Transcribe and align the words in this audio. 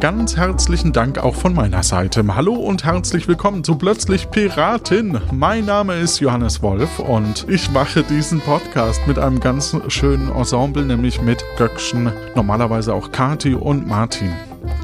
Ganz 0.00 0.36
herzlichen 0.36 0.92
Dank 0.92 1.16
auch 1.16 1.34
von 1.34 1.54
meiner 1.54 1.82
Seite. 1.82 2.22
Hallo 2.34 2.52
und 2.52 2.84
herzlich 2.84 3.28
willkommen 3.28 3.64
zu 3.64 3.76
Plötzlich 3.76 4.30
Piratin. 4.30 5.18
Mein 5.32 5.64
Name 5.64 5.94
ist 5.94 6.20
Johannes 6.20 6.60
Wolf 6.60 6.98
und 6.98 7.46
ich 7.48 7.70
mache 7.70 8.02
diesen 8.02 8.40
Podcast 8.40 9.00
mit 9.06 9.18
einem 9.18 9.40
ganz 9.40 9.74
schönen 9.88 10.30
Ensemble, 10.30 10.84
nämlich 10.84 11.22
mit 11.22 11.42
Göckchen, 11.56 12.12
normalerweise 12.34 12.92
auch 12.92 13.10
Kati 13.10 13.54
und 13.54 13.86
Martin. 13.86 14.34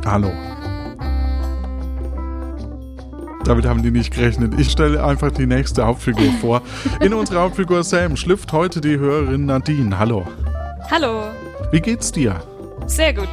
Hallo. 0.06 0.32
Damit 3.44 3.66
haben 3.66 3.82
die 3.82 3.90
nicht 3.90 4.14
gerechnet. 4.14 4.58
Ich 4.58 4.70
stelle 4.70 5.04
einfach 5.04 5.30
die 5.30 5.46
nächste 5.46 5.84
Hauptfigur 5.84 6.32
vor. 6.40 6.62
In 7.02 7.12
unserer 7.12 7.42
Hauptfigur 7.42 7.84
Sam 7.84 8.16
schlüpft 8.16 8.50
heute 8.52 8.80
die 8.80 8.98
Hörerin 8.98 9.44
Nadine. 9.44 9.98
Hallo. 9.98 10.26
Hallo. 10.90 11.24
Wie 11.70 11.80
geht's 11.80 12.10
dir? 12.12 12.42
Sehr 12.86 13.12
gut. 13.12 13.28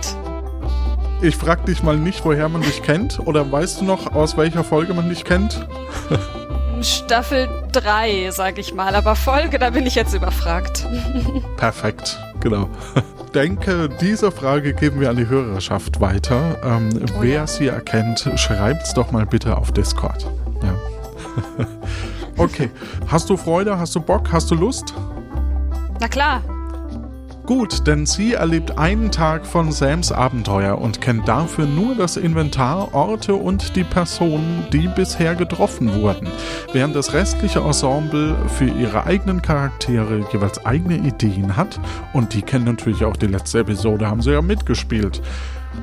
Ich 1.21 1.35
frag 1.35 1.65
dich 1.65 1.83
mal 1.83 1.97
nicht, 1.97 2.23
woher 2.23 2.47
man 2.47 2.61
dich 2.61 2.81
kennt. 2.81 3.19
Oder 3.19 3.51
weißt 3.51 3.81
du 3.81 3.85
noch, 3.85 4.13
aus 4.13 4.37
welcher 4.37 4.63
Folge 4.63 4.93
man 4.93 5.09
dich 5.09 5.25
kennt? 5.25 5.67
Staffel 6.81 7.49
3, 7.73 8.31
sag 8.31 8.57
ich 8.57 8.73
mal. 8.73 8.95
Aber 8.95 9.15
Folge, 9.15 9.59
da 9.59 9.69
bin 9.69 9.85
ich 9.85 9.95
jetzt 9.95 10.13
überfragt. 10.13 10.87
Perfekt, 11.57 12.17
genau. 12.39 12.69
denke, 13.33 13.89
diese 14.01 14.31
Frage 14.31 14.73
geben 14.73 15.01
wir 15.01 15.09
an 15.09 15.17
die 15.17 15.27
Hörerschaft 15.27 15.99
weiter. 15.99 16.57
Ähm, 16.63 16.89
oh 17.03 17.21
wer 17.21 17.29
ja. 17.29 17.47
sie 17.47 17.67
erkennt, 17.67 18.29
schreibt's 18.35 18.93
doch 18.93 19.11
mal 19.11 19.25
bitte 19.25 19.57
auf 19.57 19.73
Discord. 19.73 20.25
Ja. 20.63 21.67
okay. 22.37 22.69
Hast 23.07 23.29
du 23.29 23.35
Freude? 23.35 23.77
Hast 23.77 23.93
du 23.93 23.99
Bock? 23.99 24.31
Hast 24.31 24.49
du 24.51 24.55
Lust? 24.55 24.93
Na 25.99 26.07
klar. 26.07 26.41
Gut, 27.49 27.87
denn 27.87 28.05
sie 28.05 28.33
erlebt 28.33 28.77
einen 28.77 29.09
Tag 29.09 29.43
von 29.43 29.71
Sams 29.71 30.11
Abenteuer 30.11 30.77
und 30.77 31.01
kennt 31.01 31.27
dafür 31.27 31.65
nur 31.65 31.95
das 31.95 32.15
Inventar, 32.15 32.93
Orte 32.93 33.33
und 33.33 33.75
die 33.75 33.83
Personen, 33.83 34.67
die 34.71 34.87
bisher 34.87 35.33
getroffen 35.33 35.99
wurden, 35.99 36.27
während 36.73 36.95
das 36.95 37.11
restliche 37.13 37.61
Ensemble 37.61 38.35
für 38.49 38.67
ihre 38.67 39.05
eigenen 39.07 39.41
Charaktere 39.41 40.27
jeweils 40.31 40.63
eigene 40.63 40.97
Ideen 40.97 41.57
hat 41.57 41.79
und 42.13 42.35
die 42.35 42.43
kennen 42.43 42.65
natürlich 42.65 43.03
auch 43.03 43.17
die 43.17 43.25
letzte 43.25 43.61
Episode, 43.61 44.05
haben 44.05 44.21
sie 44.21 44.33
ja 44.33 44.43
mitgespielt. 44.43 45.19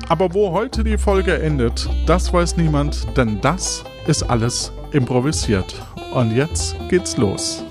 Aber 0.07 0.33
wo 0.33 0.53
heute 0.53 0.85
die 0.85 0.97
Folge 0.97 1.37
endet, 1.37 1.89
das 2.05 2.31
weiß 2.31 2.55
niemand, 2.55 3.05
denn 3.17 3.41
das 3.41 3.83
ist 4.07 4.23
alles 4.23 4.71
improvisiert. 4.93 5.75
Und 6.13 6.33
jetzt 6.33 6.77
geht's 6.87 7.17
los. 7.17 7.66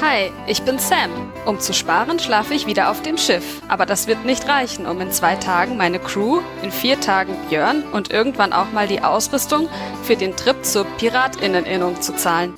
Hi, 0.00 0.30
ich 0.46 0.62
bin 0.62 0.78
Sam. 0.78 1.10
Um 1.44 1.58
zu 1.58 1.72
sparen, 1.72 2.20
schlafe 2.20 2.54
ich 2.54 2.68
wieder 2.68 2.88
auf 2.88 3.02
dem 3.02 3.18
Schiff. 3.18 3.60
Aber 3.66 3.84
das 3.84 4.06
wird 4.06 4.24
nicht 4.24 4.48
reichen, 4.48 4.86
um 4.86 5.00
in 5.00 5.10
zwei 5.10 5.34
Tagen 5.34 5.76
meine 5.76 5.98
Crew, 5.98 6.40
in 6.62 6.70
vier 6.70 7.00
Tagen 7.00 7.34
Björn 7.48 7.82
und 7.82 8.12
irgendwann 8.12 8.52
auch 8.52 8.70
mal 8.70 8.86
die 8.86 9.02
Ausrüstung 9.02 9.68
für 10.04 10.14
den 10.14 10.36
Trip 10.36 10.64
zur 10.64 10.84
Piratinneninnung 10.84 12.00
zu 12.00 12.14
zahlen. 12.14 12.54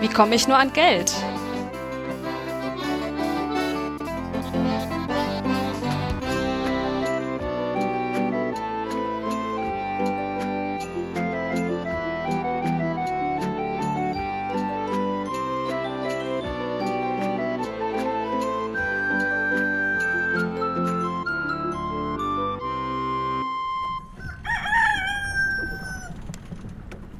Wie 0.00 0.08
komme 0.08 0.34
ich 0.34 0.48
nur 0.48 0.58
an 0.58 0.74
Geld? 0.74 1.10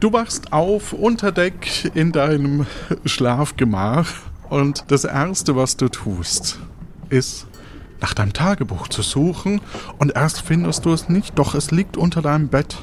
Du 0.03 0.13
wachst 0.13 0.53
auf 0.53 0.93
unter 0.93 1.31
Deck 1.31 1.89
in 1.95 2.11
deinem 2.11 2.67
Schlafgemach 3.05 4.09
und 4.51 4.91
das 4.91 5.05
Erste, 5.05 5.55
was 5.55 5.77
du 5.77 5.89
tust, 5.89 6.59
ist 7.09 7.47
nach 8.01 8.13
deinem 8.13 8.33
Tagebuch 8.33 8.89
zu 8.89 9.03
suchen 9.03 9.61
und 10.01 10.17
erst 10.17 10.41
findest 10.41 10.87
du 10.87 10.93
es 10.93 11.09
nicht, 11.09 11.39
doch 11.39 11.55
es 11.55 11.71
liegt 11.71 11.97
unter 11.97 12.21
deinem 12.21 12.49
Bett 12.49 12.79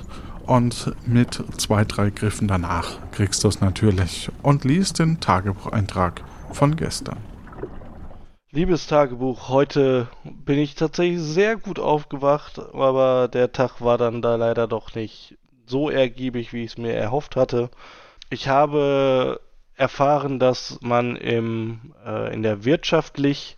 und 0.45 0.93
mit 1.05 1.43
zwei, 1.57 1.83
drei 1.83 2.09
Griffen 2.09 2.47
danach 2.47 2.99
kriegst 3.11 3.43
du 3.43 3.49
es 3.49 3.59
natürlich 3.59 4.29
und 4.41 4.63
liest 4.63 4.99
den 4.99 5.19
Tagebucheintrag 5.19 6.23
von 6.53 6.77
gestern. 6.77 7.17
Liebes 8.51 8.87
Tagebuch, 8.87 9.49
heute 9.49 10.07
bin 10.23 10.57
ich 10.57 10.75
tatsächlich 10.75 11.19
sehr 11.19 11.57
gut 11.57 11.79
aufgewacht, 11.79 12.59
aber 12.73 13.27
der 13.27 13.51
Tag 13.51 13.81
war 13.81 13.97
dann 13.97 14.21
da 14.21 14.37
leider 14.37 14.67
doch 14.67 14.95
nicht 14.95 15.37
so 15.69 15.89
ergiebig, 15.89 16.53
wie 16.53 16.63
ich 16.63 16.71
es 16.71 16.77
mir 16.77 16.93
erhofft 16.93 17.35
hatte. 17.35 17.69
Ich 18.29 18.47
habe 18.47 19.39
erfahren, 19.75 20.39
dass 20.39 20.79
man 20.81 21.15
im, 21.15 21.93
äh, 22.05 22.33
in 22.33 22.43
der 22.43 22.65
wirtschaftlich 22.65 23.57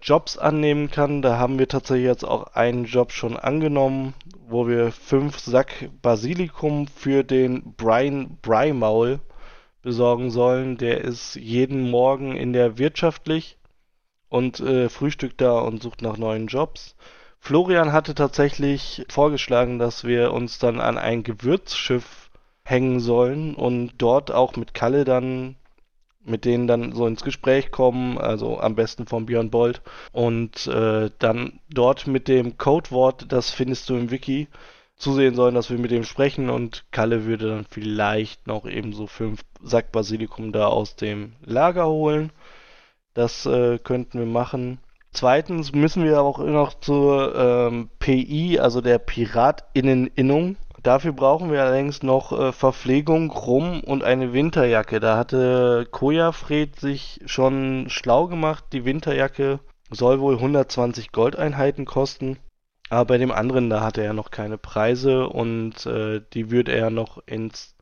Jobs 0.00 0.38
annehmen 0.38 0.90
kann. 0.90 1.22
Da 1.22 1.38
haben 1.38 1.58
wir 1.58 1.66
tatsächlich 1.66 2.06
jetzt 2.06 2.24
auch 2.24 2.54
einen 2.54 2.84
Job 2.84 3.12
schon 3.12 3.36
angenommen, 3.36 4.14
wo 4.46 4.68
wir 4.68 4.92
fünf 4.92 5.38
Sack 5.40 5.90
Basilikum 6.02 6.86
für 6.86 7.24
den 7.24 7.74
Brian 7.76 8.38
Breimaul 8.40 9.20
besorgen 9.82 10.30
sollen. 10.30 10.76
Der 10.76 11.00
ist 11.00 11.34
jeden 11.34 11.90
Morgen 11.90 12.36
in 12.36 12.52
der 12.52 12.78
wirtschaftlich 12.78 13.58
und 14.28 14.60
äh, 14.60 14.88
frühstückt 14.88 15.40
da 15.40 15.58
und 15.58 15.82
sucht 15.82 16.02
nach 16.02 16.16
neuen 16.16 16.46
Jobs. 16.46 16.94
Florian 17.40 17.92
hatte 17.92 18.14
tatsächlich 18.14 19.04
vorgeschlagen, 19.08 19.78
dass 19.78 20.04
wir 20.04 20.32
uns 20.32 20.58
dann 20.58 20.80
an 20.80 20.98
ein 20.98 21.22
Gewürzschiff 21.22 22.30
hängen 22.64 23.00
sollen 23.00 23.54
und 23.54 23.92
dort 23.98 24.30
auch 24.30 24.56
mit 24.56 24.74
Kalle 24.74 25.04
dann 25.04 25.56
mit 26.28 26.44
denen 26.44 26.66
dann 26.66 26.92
so 26.92 27.06
ins 27.06 27.24
Gespräch 27.24 27.70
kommen, 27.70 28.18
also 28.18 28.60
am 28.60 28.74
besten 28.74 29.06
von 29.06 29.26
Björn 29.26 29.50
Bolt 29.50 29.80
und 30.12 30.66
äh, 30.66 31.10
dann 31.18 31.60
dort 31.70 32.06
mit 32.06 32.28
dem 32.28 32.58
Codewort, 32.58 33.32
das 33.32 33.50
findest 33.50 33.88
du 33.88 33.96
im 33.96 34.10
Wiki, 34.10 34.48
zusehen 34.96 35.34
sollen, 35.34 35.54
dass 35.54 35.70
wir 35.70 35.78
mit 35.78 35.90
dem 35.90 36.04
sprechen 36.04 36.50
und 36.50 36.84
Kalle 36.90 37.24
würde 37.24 37.48
dann 37.48 37.66
vielleicht 37.70 38.46
noch 38.46 38.66
eben 38.66 38.92
so 38.92 39.06
fünf 39.06 39.42
Sack 39.62 39.92
Basilikum 39.92 40.52
da 40.52 40.66
aus 40.66 40.96
dem 40.96 41.32
Lager 41.44 41.86
holen. 41.86 42.30
Das 43.14 43.46
äh, 43.46 43.78
könnten 43.78 44.18
wir 44.18 44.26
machen. 44.26 44.78
Zweitens 45.18 45.72
müssen 45.72 46.04
wir 46.04 46.22
auch 46.22 46.38
noch 46.38 46.74
zur 46.74 47.34
ähm, 47.34 47.90
PI, 47.98 48.60
also 48.60 48.80
der 48.80 49.00
Piratinneninnung. 49.00 50.54
Dafür 50.84 51.10
brauchen 51.12 51.50
wir 51.50 51.60
allerdings 51.60 52.04
noch 52.04 52.30
äh, 52.30 52.52
Verpflegung, 52.52 53.32
Rum 53.32 53.80
und 53.80 54.04
eine 54.04 54.32
Winterjacke. 54.32 55.00
Da 55.00 55.16
hatte 55.16 55.88
Kojafred 55.90 56.78
sich 56.78 57.20
schon 57.26 57.86
schlau 57.88 58.28
gemacht. 58.28 58.66
Die 58.72 58.84
Winterjacke 58.84 59.58
soll 59.90 60.20
wohl 60.20 60.34
120 60.34 61.10
Goldeinheiten 61.10 61.84
kosten. 61.84 62.38
Aber 62.88 63.06
bei 63.06 63.18
dem 63.18 63.32
anderen, 63.32 63.70
da 63.70 63.80
hatte 63.80 64.02
er 64.02 64.12
noch 64.12 64.30
keine 64.30 64.56
Preise 64.56 65.28
und 65.28 65.84
äh, 65.84 66.20
die 66.32 66.52
würde 66.52 66.70
er 66.70 66.90
noch 66.90 67.18
ins, 67.26 67.74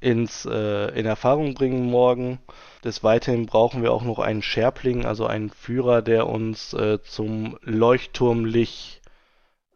ins 0.00 0.44
äh, 0.46 0.88
in 0.98 1.06
Erfahrung 1.06 1.54
bringen 1.54 1.90
morgen. 1.90 2.38
Des 2.84 3.02
Weiteren 3.02 3.46
brauchen 3.46 3.82
wir 3.82 3.92
auch 3.92 4.04
noch 4.04 4.18
einen 4.18 4.42
Scherpling, 4.42 5.04
also 5.04 5.26
einen 5.26 5.50
Führer, 5.50 6.02
der 6.02 6.26
uns 6.28 6.72
äh, 6.74 7.02
zum 7.02 7.58
Leuchtturmlich 7.62 9.00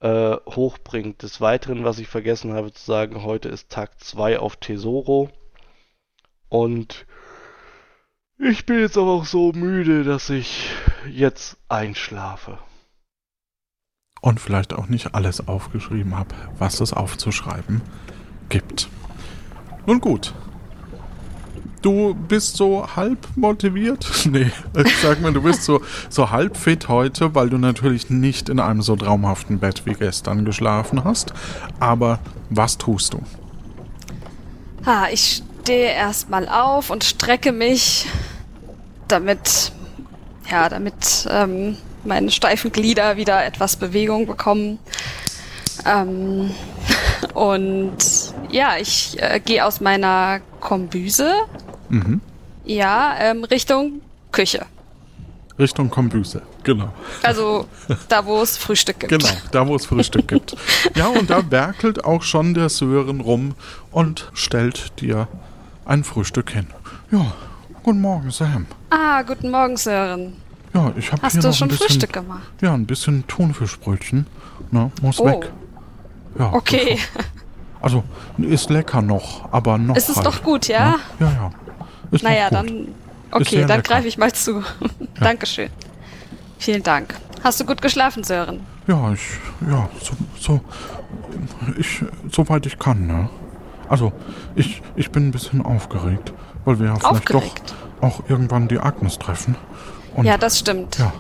äh, 0.01 0.37
hochbringt. 0.47 1.23
Des 1.23 1.41
Weiteren, 1.41 1.85
was 1.85 1.99
ich 1.99 2.09
vergessen 2.09 2.53
habe 2.53 2.73
zu 2.73 2.85
sagen, 2.85 3.23
heute 3.25 3.49
ist 3.49 3.71
Tag 3.71 3.99
2 4.01 4.39
auf 4.39 4.57
Tesoro. 4.57 5.31
Und 6.49 7.07
ich 8.39 8.67
bin 8.67 8.81
jetzt 8.81 8.99
aber 8.99 9.13
auch 9.13 9.25
so 9.25 9.53
müde, 9.53 10.05
dass 10.05 10.29
ich 10.31 10.71
jetzt 11.09 11.57
einschlafe. 11.69 12.59
Und 14.21 14.39
vielleicht 14.39 14.73
auch 14.73 14.87
nicht 14.87 15.15
alles 15.15 15.49
aufgeschrieben 15.49 16.17
habe, 16.17 16.35
was 16.59 16.81
es 16.81 16.93
aufzuschreiben 16.93 17.83
gibt. 18.49 18.89
Nun 19.87 20.01
gut, 20.01 20.33
du 21.83 22.15
bist 22.15 22.57
so 22.57 22.87
halb 22.97 23.19
motiviert. 23.37 24.07
nee, 24.31 24.51
ich 24.85 24.97
sag 24.99 25.21
mal, 25.21 25.33
du 25.33 25.43
bist 25.43 25.65
so, 25.65 25.83
so 26.09 26.31
halb 26.31 26.57
fit 26.57 26.89
heute, 26.89 27.35
weil 27.35 27.51
du 27.51 27.59
natürlich 27.59 28.09
nicht 28.09 28.49
in 28.49 28.61
einem 28.61 28.83
so 28.83 28.97
traumhaften 28.97 29.59
Bett 29.59 29.83
wie 29.85 29.95
gestern 29.95 30.45
geschlafen 30.45 31.05
hast. 31.05 31.33
Aber 31.81 32.21
was 32.49 32.79
tust 32.79 33.15
du? 33.15 33.23
Ah, 34.85 35.07
ich 35.13 35.43
stehe 35.63 35.91
erstmal 35.91 36.49
auf 36.49 36.91
und 36.91 37.05
strecke 37.05 37.53
mich, 37.53 38.07
damit, 39.09 39.73
ja, 40.51 40.69
damit 40.69 41.29
ähm, 41.31 41.77
meine 42.05 42.31
steifen 42.31 42.73
Glieder 42.73 43.17
wieder 43.17 43.45
etwas 43.45 43.77
Bewegung 43.77 44.27
bekommen. 44.27 44.79
Ähm, 45.87 46.51
und 47.35 47.97
ja, 48.51 48.77
ich 48.81 49.17
äh, 49.23 49.41
gehe 49.41 49.65
aus 49.65 49.81
meiner 49.81 50.41
Kombüse, 50.61 51.33
Mhm. 51.89 52.21
ja, 52.65 53.15
ähm, 53.19 53.45
Richtung 53.45 54.01
Küche. 54.31 54.65
Richtung 55.59 55.91
Kombüse, 55.91 56.41
genau. 56.65 56.89
Also 57.23 57.67
da, 58.09 58.25
wo 58.25 58.41
es 58.41 58.57
Frühstück 58.57 59.01
gibt. 59.01 59.11
Genau, 59.11 59.29
da 59.51 59.67
wo 59.69 59.77
es 59.77 59.85
Frühstück 59.85 60.27
gibt. 60.29 60.57
Ja, 60.95 61.07
und 61.09 61.29
da 61.29 61.51
werkelt 61.51 62.05
auch 62.05 62.23
schon 62.23 62.55
der 62.55 62.69
Sören 62.71 63.21
rum 63.21 63.55
und 63.91 64.31
stellt 64.33 64.99
dir 65.01 65.29
ein 65.85 66.05
Frühstück 66.05 66.51
hin. 66.51 66.67
Ja, 67.11 67.33
guten 67.83 68.01
Morgen, 68.01 68.31
Sam. 68.31 68.67
Ah, 68.89 69.21
guten 69.23 69.51
Morgen, 69.51 69.77
Sören. 69.77 70.35
Ja, 70.73 70.91
ich 70.97 71.13
habe 71.13 71.21
hier 71.21 71.27
Hast 71.27 71.43
du 71.43 71.47
noch 71.49 71.55
schon 71.55 71.67
ein 71.67 71.71
bisschen, 71.71 71.87
Frühstück 71.89 72.13
gemacht? 72.15 72.43
Ja, 72.63 72.73
ein 72.73 72.87
bisschen 72.87 73.27
Thunfischbrötchen. 73.27 74.27
Ne, 74.71 74.91
muss 75.03 75.21
Oh, 75.21 75.27
weg. 75.27 75.53
Ja, 76.39 76.53
okay. 76.53 76.99
Also, 77.81 78.05
ist 78.39 78.71
lecker 78.71 79.03
noch, 79.03 79.53
aber 79.53 79.77
noch 79.77 79.97
Ist 79.97 80.09
es 80.09 80.17
halt. 80.17 80.27
doch 80.27 80.43
gut, 80.43 80.69
ja? 80.69 80.97
Ja, 81.19 81.33
ja. 81.33 81.51
Ist 82.13 82.23
Naja, 82.23 82.49
dann. 82.49 82.89
Okay, 83.33 83.65
dann 83.67 83.83
greife 83.83 84.07
ich 84.07 84.19
mal 84.19 84.33
zu. 84.33 84.63
Dankeschön. 85.21 85.71
Vielen 86.59 86.83
Dank. 86.83 87.15
Hast 87.43 87.59
du 87.61 87.65
gut 87.65 87.83
geschlafen, 87.83 88.23
Sören? 88.23 88.61
Ja, 88.87 89.13
ich, 89.13 89.21
ja, 89.69 89.89
so, 90.01 90.13
so, 90.39 90.61
ich, 91.77 92.05
soweit 92.31 92.67
ich 92.67 92.79
kann, 92.79 93.07
ne? 93.07 93.29
Also, 93.89 94.13
ich, 94.55 94.81
ich 94.95 95.11
bin 95.11 95.29
ein 95.29 95.31
bisschen 95.33 95.63
aufgeregt, 95.65 96.33
weil 96.65 96.79
wir 96.79 96.87
ja 96.87 96.95
vielleicht 96.95 97.35
Aufgeregt? 97.35 97.75
doch 98.01 98.09
auch 98.09 98.23
irgendwann 98.29 98.69
die 98.69 98.79
Agnes 98.79 99.19
treffen. 99.19 99.57
Und 100.15 100.25
ja, 100.25 100.37
das 100.37 100.59
stimmt. 100.59 100.99
ja. 100.99 101.13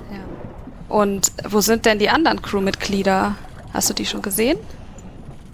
Und 0.88 1.32
wo 1.48 1.60
sind 1.60 1.86
denn 1.86 1.98
die 1.98 2.10
anderen 2.10 2.42
Crewmitglieder? 2.42 3.34
Hast 3.72 3.88
du 3.88 3.94
die 3.94 4.04
schon 4.04 4.20
gesehen? 4.20 4.58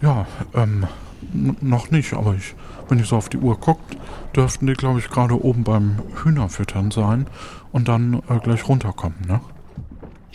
Ja, 0.00 0.27
ähm, 0.55 0.87
noch 1.61 1.91
nicht, 1.91 2.15
aber 2.15 2.35
ich, 2.35 2.55
wenn 2.89 2.99
ich 2.99 3.09
so 3.09 3.17
auf 3.17 3.29
die 3.29 3.39
Uhr 3.39 3.59
guckt, 3.59 3.97
dürften 4.35 4.67
die, 4.67 4.75
glaube 4.75 5.00
ich, 5.00 5.09
gerade 5.09 5.43
oben 5.43 5.65
beim 5.65 5.99
Hühnerfüttern 6.23 6.91
sein 6.91 7.27
und 7.73 7.89
dann 7.89 8.23
äh, 8.29 8.39
gleich 8.39 8.69
runterkommen, 8.69 9.19
ne? 9.27 9.41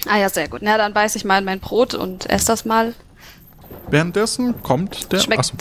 Ah 0.07 0.17
ja, 0.17 0.29
sehr 0.29 0.49
gut. 0.49 0.59
Na, 0.61 0.77
dann 0.77 0.93
beiß 0.93 1.15
ich 1.15 1.23
mal 1.23 1.39
in 1.39 1.45
mein 1.45 1.59
Brot 1.59 1.93
und 1.93 2.29
esse 2.29 2.47
das 2.47 2.65
mal. 2.65 2.93
Währenddessen 3.89 4.61
kommt 4.61 5.11
der 5.11 5.19
Schmeckt 5.19 5.39
Achso, 5.39 5.55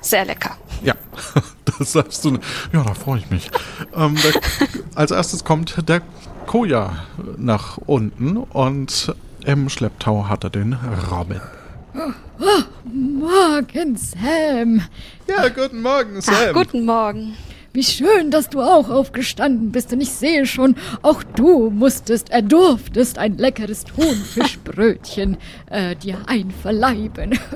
sehr 0.00 0.24
lecker. 0.24 0.56
Ja, 0.82 0.94
das 1.78 1.92
sagst 1.92 2.24
du. 2.24 2.38
Ja, 2.72 2.84
da 2.84 2.94
freue 2.94 3.18
ich 3.18 3.30
mich. 3.30 3.50
Ähm, 3.94 4.16
der, 4.22 4.40
als 4.94 5.10
erstes 5.10 5.44
kommt 5.44 5.88
der 5.88 6.00
Koja 6.46 7.04
nach 7.36 7.78
unten 7.78 8.36
und 8.38 9.14
im 9.44 9.68
Schlepptau 9.68 10.28
hat 10.28 10.44
er 10.44 10.50
den 10.50 10.76
Robin. 11.10 11.40
Morgen, 12.84 13.96
Sam. 13.96 14.82
Ja, 15.28 15.48
guten 15.48 15.82
Morgen, 15.82 16.20
Ach, 16.26 16.52
guten 16.52 16.84
Morgen. 16.84 17.36
Wie 17.74 17.82
schön, 17.82 18.30
dass 18.30 18.50
du 18.50 18.60
auch 18.60 18.90
aufgestanden 18.90 19.72
bist. 19.72 19.92
Und 19.92 20.00
ich 20.00 20.10
sehe 20.10 20.44
schon, 20.44 20.76
auch 21.00 21.22
du 21.22 21.70
musstest, 21.70 22.30
er 22.30 22.42
durftest 22.42 23.18
ein 23.18 23.38
leckeres 23.38 23.84
Thunfischbrötchen 23.84 25.38
äh, 25.70 25.96
dir 25.96 26.18
einverleiben. 26.26 27.38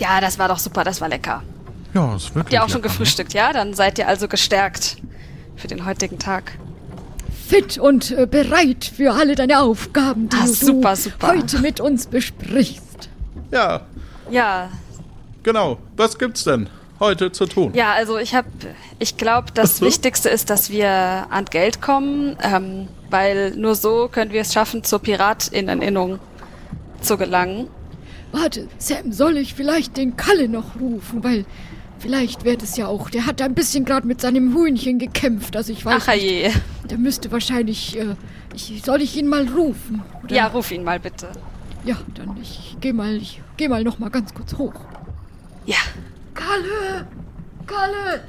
Ja, 0.00 0.20
das 0.20 0.40
war 0.40 0.48
doch 0.48 0.58
super, 0.58 0.82
das 0.82 1.00
war 1.00 1.08
lecker. 1.08 1.44
Ja, 1.94 2.16
ist 2.16 2.34
wirklich. 2.34 2.44
Habt 2.44 2.52
ihr 2.52 2.64
auch 2.64 2.68
schon 2.68 2.80
ne? 2.80 2.88
gefrühstückt, 2.88 3.32
ja? 3.32 3.52
Dann 3.52 3.74
seid 3.74 3.96
ihr 3.98 4.08
also 4.08 4.26
gestärkt 4.26 4.96
für 5.54 5.68
den 5.68 5.86
heutigen 5.86 6.18
Tag. 6.18 6.58
Fit 7.46 7.78
und 7.78 8.10
äh, 8.12 8.26
bereit 8.26 8.84
für 8.96 9.12
alle 9.12 9.34
deine 9.34 9.60
Aufgaben, 9.60 10.28
die 10.28 10.36
Ah, 10.36 10.46
du 10.46 10.52
super, 10.52 10.96
super. 10.96 11.28
heute 11.28 11.58
mit 11.60 11.80
uns 11.80 12.06
besprichst. 12.06 13.08
Ja, 13.50 13.82
Ja, 14.30 14.70
genau. 15.42 15.78
Was 15.96 16.18
gibt's 16.18 16.44
denn 16.44 16.68
heute 17.00 17.30
zu 17.32 17.46
tun? 17.46 17.72
Ja, 17.74 17.92
also 17.92 18.16
ich 18.18 18.34
habe, 18.34 18.48
ich 18.98 19.16
glaube, 19.16 19.48
das 19.52 19.78
so. 19.78 19.86
Wichtigste 19.86 20.28
ist, 20.30 20.48
dass 20.50 20.70
wir 20.70 20.88
an 21.30 21.44
Geld 21.46 21.82
kommen, 21.82 22.36
ähm, 22.42 22.88
weil 23.10 23.52
nur 23.56 23.74
so 23.74 24.08
können 24.10 24.32
wir 24.32 24.40
es 24.40 24.52
schaffen, 24.54 24.82
zur 24.82 25.00
Piratinneninnung 25.00 26.18
zu 27.02 27.16
gelangen. 27.18 27.68
Warte, 28.32 28.68
Sam, 28.78 29.12
soll 29.12 29.36
ich 29.36 29.54
vielleicht 29.54 29.96
den 29.96 30.16
Kalle 30.16 30.48
noch 30.48 30.80
rufen? 30.80 31.22
Weil 31.22 31.44
vielleicht 32.04 32.44
wird 32.44 32.62
es 32.62 32.76
ja 32.76 32.86
auch. 32.86 33.08
Der 33.08 33.24
hat 33.24 33.40
ein 33.40 33.54
bisschen 33.54 33.84
gerade 33.86 34.06
mit 34.06 34.20
seinem 34.20 34.54
Hühnchen 34.54 34.98
gekämpft. 34.98 35.56
Also 35.56 35.72
ich 35.72 35.84
weiß 35.84 36.02
Ach 36.06 36.14
nicht. 36.14 36.22
je. 36.22 36.50
Der 36.90 36.98
müsste 36.98 37.32
wahrscheinlich. 37.32 37.98
Äh, 37.98 38.14
ich, 38.54 38.82
soll 38.84 39.00
ich 39.00 39.16
ihn 39.16 39.26
mal 39.26 39.48
rufen? 39.48 40.02
Oder? 40.22 40.34
Ja, 40.34 40.46
ruf 40.48 40.70
ihn 40.70 40.84
mal 40.84 41.00
bitte. 41.00 41.32
Ja, 41.84 41.96
dann 42.14 42.36
ich 42.40 42.76
geh 42.80 42.92
mal, 42.92 43.16
ich 43.16 43.40
geh 43.56 43.68
mal 43.68 43.82
noch 43.82 43.98
mal 43.98 44.10
ganz 44.10 44.34
kurz 44.34 44.54
hoch. 44.54 44.74
Ja. 45.64 45.78
Kalle! 46.34 47.06
Kalle! 47.66 48.22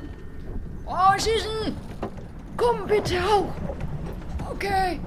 Oh, 0.85 1.13
schießen! 1.13 1.73
Komm 2.57 2.87
bitte 2.87 3.15
hoch! 3.23 3.53
Okay. 4.51 4.99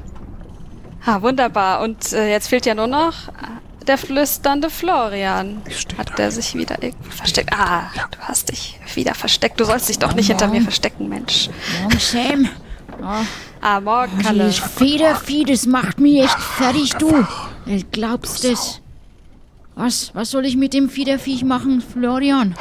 Ha, 1.06 1.22
wunderbar. 1.22 1.80
Und 1.80 2.12
äh, 2.12 2.30
jetzt 2.30 2.48
fehlt 2.48 2.66
ja 2.66 2.74
nur 2.74 2.86
noch 2.86 3.14
der 3.88 3.98
flüsternde 3.98 4.70
Florian. 4.70 5.62
Hat 5.96 6.18
der 6.18 6.30
sich 6.30 6.54
wieder 6.54 6.76
versteckt? 7.10 7.50
Ah, 7.52 7.90
du 8.10 8.18
hast 8.20 8.50
dich 8.50 8.78
wieder 8.94 9.14
versteckt. 9.14 9.58
Du 9.58 9.64
sollst 9.64 9.88
dich 9.88 9.98
doch 9.98 10.14
nicht 10.14 10.28
hinter 10.28 10.48
mir 10.48 10.62
verstecken, 10.62 11.08
Mensch. 11.08 11.48
Morgen, 11.82 11.98
Sam. 11.98 12.48
Ah, 13.60 13.80
morgen, 13.80 14.18
Kalle. 14.18 14.44
Dieses 14.46 14.58
Federvieh, 14.58 15.44
das 15.44 15.66
macht 15.66 15.98
mich 15.98 16.22
echt 16.22 16.38
fertig, 16.38 16.92
du. 16.94 17.26
Äh, 17.66 17.82
Glaubst 17.90 18.44
es? 18.44 18.80
Was? 19.74 20.10
Was 20.14 20.30
soll 20.30 20.44
ich 20.46 20.56
mit 20.56 20.74
dem 20.74 20.90
Federviech 20.90 21.44
machen, 21.44 21.80
Florian? 21.80 22.54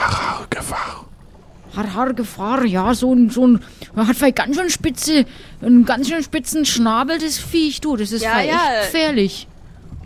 Gefahr. 0.50 1.06
Har, 1.76 1.94
har, 1.94 2.14
Gefahr, 2.14 2.66
ja, 2.66 2.94
so 2.96 3.14
ein, 3.14 3.30
so 3.30 3.46
ein, 3.46 3.60
hat 3.96 4.16
vielleicht 4.16 4.38
ganz 4.38 4.56
schön 4.56 4.70
spitze, 4.70 5.26
einen 5.62 5.86
ganz 5.86 6.08
schön 6.08 6.24
spitzen 6.24 6.66
Schnabel, 6.66 7.20
das 7.20 7.38
Viech, 7.38 7.82
du, 7.82 7.96
das 7.96 8.12
ist 8.12 8.24
Ja, 8.24 8.32
vielleicht 8.32 8.54
ja. 8.54 8.74
echt 8.80 8.92
gefährlich. 8.92 9.48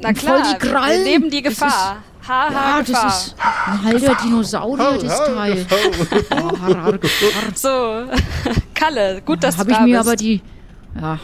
Na 0.02 0.10
und 0.10 0.20
voll 0.20 0.42
klar, 0.42 0.54
die 0.54 0.68
Krallen. 0.68 0.98
wir 0.98 1.12
leben 1.12 1.30
die 1.30 1.42
Gefahr. 1.42 1.98
Haha, 2.28 2.52
Ja, 2.78 2.82
Gefahr. 2.82 3.04
das 3.06 3.28
ist 3.28 3.36
ein 3.68 3.84
halber 3.84 4.16
Dinosaurier, 4.24 4.98
das 5.02 5.18
Teil. 5.26 5.66
Oh, 6.32 6.92
Gefahr. 6.92 7.54
So, 7.56 8.04
Kalle, 8.76 9.22
gut, 9.26 9.44
dass 9.44 9.58
Habe 9.58 9.66
du 9.68 9.72
ich 9.72 9.78
da 9.78 9.84
mir 9.86 9.98
bist. 9.98 10.08
aber 10.08 10.16
die, 10.16 10.42
ja, 10.96 11.02
ja, 11.02 11.20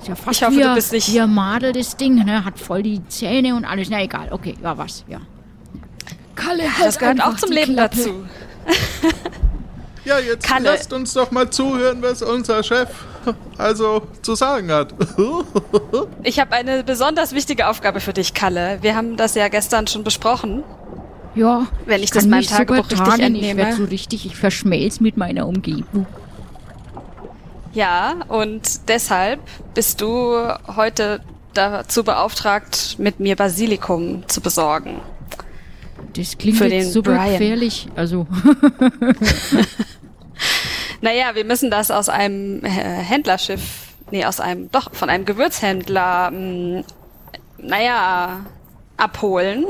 ist 0.00 0.08
ja 0.08 0.14
fast 0.16 0.40
Ich 0.40 0.46
hoffe, 0.46 0.56
wie, 0.56 0.60
du 0.62 0.68
ein- 0.68 0.74
bist 0.74 0.92
nicht- 0.92 1.20
ein 1.20 1.32
Madel, 1.34 1.72
das 1.72 1.96
Ding, 1.96 2.14
ne, 2.24 2.44
hat 2.44 2.58
voll 2.58 2.82
die 2.82 3.06
Zähne 3.08 3.54
und 3.54 3.64
alles, 3.64 3.88
na 3.88 4.02
egal, 4.02 4.28
okay, 4.32 4.56
ja, 4.62 4.76
was, 4.76 5.04
ja. 5.08 5.18
Kalle, 6.34 6.64
halt 6.64 6.86
das 6.86 6.98
gehört 6.98 7.20
auch 7.20 7.26
einfach 7.28 7.40
zum 7.40 7.52
Leben 7.52 7.74
Klappe. 7.74 7.96
dazu. 7.96 8.24
Ja, 10.06 10.20
jetzt 10.20 10.46
Kalle. 10.46 10.64
lasst 10.70 10.92
uns 10.92 11.12
doch 11.14 11.30
mal 11.32 11.50
zuhören, 11.50 12.00
was 12.00 12.22
unser 12.22 12.62
Chef 12.62 12.88
also 13.58 14.02
zu 14.22 14.34
sagen 14.34 14.70
hat. 14.70 14.94
Ich 16.22 16.38
habe 16.40 16.52
eine 16.52 16.82
besonders 16.84 17.32
wichtige 17.32 17.68
Aufgabe 17.68 18.00
für 18.00 18.12
dich, 18.12 18.34
Kalle. 18.34 18.78
Wir 18.82 18.94
haben 18.96 19.16
das 19.16 19.34
ja 19.34 19.48
gestern 19.48 19.86
schon 19.86 20.02
besprochen. 20.04 20.62
Ja, 21.34 21.66
Wenn 21.86 22.02
ich 22.02 22.10
kann 22.10 22.22
das 22.22 22.30
meinem 22.30 22.46
Tagebuch 22.46 22.84
richtig 22.84 22.98
tarnen. 22.98 23.34
Ich 23.36 23.42
entnehme. 23.42 23.62
werde 23.62 23.76
so 23.76 23.84
richtig, 23.84 24.26
ich 24.26 24.36
verschmelz 24.36 25.00
mit 25.00 25.16
meiner 25.16 25.46
Umgebung. 25.46 26.06
Ja, 27.72 28.14
und 28.28 28.88
deshalb 28.88 29.40
bist 29.74 30.00
du 30.00 30.34
heute 30.76 31.20
dazu 31.54 32.02
beauftragt, 32.04 32.96
mit 32.98 33.20
mir 33.20 33.36
Basilikum 33.36 34.22
zu 34.28 34.40
besorgen. 34.40 35.00
Das 36.16 36.38
klingt 36.38 36.56
Für 36.58 36.64
jetzt 36.66 36.86
den 36.86 36.92
super 36.92 37.12
Brian. 37.12 37.32
gefährlich. 37.32 37.88
Also, 37.94 38.26
Naja, 41.00 41.34
wir 41.34 41.44
müssen 41.44 41.70
das 41.70 41.90
aus 41.90 42.08
einem 42.08 42.64
äh, 42.64 42.68
Händlerschiff, 42.68 43.60
nee, 44.10 44.24
aus 44.24 44.40
einem, 44.40 44.70
doch, 44.70 44.92
von 44.94 45.10
einem 45.10 45.24
Gewürzhändler, 45.24 46.30
mh, 46.30 46.84
naja, 47.58 48.40
abholen. 48.96 49.66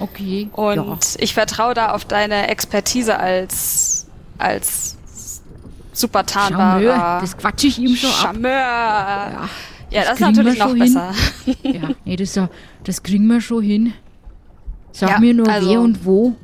okay. 0.00 0.48
Und 0.52 0.76
ja. 0.76 0.98
ich 1.18 1.34
vertraue 1.34 1.74
da 1.74 1.92
auf 1.92 2.04
deine 2.04 2.48
Expertise 2.48 3.18
als, 3.18 4.06
als 4.38 4.96
super 5.92 6.24
Charmeur, 6.28 6.58
tarnbarer 6.94 7.20
das 7.20 7.36
quatsche 7.36 7.66
ich 7.68 7.78
ihm 7.78 7.94
schon 7.94 8.10
ab. 8.10 8.16
Charmeur. 8.16 9.48
Ja, 9.90 10.00
das 10.00 10.06
das, 10.06 10.14
ist 10.14 10.20
natürlich 10.20 10.58
noch 10.58 10.68
schon 10.70 10.78
besser. 10.80 11.12
Ja, 11.62 11.90
nee, 12.04 12.16
das, 12.16 12.34
ja- 12.34 12.48
das 12.82 13.02
kriegen 13.02 13.26
wir 13.28 13.40
schon 13.40 13.62
hin. 13.62 13.92
Sag 14.92 15.10
Ja, 15.10 15.18
mir 15.20 15.34
nur 15.34 15.48
also- 15.48 15.70
wer 15.70 15.80
und 15.80 16.04
wo. 16.04 16.34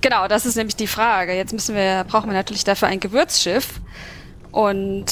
Genau, 0.00 0.28
das 0.28 0.46
ist 0.46 0.56
nämlich 0.56 0.76
die 0.76 0.86
Frage. 0.86 1.32
Jetzt 1.32 1.52
müssen 1.52 1.74
wir, 1.74 2.04
brauchen 2.04 2.28
wir 2.28 2.34
natürlich 2.34 2.64
dafür 2.64 2.88
ein 2.88 3.00
Gewürzschiff. 3.00 3.80
Und 4.52 5.06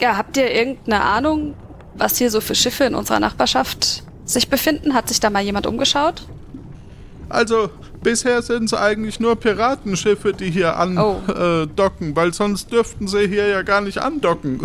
ja, 0.00 0.16
habt 0.16 0.36
ihr 0.36 0.50
irgendeine 0.50 1.02
Ahnung, 1.02 1.54
was 1.94 2.18
hier 2.18 2.30
so 2.30 2.40
für 2.40 2.54
Schiffe 2.54 2.84
in 2.84 2.94
unserer 2.94 3.20
Nachbarschaft 3.20 4.02
sich 4.24 4.48
befinden? 4.48 4.94
Hat 4.94 5.08
sich 5.08 5.20
da 5.20 5.30
mal 5.30 5.42
jemand 5.42 5.66
umgeschaut? 5.66 6.26
Also, 7.28 7.70
Bisher 8.04 8.42
sind 8.42 8.64
es 8.64 8.74
eigentlich 8.74 9.18
nur 9.18 9.34
Piratenschiffe, 9.34 10.34
die 10.34 10.50
hier 10.50 10.74
Oh. 10.98 11.16
andocken, 11.26 12.14
weil 12.14 12.34
sonst 12.34 12.70
dürften 12.70 13.08
sie 13.08 13.26
hier 13.28 13.48
ja 13.48 13.62
gar 13.62 13.80
nicht 13.80 13.96
andocken. 13.98 14.60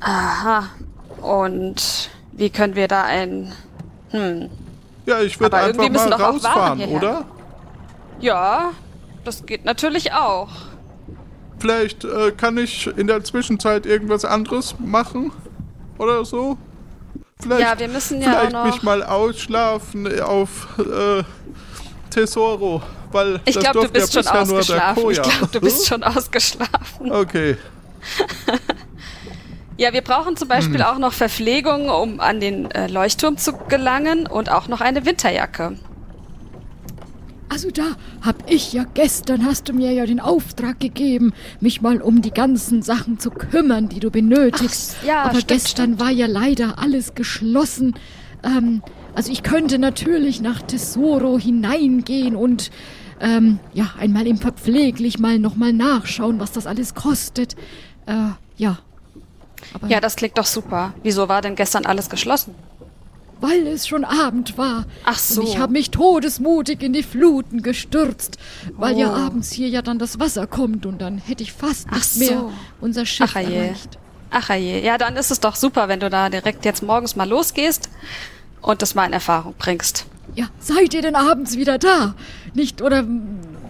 Aha. 0.00 0.64
Und 1.20 2.10
wie 2.32 2.48
können 2.48 2.74
wir 2.74 2.88
da 2.88 3.04
ein... 3.04 3.52
Hm. 4.10 4.48
ja, 5.06 5.20
ich 5.20 5.38
würde 5.38 5.58
einfach 5.58 5.88
mal 5.88 6.12
rausfahren, 6.12 6.80
oder? 6.86 7.24
Ja, 8.22 8.70
das 9.24 9.44
geht 9.46 9.64
natürlich 9.64 10.12
auch. 10.12 10.48
Vielleicht 11.58 12.04
äh, 12.04 12.32
kann 12.32 12.56
ich 12.58 12.86
in 12.96 13.06
der 13.06 13.22
Zwischenzeit 13.22 13.84
irgendwas 13.86 14.24
anderes 14.24 14.74
machen 14.80 15.30
oder 15.98 16.24
so. 16.24 16.56
Vielleicht, 17.40 17.60
Ja, 17.62 17.78
wir 17.78 17.88
müssen 17.88 18.20
ja 18.22 18.30
vielleicht 18.30 18.54
auch 18.54 18.64
noch- 18.64 18.72
mich 18.72 18.82
mal 18.82 19.02
ausschlafen 19.02 20.20
auf 20.20 20.68
äh, 20.78 21.22
Tesoro, 22.10 22.82
weil 23.10 23.40
Ich 23.44 23.58
glaube, 23.58 23.80
du 23.82 23.88
bist 23.92 24.14
ja 24.14 24.22
schon 24.22 24.32
ausgeschlafen. 24.32 25.10
Ich 25.10 25.22
glaube, 25.22 25.46
du 25.52 25.60
bist 25.60 25.86
schon 25.86 26.02
ausgeschlafen. 26.02 27.12
Okay, 27.12 27.56
Ja, 29.78 29.92
wir 29.92 30.02
brauchen 30.02 30.36
zum 30.36 30.48
Beispiel 30.48 30.80
Hm. 30.80 30.86
auch 30.86 30.98
noch 30.98 31.12
Verpflegung, 31.12 31.88
um 31.88 32.20
an 32.20 32.40
den 32.40 32.70
äh, 32.72 32.86
Leuchtturm 32.88 33.36
zu 33.38 33.54
gelangen 33.68 34.26
und 34.26 34.50
auch 34.50 34.68
noch 34.68 34.80
eine 34.80 35.04
Winterjacke. 35.06 35.76
Also 37.52 37.70
da 37.70 37.96
hab 38.22 38.50
ich 38.50 38.72
ja 38.72 38.86
gestern, 38.94 39.44
hast 39.44 39.68
du 39.68 39.74
mir 39.74 39.92
ja 39.92 40.06
den 40.06 40.20
Auftrag 40.20 40.80
gegeben, 40.80 41.34
mich 41.60 41.82
mal 41.82 42.00
um 42.00 42.22
die 42.22 42.30
ganzen 42.30 42.80
Sachen 42.80 43.18
zu 43.18 43.30
kümmern, 43.30 43.90
die 43.90 44.00
du 44.00 44.10
benötigst. 44.10 44.96
Ach, 45.02 45.06
ja, 45.06 45.22
Aber 45.24 45.34
stimmt, 45.34 45.48
gestern 45.48 45.84
stimmt. 45.84 46.00
war 46.00 46.10
ja 46.10 46.26
leider 46.26 46.78
alles 46.78 47.14
geschlossen. 47.14 47.94
Ähm, 48.42 48.82
also 49.14 49.30
ich 49.30 49.42
könnte 49.42 49.78
natürlich 49.78 50.40
nach 50.40 50.62
Tesoro 50.62 51.38
hineingehen 51.38 52.36
und 52.36 52.70
ähm, 53.20 53.58
ja, 53.74 53.90
einmal 54.00 54.26
im 54.26 54.38
Verpfleglich 54.38 55.18
mal 55.18 55.38
nochmal 55.38 55.74
nachschauen, 55.74 56.40
was 56.40 56.52
das 56.52 56.66
alles 56.66 56.94
kostet. 56.94 57.54
Äh, 58.06 58.14
ja. 58.56 58.78
Aber 59.74 59.88
Ja, 59.88 60.00
das 60.00 60.16
klingt 60.16 60.38
doch 60.38 60.46
super. 60.46 60.94
Wieso 61.02 61.28
war 61.28 61.42
denn 61.42 61.54
gestern 61.54 61.84
alles 61.84 62.08
geschlossen? 62.08 62.54
Weil 63.42 63.66
es 63.66 63.86
schon 63.86 64.04
Abend 64.04 64.56
war. 64.56 64.86
Ach 65.04 65.18
so. 65.18 65.40
Und 65.42 65.48
ich 65.48 65.58
habe 65.58 65.72
mich 65.72 65.90
todesmutig 65.90 66.80
in 66.82 66.94
die 66.94 67.02
Fluten 67.02 67.60
gestürzt, 67.62 68.38
weil 68.76 68.96
ja 68.96 69.10
Oh. 69.12 69.26
abends 69.26 69.50
hier 69.52 69.68
ja 69.68 69.82
dann 69.82 69.98
das 69.98 70.18
Wasser 70.18 70.46
kommt 70.46 70.86
und 70.86 71.02
dann 71.02 71.18
hätte 71.18 71.42
ich 71.42 71.52
fast 71.52 71.86
Ach 71.90 71.96
nicht 71.96 72.16
mehr 72.18 72.28
so. 72.38 72.52
unser 72.80 73.04
Schiff 73.04 73.30
Ach 73.34 73.36
erreicht. 73.40 73.98
Ach 74.30 74.48
je. 74.54 74.82
Ja, 74.82 74.96
dann 74.96 75.16
ist 75.16 75.30
es 75.30 75.40
doch 75.40 75.56
super, 75.56 75.88
wenn 75.88 76.00
du 76.00 76.08
da 76.08 76.30
direkt 76.30 76.64
jetzt 76.64 76.82
morgens 76.82 77.16
mal 77.16 77.28
losgehst 77.28 77.90
und 78.62 78.80
das 78.80 78.94
mal 78.94 79.04
in 79.06 79.12
Erfahrung 79.12 79.54
bringst. 79.58 80.06
Ja, 80.34 80.46
seid 80.58 80.94
ihr 80.94 81.02
denn 81.02 81.16
abends 81.16 81.56
wieder 81.58 81.76
da? 81.78 82.14
Nicht, 82.54 82.80
oder 82.80 83.04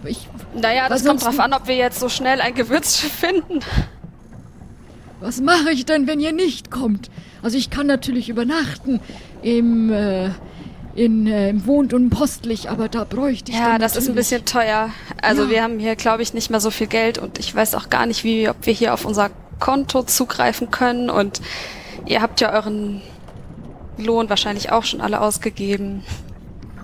ich, 0.05 0.29
Naja, 0.55 0.87
das 0.87 1.03
kommt 1.03 1.25
drauf 1.25 1.39
an, 1.39 1.51
ob 1.51 1.67
wir 1.67 1.75
jetzt 1.75 1.99
so 1.99 2.07
schnell 2.09 2.39
ein 2.41 2.53
Gewürzschiff 2.53 3.11
finden. 3.19 3.59
was 5.19 5.41
mache 5.41 5.71
ich 5.71 5.85
denn, 5.85 6.05
wenn 6.07 6.19
ihr 6.19 6.31
nicht 6.33 6.69
kommt? 6.71 7.09
Also 7.41 7.57
ich 7.57 7.69
kann 7.69 7.87
natürlich 7.87 8.29
übernachten 8.29 8.99
im, 9.43 9.91
äh, 9.91 10.29
in, 10.95 11.27
äh, 11.27 11.49
im 11.49 11.65
Wohnt- 11.65 11.93
und 11.93 12.09
Postlich, 12.09 12.69
aber 12.69 12.87
da 12.89 13.03
bräuchte 13.03 13.51
ich 13.51 13.57
Ja, 13.57 13.77
das 13.79 13.93
ist 13.93 14.07
ein 14.09 14.15
natürlich- 14.15 14.15
bisschen 14.29 14.45
teuer. 14.45 14.89
Also 15.21 15.43
Ja. 15.43 15.49
wir 15.49 15.63
haben 15.63 15.79
hier, 15.79 15.95
glaube 15.95 16.21
ich, 16.23 16.33
nicht 16.33 16.49
mehr 16.49 16.59
so 16.59 16.69
viel 16.71 16.87
Geld 16.87 17.17
und 17.17 17.39
ich 17.39 17.53
weiß 17.55 17.75
auch 17.75 17.89
gar 17.89 18.05
nicht, 18.05 18.23
wie, 18.23 18.47
ob 18.49 18.57
wir 18.65 18.73
hier 18.73 18.93
auf 18.93 19.05
unser 19.05 19.29
Konto 19.59 20.03
zugreifen 20.03 20.71
können 20.71 21.09
und 21.09 21.41
ihr 22.05 22.21
habt 22.21 22.41
ja 22.41 22.51
euren 22.53 23.01
Lohn 23.97 24.29
wahrscheinlich 24.29 24.71
auch 24.71 24.83
schon 24.83 25.01
alle 25.01 25.21
ausgegeben. 25.21 26.03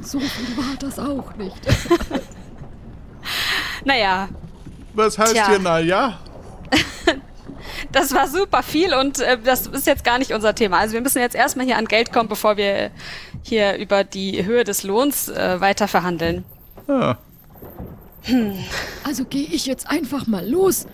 So 0.01 0.19
viel 0.19 0.57
war 0.57 0.75
das 0.79 0.97
auch 0.99 1.35
nicht. 1.35 1.55
Naja, 3.85 4.27
was 4.93 5.17
heißt 5.17 5.33
Tja. 5.33 5.47
hier, 5.47 5.59
na 5.61 5.79
ja? 5.79 6.19
das 7.91 8.13
war 8.13 8.27
super 8.27 8.63
viel 8.63 8.93
und 8.93 9.19
äh, 9.19 9.37
das 9.43 9.67
ist 9.67 9.87
jetzt 9.87 10.03
gar 10.03 10.19
nicht 10.19 10.33
unser 10.33 10.55
Thema. 10.55 10.77
Also 10.79 10.93
wir 10.93 11.01
müssen 11.01 11.19
jetzt 11.19 11.35
erstmal 11.35 11.65
hier 11.65 11.77
an 11.77 11.85
Geld 11.85 12.11
kommen, 12.13 12.29
bevor 12.29 12.57
wir 12.57 12.91
hier 13.43 13.77
über 13.77 14.03
die 14.03 14.45
Höhe 14.45 14.63
des 14.63 14.83
Lohns 14.83 15.29
äh, 15.29 15.59
weiter 15.61 15.87
verhandeln. 15.87 16.43
Ja. 16.87 17.17
Also 19.03 19.25
gehe 19.25 19.47
ich 19.47 19.65
jetzt 19.65 19.89
einfach 19.89 20.27
mal 20.27 20.47
los 20.47 20.85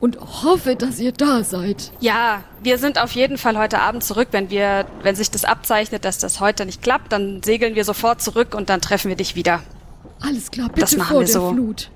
und 0.00 0.18
hoffe, 0.20 0.76
dass 0.76 0.98
ihr 1.00 1.12
da 1.12 1.42
seid. 1.42 1.92
Ja, 2.00 2.42
wir 2.62 2.78
sind 2.78 3.00
auf 3.00 3.12
jeden 3.12 3.38
Fall 3.38 3.58
heute 3.58 3.80
Abend 3.80 4.04
zurück. 4.04 4.28
Wenn 4.30 4.50
wir, 4.50 4.86
wenn 5.02 5.16
sich 5.16 5.30
das 5.30 5.44
abzeichnet, 5.44 6.04
dass 6.04 6.18
das 6.18 6.40
heute 6.40 6.66
nicht 6.66 6.82
klappt, 6.82 7.12
dann 7.12 7.42
segeln 7.42 7.74
wir 7.74 7.84
sofort 7.84 8.22
zurück 8.22 8.54
und 8.54 8.68
dann 8.68 8.80
treffen 8.80 9.08
wir 9.08 9.16
dich 9.16 9.34
wieder. 9.34 9.62
Alles 10.20 10.50
klar, 10.50 10.68
bitte 10.68 10.80
Das 10.80 10.96
machen 10.96 11.12
vor 11.12 11.20
wir 11.20 11.26
der 11.26 11.32
so. 11.34 11.52
Flut. 11.52 11.90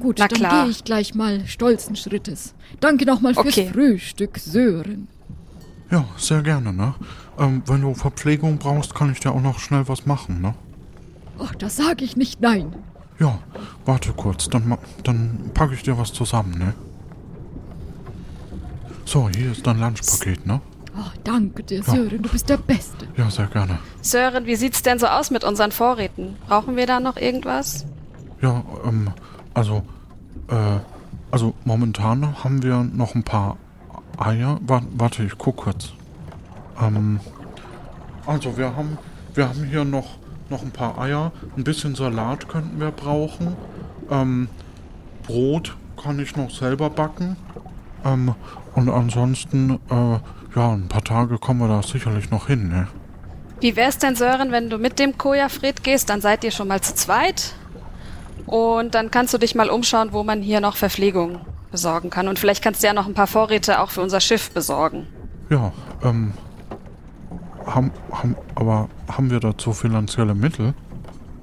Gut, 0.00 0.18
Na 0.18 0.28
dann 0.28 0.38
klar. 0.38 0.62
gehe 0.64 0.70
ich 0.70 0.84
gleich 0.84 1.14
mal 1.14 1.46
stolzen 1.46 1.96
Schrittes. 1.96 2.54
Danke 2.80 3.06
nochmal 3.06 3.34
fürs 3.34 3.46
Okay. 3.46 3.70
Frühstück, 3.72 4.38
Sören. 4.38 5.08
Ja, 5.90 6.04
sehr 6.16 6.42
gerne, 6.42 6.72
ne? 6.72 6.94
Ähm, 7.38 7.62
wenn 7.66 7.80
du 7.82 7.94
Verpflegung 7.94 8.58
brauchst, 8.58 8.94
kann 8.94 9.12
ich 9.12 9.20
dir 9.20 9.32
auch 9.32 9.40
noch 9.40 9.58
schnell 9.58 9.86
was 9.88 10.06
machen, 10.06 10.40
ne? 10.40 10.54
Ach, 11.38 11.54
da 11.54 11.68
sage 11.68 12.04
ich 12.04 12.16
nicht 12.16 12.40
nein. 12.40 12.74
Ja, 13.20 13.38
warte 13.84 14.12
kurz, 14.12 14.48
dann, 14.48 14.68
ma- 14.68 14.78
dann 15.04 15.50
packe 15.54 15.74
ich 15.74 15.82
dir 15.82 15.96
was 15.98 16.12
zusammen, 16.12 16.58
ne? 16.58 16.74
So, 19.04 19.28
hier 19.28 19.52
ist 19.52 19.66
dein 19.66 19.78
Lunchpaket, 19.78 20.46
ne? 20.46 20.60
Oh, 20.96 21.10
danke 21.24 21.62
dir, 21.62 21.82
Sören, 21.82 22.22
du 22.22 22.28
bist 22.28 22.48
der 22.48 22.56
Beste. 22.56 23.06
Ja, 23.16 23.28
sehr 23.30 23.46
gerne. 23.46 23.78
Sören, 24.00 24.46
wie 24.46 24.56
sieht's 24.56 24.82
denn 24.82 24.98
so 24.98 25.06
aus 25.06 25.30
mit 25.30 25.44
unseren 25.44 25.72
Vorräten? 25.72 26.36
Brauchen 26.46 26.76
wir 26.76 26.86
da 26.86 27.00
noch 27.00 27.16
irgendwas? 27.16 27.84
Ja, 28.40 28.62
ähm, 28.86 29.10
also, 29.54 29.82
äh, 30.48 30.80
also 31.30 31.54
momentan 31.64 32.44
haben 32.44 32.62
wir 32.62 32.82
noch 32.82 33.14
ein 33.14 33.22
paar 33.22 33.56
Eier. 34.18 34.58
Wa 34.66 34.82
warte, 34.92 35.22
ich 35.24 35.38
guck 35.38 35.56
kurz. 35.56 35.92
Ähm, 36.80 37.20
also 38.26 38.56
wir 38.56 38.76
haben, 38.76 38.98
wir 39.34 39.48
haben 39.48 39.64
hier 39.64 39.84
noch, 39.84 40.18
noch 40.50 40.62
ein 40.62 40.70
paar 40.70 40.98
Eier. 40.98 41.32
Ein 41.56 41.64
bisschen 41.64 41.94
Salat 41.94 42.48
könnten 42.48 42.80
wir 42.80 42.90
brauchen. 42.90 43.56
Ähm, 44.10 44.48
Brot 45.26 45.76
kann 46.02 46.18
ich 46.18 46.36
noch 46.36 46.50
selber 46.50 46.90
backen. 46.90 47.36
Ähm, 48.04 48.34
und 48.74 48.88
ansonsten, 48.88 49.78
äh, 49.90 50.18
ja, 50.56 50.72
ein 50.72 50.88
paar 50.88 51.04
Tage 51.04 51.38
kommen 51.38 51.60
wir 51.60 51.68
da 51.68 51.82
sicherlich 51.82 52.30
noch 52.30 52.46
hin, 52.48 52.68
ne? 52.68 52.88
Wie 53.60 53.76
wär's 53.76 53.98
denn, 53.98 54.14
Sören, 54.14 54.52
wenn 54.52 54.68
du 54.68 54.78
mit 54.78 54.98
dem 54.98 55.16
Kojafred 55.16 55.82
gehst? 55.82 56.10
Dann 56.10 56.20
seid 56.20 56.44
ihr 56.44 56.50
schon 56.50 56.68
mal 56.68 56.80
zu 56.80 56.94
zweit. 56.94 57.54
Und 58.46 58.94
dann 58.94 59.10
kannst 59.10 59.32
du 59.32 59.38
dich 59.38 59.54
mal 59.54 59.70
umschauen, 59.70 60.12
wo 60.12 60.22
man 60.22 60.42
hier 60.42 60.60
noch 60.60 60.76
Verpflegung 60.76 61.40
besorgen 61.70 62.10
kann. 62.10 62.28
Und 62.28 62.38
vielleicht 62.38 62.62
kannst 62.62 62.82
du 62.82 62.86
ja 62.86 62.92
noch 62.92 63.06
ein 63.06 63.14
paar 63.14 63.26
Vorräte 63.26 63.80
auch 63.80 63.90
für 63.90 64.02
unser 64.02 64.20
Schiff 64.20 64.50
besorgen. 64.50 65.06
Ja, 65.50 65.72
ähm, 66.02 66.34
haben, 67.66 67.90
haben, 68.12 68.36
aber 68.54 68.88
haben 69.08 69.30
wir 69.30 69.40
dazu 69.40 69.72
finanzielle 69.72 70.34
Mittel? 70.34 70.74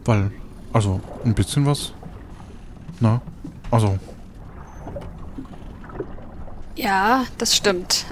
Weil, 0.06 0.32
also, 0.74 1.00
ein 1.26 1.34
bisschen 1.34 1.66
was? 1.66 1.94
Na, 3.00 3.22
also, 3.72 3.98
Ja, 6.76 7.26
das 7.38 7.56
stimmt. 7.56 8.06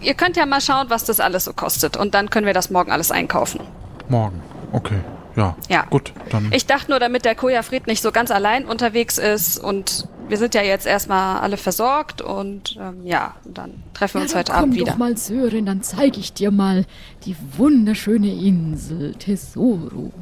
Ihr 0.00 0.14
könnt 0.14 0.36
ja 0.36 0.46
mal 0.46 0.60
schauen, 0.60 0.90
was 0.90 1.04
das 1.04 1.20
alles 1.20 1.44
so 1.44 1.52
kostet. 1.52 1.96
Und 1.96 2.14
dann 2.14 2.28
können 2.28 2.46
wir 2.46 2.54
das 2.54 2.70
morgen 2.70 2.90
alles 2.90 3.10
einkaufen. 3.10 3.60
morgen. 4.08 4.40
Okay, 4.72 5.00
ja. 5.36 5.56
Ja. 5.68 5.84
Gut, 5.90 6.12
dann. 6.30 6.50
Ich 6.52 6.66
dachte 6.66 6.90
nur, 6.90 7.00
damit 7.00 7.24
der 7.24 7.34
Kojafred 7.34 7.86
nicht 7.86 8.02
so 8.02 8.12
ganz 8.12 8.30
allein 8.30 8.64
unterwegs 8.66 9.18
ist 9.18 9.58
und 9.58 10.06
wir 10.28 10.36
sind 10.38 10.54
ja 10.54 10.62
jetzt 10.62 10.86
erstmal 10.86 11.40
alle 11.40 11.56
versorgt 11.56 12.22
und 12.22 12.76
ähm, 12.80 13.04
ja, 13.04 13.34
dann 13.44 13.82
treffen 13.92 14.14
wir 14.14 14.20
Ja, 14.20 14.24
uns 14.24 14.34
heute 14.34 14.52
komm 14.52 14.62
Abend 14.62 14.74
doch 14.80 14.86
wieder. 14.86 14.96
mal, 14.96 15.16
Sören, 15.16 15.66
dann 15.66 15.82
zeige 15.82 16.20
ich 16.20 16.32
dir 16.32 16.50
mal 16.50 16.86
die 17.24 17.36
wunderschöne 17.56 18.32
Insel 18.32 19.14
Tesoro. 19.14 20.12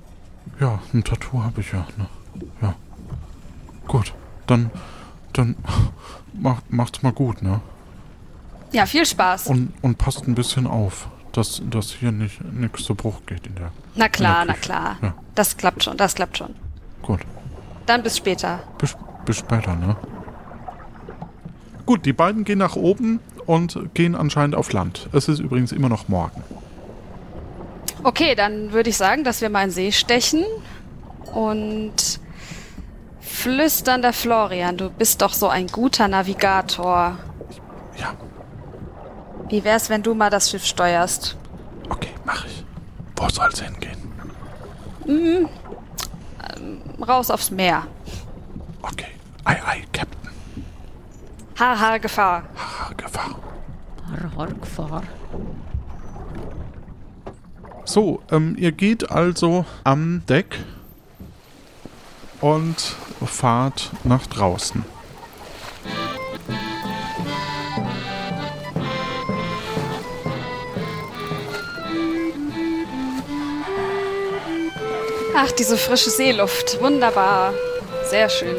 ja, 0.61 0.81
ein 0.93 1.05
Tattoo 1.05 1.43
habe 1.43 1.61
ich 1.61 1.73
ja, 1.73 1.87
ne? 1.97 2.07
Ja. 2.63 2.75
Gut, 3.87 4.13
dann, 4.47 4.71
dann 5.33 5.57
macht, 6.33 6.73
macht's 6.73 7.03
mal 7.03 7.13
gut, 7.13 7.43
ne? 7.43 7.61
Ja, 8.73 8.87
viel 8.87 9.05
Spaß. 9.05 9.49
Und, 9.49 9.73
und 9.83 9.99
passt 9.99 10.27
ein 10.29 10.35
bisschen 10.35 10.67
auf, 10.67 11.09
dass, 11.33 11.63
dass 11.71 11.93
hier 11.93 12.13
nicht 12.13 12.43
nichts 12.53 12.85
zu 12.85 12.95
Bruch 12.95 13.21
geht 13.27 13.47
in 13.47 13.55
der. 13.55 13.71
na 13.95 14.09
klar, 14.09 14.45
der 14.45 14.55
na 14.55 14.61
klar. 14.61 14.97
Ja. 15.03 15.15
Das 15.35 15.57
klappt 15.57 15.85
schon, 15.85 15.97
das 15.97 16.15
klappt 16.15 16.39
schon. 16.39 16.55
Gut. 17.03 17.21
Dann 17.87 18.03
bis 18.03 18.17
später. 18.17 18.61
Bis, 18.79 18.97
bis 19.25 19.39
später, 19.39 19.75
ne? 19.75 19.97
Gut, 21.87 22.05
die 22.07 22.13
beiden 22.13 22.45
gehen 22.45 22.59
nach 22.59 22.77
oben 22.77 23.21
und 23.47 23.95
gehen 23.95 24.15
anscheinend 24.15 24.55
auf 24.55 24.73
Land. 24.73 25.09
Es 25.13 25.29
ist 25.29 25.41
übrigens 25.41 25.73
immer 25.73 25.89
noch 25.89 26.09
morgen. 26.09 26.43
Okay, 28.03 28.35
dann 28.35 28.73
würde 28.73 28.91
ich 28.91 28.97
sagen, 28.97 29.25
dass 29.25 29.41
wir 29.41 29.51
mal 29.51 29.65
in 29.65 29.71
See 29.71 29.93
stechen 29.93 30.45
und 31.35 32.21
flüstern 33.21 34.03
der 34.03 34.13
Florian, 34.13 34.77
du 34.77 34.91
bist 34.91 35.23
doch 35.23 35.33
so 35.33 35.49
ein 35.49 35.67
guter 35.67 36.09
Navigator. 36.09 37.19
Wie 39.51 39.65
wär's, 39.65 39.91
wenn 39.91 40.03
du 40.03 40.15
mal 40.15 40.31
das 40.31 40.49
Schiff 40.49 40.65
steuerst? 40.65 41.37
okay, 41.89 42.15
mach 42.25 42.45
ich. 42.47 42.65
Wo 43.17 43.29
soll's 43.29 43.61
hingehen? 43.61 43.99
raus 47.07 47.31
aufs 47.31 47.51
Meer. 47.51 47.87
Okay. 48.83 49.09
Ei, 49.45 49.57
ei, 49.67 49.85
Captain. 49.93 50.31
Haha, 51.59 51.99
Gefahr. 51.99 52.45
Ah, 52.57 52.93
Gefahr. 52.97 53.35
Har, 54.37 54.47
Gefahr. 54.47 55.03
So, 57.85 58.23
ähm, 58.31 58.57
ihr 58.57 58.73
geht 58.73 59.11
also 59.11 59.65
am 59.83 60.23
Deck 60.29 60.59
und 62.41 62.77
fahrt 63.25 63.91
nach 64.05 64.27
draußen. 64.27 64.85
Ach, 75.35 75.51
diese 75.53 75.77
frische 75.77 76.11
Seeluft. 76.11 76.81
Wunderbar. 76.81 77.53
Sehr 78.09 78.29
schön. 78.29 78.57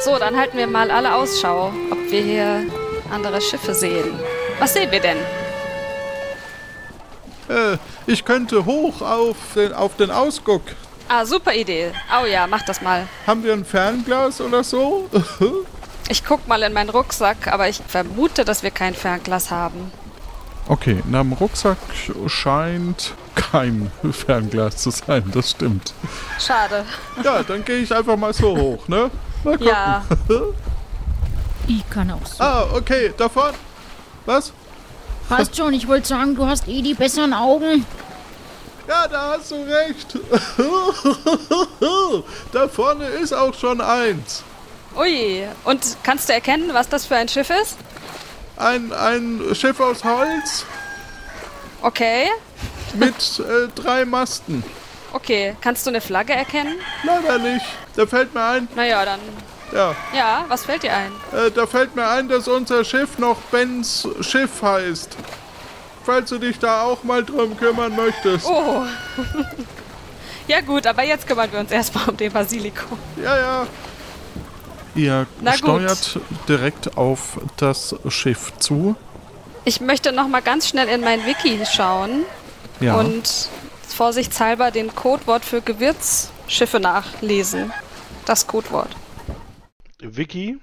So, 0.00 0.18
dann 0.18 0.36
halten 0.36 0.58
wir 0.58 0.66
mal 0.66 0.90
alle 0.90 1.14
Ausschau, 1.14 1.72
ob 1.90 2.10
wir 2.10 2.22
hier 2.22 2.66
andere 3.10 3.40
Schiffe 3.40 3.74
sehen. 3.74 4.18
Was 4.58 4.74
sehen 4.74 4.90
wir 4.90 5.00
denn? 5.00 5.16
Äh, 7.48 7.78
ich 8.06 8.24
könnte 8.24 8.64
hoch 8.64 9.00
auf 9.00 9.36
den, 9.54 9.72
auf 9.72 9.96
den 9.96 10.10
Ausguck. 10.10 10.62
Ah, 11.08 11.24
super 11.24 11.54
Idee. 11.54 11.92
Oh 12.20 12.26
ja, 12.26 12.46
mach 12.46 12.62
das 12.62 12.80
mal. 12.80 13.06
Haben 13.26 13.44
wir 13.44 13.52
ein 13.52 13.64
Fernglas 13.64 14.40
oder 14.40 14.64
so? 14.64 15.08
Ich 16.10 16.22
guck 16.22 16.46
mal 16.46 16.62
in 16.62 16.74
meinen 16.74 16.90
Rucksack, 16.90 17.50
aber 17.50 17.66
ich 17.70 17.80
vermute, 17.88 18.44
dass 18.44 18.62
wir 18.62 18.70
kein 18.70 18.92
Fernglas 18.92 19.50
haben. 19.50 19.90
Okay, 20.68 21.02
in 21.04 21.12
deinem 21.12 21.32
Rucksack 21.32 21.78
scheint 22.26 23.14
kein 23.34 23.90
Fernglas 24.12 24.76
zu 24.78 24.90
sein, 24.90 25.24
das 25.32 25.50
stimmt. 25.50 25.92
Schade. 26.38 26.84
Ja, 27.22 27.42
dann 27.42 27.64
gehe 27.64 27.78
ich 27.78 27.94
einfach 27.94 28.16
mal 28.16 28.32
so 28.32 28.56
hoch, 28.56 28.88
ne? 28.88 29.10
Mal 29.42 29.52
gucken. 29.52 29.66
Ja, 29.66 30.04
Ich 31.66 31.88
kann 31.88 32.10
auch 32.10 32.26
so. 32.26 32.42
Ah, 32.42 32.66
okay, 32.74 33.12
da 33.16 33.28
vorne. 33.28 33.54
Was? 34.26 34.52
Passt 35.28 35.56
schon, 35.56 35.72
ich 35.72 35.88
wollte 35.88 36.06
sagen, 36.08 36.34
du 36.34 36.46
hast 36.46 36.68
eh 36.68 36.82
die 36.82 36.92
besseren 36.94 37.32
Augen. 37.32 37.86
Ja, 38.86 39.08
da 39.08 39.36
hast 39.38 39.50
du 39.50 39.54
recht. 39.62 40.18
da 42.52 42.68
vorne 42.68 43.06
ist 43.06 43.32
auch 43.32 43.54
schon 43.54 43.80
eins. 43.80 44.42
ui. 44.94 45.44
Und 45.64 45.96
kannst 46.02 46.28
du 46.28 46.34
erkennen, 46.34 46.68
was 46.74 46.88
das 46.90 47.06
für 47.06 47.16
ein 47.16 47.28
Schiff 47.28 47.48
ist? 47.48 47.78
Ein, 48.56 48.92
ein 48.92 49.40
Schiff 49.54 49.80
aus 49.80 50.04
Holz 50.04 50.64
Okay. 51.82 52.28
mit 52.94 53.14
äh, 53.40 53.68
drei 53.74 54.04
Masten. 54.04 54.62
Okay, 55.12 55.56
kannst 55.60 55.86
du 55.86 55.90
eine 55.90 56.00
Flagge 56.00 56.32
erkennen? 56.32 56.76
Leider 57.04 57.38
nicht. 57.38 57.64
Da 57.96 58.06
fällt 58.06 58.34
mir 58.34 58.42
ein, 58.44 58.68
Naja, 58.74 59.04
dann. 59.04 59.20
ja, 59.72 59.94
Ja, 60.16 60.44
was 60.48 60.64
fällt 60.64 60.82
dir 60.82 60.92
ein? 60.94 61.12
äh, 61.32 61.50
da 61.50 61.66
fällt 61.66 61.94
mir 61.94 62.08
ein, 62.08 62.28
dass 62.28 62.48
unser 62.48 62.84
Schiff 62.84 63.18
noch 63.18 63.36
Bens 63.52 64.08
Schiff 64.20 64.62
heißt. 64.62 65.16
Falls 66.04 66.30
du 66.30 66.38
dich 66.38 66.58
da 66.58 66.82
auch 66.82 67.02
mal 67.04 67.24
drum 67.24 67.56
kümmern 67.56 67.94
möchtest. 67.96 68.46
Oh. 68.46 68.84
ja, 70.48 70.60
gut, 70.60 70.86
aber 70.86 71.02
jetzt 71.02 71.26
kümmern 71.26 71.50
wir 71.52 71.60
uns 71.60 71.70
erstmal 71.70 72.08
um 72.10 72.16
den 72.16 72.32
Basilikum. 72.32 72.98
Ja, 73.22 73.36
ja. 73.38 73.66
Ihr 74.94 75.26
Na 75.40 75.52
gut. 75.52 75.58
steuert 75.60 76.20
direkt 76.48 76.96
auf 76.96 77.40
das 77.56 77.96
Schiff 78.08 78.52
zu. 78.58 78.96
Ich 79.64 79.80
möchte 79.80 80.12
noch 80.12 80.28
mal 80.28 80.42
ganz 80.42 80.68
schnell 80.68 80.88
in 80.88 81.00
mein 81.00 81.24
Wiki 81.26 81.58
schauen 81.66 82.24
Ja. 82.80 82.96
und 82.96 83.48
vorsichtshalber 83.88 84.70
den 84.70 84.94
Codewort 84.94 85.44
für 85.44 85.60
Gewürzschiffe 85.62 86.80
nachlesen. 86.80 87.72
Das 88.26 88.46
Codewort. 88.46 88.90
Wiki, 90.00 90.58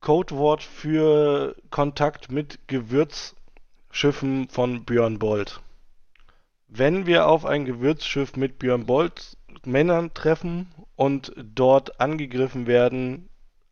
Codewort 0.00 0.62
für 0.62 1.54
Kontakt 1.70 2.30
mit 2.32 2.58
Gewürzschiffen 2.68 4.48
von 4.48 4.84
Björn 4.84 5.18
Bolt. 5.18 5.60
Wenn 6.68 7.06
wir 7.06 7.26
auf 7.26 7.44
ein 7.44 7.64
Gewürzschiff 7.64 8.36
mit 8.36 8.58
Björn 8.58 8.86
Bolt 8.86 9.36
Männern 9.64 10.14
treffen 10.14 10.68
und 10.96 11.32
dort 11.36 12.00
angegriffen 12.00 12.66
werden, 12.66 13.28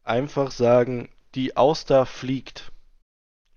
einfach 0.08 0.50
sagen, 0.50 1.08
die 1.34 1.56
Auster 1.56 2.06
fliegt. 2.06 2.72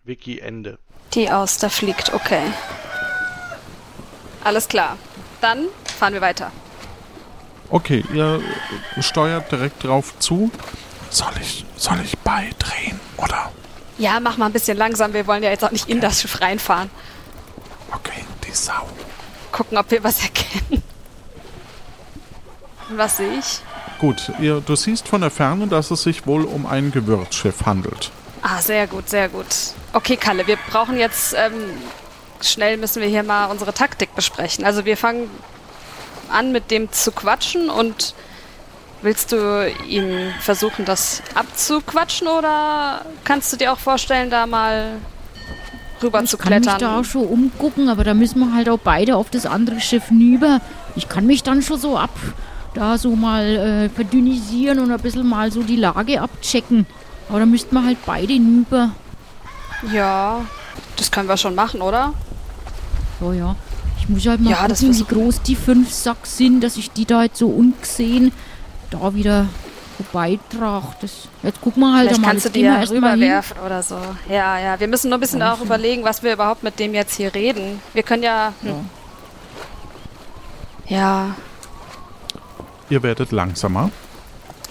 Wiki 0.03 0.39
Ende. 0.39 0.79
Die 1.13 1.29
Auster 1.29 1.69
fliegt, 1.69 2.13
okay. 2.13 2.43
Alles 4.43 4.67
klar. 4.67 4.97
Dann 5.41 5.67
fahren 5.97 6.13
wir 6.13 6.21
weiter. 6.21 6.51
Okay, 7.69 8.03
ihr 8.13 8.41
steuert 8.99 9.51
direkt 9.51 9.83
drauf 9.83 10.17
zu. 10.19 10.51
Soll 11.09 11.33
ich, 11.41 11.65
soll 11.75 11.99
ich 12.03 12.17
beidrehen, 12.19 12.99
oder? 13.17 13.51
Ja, 13.97 14.19
mach 14.19 14.37
mal 14.37 14.47
ein 14.47 14.53
bisschen 14.53 14.77
langsam. 14.77 15.13
Wir 15.13 15.27
wollen 15.27 15.43
ja 15.43 15.49
jetzt 15.49 15.63
auch 15.63 15.71
nicht 15.71 15.89
in 15.89 16.01
das 16.01 16.21
Schiff 16.21 16.41
reinfahren. 16.41 16.89
Okay, 17.93 18.25
die 18.45 18.51
Sau. 18.51 18.87
Gucken, 19.51 19.77
ob 19.77 19.91
wir 19.91 20.03
was 20.03 20.21
erkennen. 20.21 20.83
Und 22.89 22.97
was 22.97 23.17
sehe 23.17 23.37
ich? 23.37 23.61
Gut, 24.01 24.31
ihr, 24.39 24.61
du 24.65 24.75
siehst 24.75 25.07
von 25.07 25.21
der 25.21 25.29
Ferne, 25.29 25.67
dass 25.67 25.91
es 25.91 26.01
sich 26.01 26.25
wohl 26.25 26.43
um 26.43 26.65
ein 26.65 26.91
Gewürzschiff 26.91 27.67
handelt. 27.67 28.09
Ah, 28.41 28.59
sehr 28.59 28.87
gut, 28.87 29.07
sehr 29.07 29.29
gut. 29.29 29.45
Okay, 29.93 30.17
Kalle, 30.17 30.47
wir 30.47 30.57
brauchen 30.71 30.97
jetzt 30.97 31.35
ähm, 31.35 31.53
schnell 32.41 32.77
müssen 32.77 32.99
wir 32.99 33.07
hier 33.07 33.21
mal 33.21 33.45
unsere 33.45 33.75
Taktik 33.75 34.15
besprechen. 34.15 34.65
Also 34.65 34.85
wir 34.85 34.97
fangen 34.97 35.29
an 36.31 36.51
mit 36.51 36.71
dem 36.71 36.91
zu 36.91 37.11
quatschen 37.11 37.69
und 37.69 38.15
willst 39.03 39.33
du 39.33 39.71
ihm 39.87 40.31
versuchen, 40.39 40.83
das 40.83 41.21
abzuquatschen 41.35 42.27
oder 42.27 43.05
kannst 43.23 43.53
du 43.53 43.57
dir 43.57 43.71
auch 43.71 43.77
vorstellen, 43.77 44.31
da 44.31 44.47
mal 44.47 44.93
rüber 46.01 46.25
zu 46.25 46.37
Ich 46.37 46.41
kann 46.41 46.53
mich 46.53 46.61
klettern? 46.63 46.79
da 46.79 46.99
auch 46.99 47.05
schon 47.05 47.27
umgucken, 47.27 47.87
aber 47.87 48.03
da 48.03 48.15
müssen 48.15 48.39
wir 48.39 48.51
halt 48.55 48.67
auch 48.67 48.79
beide 48.83 49.15
auf 49.15 49.29
das 49.29 49.45
andere 49.45 49.79
Schiff 49.79 50.09
nüber. 50.09 50.59
Ich 50.95 51.07
kann 51.07 51.27
mich 51.27 51.43
dann 51.43 51.61
schon 51.61 51.79
so 51.79 51.99
ab, 51.99 52.09
da 52.73 52.97
so 52.97 53.15
mal 53.15 53.43
äh, 53.45 53.89
verdünnisieren 53.89 54.79
und 54.79 54.91
ein 54.91 54.99
bisschen 54.99 55.27
mal 55.27 55.51
so 55.51 55.63
die 55.63 55.75
Lage 55.75 56.21
abchecken. 56.21 56.85
Aber 57.29 57.39
da 57.39 57.45
müssten 57.45 57.75
wir 57.75 57.83
halt 57.85 57.97
beide 58.05 58.39
nüber. 58.39 58.91
Ja, 59.91 60.41
das 60.97 61.11
können 61.11 61.27
wir 61.27 61.37
schon 61.37 61.55
machen, 61.55 61.81
oder? 61.81 62.13
Ja, 63.19 63.33
ja. 63.33 63.55
Ich 63.99 64.09
muss 64.09 64.25
halt 64.25 64.41
mal 64.41 64.49
Ja, 64.51 64.67
das 64.67 64.79
gucken, 64.81 64.97
wie 64.99 65.03
groß 65.03 65.41
die 65.43 65.55
fünf 65.55 65.91
Sack 65.91 66.25
sind, 66.25 66.61
dass 66.61 66.77
ich 66.77 66.91
die 66.91 67.05
da 67.05 67.23
jetzt 67.23 67.37
so 67.37 67.47
ungesehen 67.47 68.31
da 68.89 69.13
wieder 69.13 69.45
vorbeitrage. 69.97 70.87
Das, 71.01 71.27
jetzt 71.43 71.61
gucken 71.61 71.81
wir 71.83 71.93
halt 71.93 72.07
Vielleicht 72.09 72.15
einmal. 72.15 72.31
kannst 72.31 72.45
du 72.45 72.49
Jetzt 72.49 72.55
die 72.55 72.61
ja 72.61 72.71
mal 72.73 72.85
rüberwerfen 73.15 73.57
oder 73.65 73.83
so. 73.83 73.97
Ja, 74.29 74.59
ja. 74.59 74.79
Wir 74.79 74.87
müssen 74.87 75.09
nur 75.09 75.17
ein 75.17 75.21
bisschen 75.21 75.39
Ja, 75.39 75.53
auch 75.53 75.61
überlegen, 75.61 76.03
was 76.03 76.23
wir 76.23 76.33
überhaupt 76.33 76.63
mit 76.63 76.79
dem 76.79 76.93
jetzt 76.93 77.15
hier 77.15 77.33
reden. 77.33 77.79
Wir 77.93 78.03
können 78.03 78.23
ja. 78.23 78.53
Hm. 78.61 78.89
Ja. 80.87 81.35
Ihr 82.91 83.03
werdet 83.03 83.31
langsamer. 83.31 83.89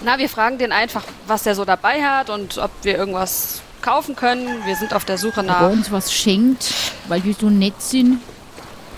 Na, 0.03 0.19
wir 0.19 0.29
fragen 0.29 0.59
den 0.59 0.71
einfach, 0.71 1.03
was 1.25 1.45
er 1.47 1.55
so 1.55 1.65
dabei 1.65 2.03
hat 2.03 2.29
und 2.29 2.59
ob 2.59 2.69
wir 2.83 2.95
irgendwas 2.95 3.61
kaufen 3.81 4.15
können. 4.15 4.63
Wir 4.65 4.75
sind 4.75 4.93
auf 4.93 5.05
der 5.05 5.17
Suche 5.17 5.39
Ob 5.39 5.47
er 5.47 5.61
nach. 5.61 5.69
uns 5.71 5.91
was 5.91 6.13
schenkt, 6.13 6.71
weil 7.07 7.23
wir 7.23 7.33
so 7.33 7.49
nett 7.49 7.81
sind. 7.81 8.19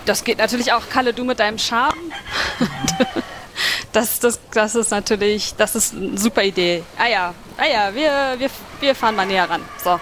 Das 0.04 0.24
geht 0.24 0.36
natürlich 0.36 0.74
auch, 0.74 0.90
Kalle, 0.90 1.14
du 1.14 1.24
mit 1.24 1.40
deinem 1.40 1.58
Charme. 1.58 1.98
Das, 3.92 4.18
das, 4.18 4.40
das 4.52 4.74
ist 4.74 4.90
natürlich, 4.90 5.54
das 5.56 5.76
ist 5.76 5.94
eine 5.94 6.18
super 6.18 6.42
Idee. 6.42 6.82
Ah 6.98 7.06
ja, 7.06 7.34
ah 7.56 7.64
ja, 7.64 7.94
wir, 7.94 8.34
wir, 8.38 8.50
wir 8.80 8.94
fahren 8.96 9.14
mal 9.14 9.24
näher 9.24 9.48
ran. 9.48 9.60
So. 9.84 10.00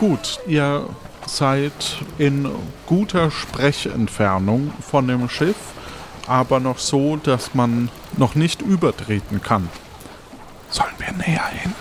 Gut, 0.00 0.40
ihr 0.48 0.88
seid 1.26 1.72
in 2.18 2.50
guter 2.86 3.30
Sprechentfernung 3.30 4.72
von 4.80 5.06
dem 5.06 5.28
Schiff, 5.28 5.54
aber 6.28 6.60
noch 6.60 6.78
so, 6.78 7.16
dass 7.16 7.54
man 7.54 7.90
noch 8.16 8.34
nicht 8.34 8.62
übertreten 8.62 9.42
kann. 9.42 9.68
Sollen 10.70 10.94
wir 10.98 11.12
näher 11.12 11.46
hin? 11.46 11.74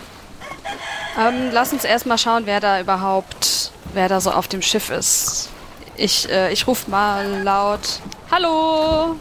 Ähm, 1.20 1.50
lass 1.52 1.74
uns 1.74 1.84
erstmal 1.84 2.18
schauen, 2.18 2.44
wer 2.46 2.60
da 2.60 2.80
überhaupt, 2.80 3.72
wer 3.94 4.08
da 4.08 4.22
so 4.22 4.32
auf 4.32 4.48
dem 4.48 4.62
Schiff 4.62 4.90
ist. 4.90 5.50
Ich, 5.96 6.30
äh, 6.30 6.52
ich 6.54 6.68
ruf 6.68 6.88
mal 6.88 7.42
laut. 7.44 8.00
Hallo! 8.32 9.16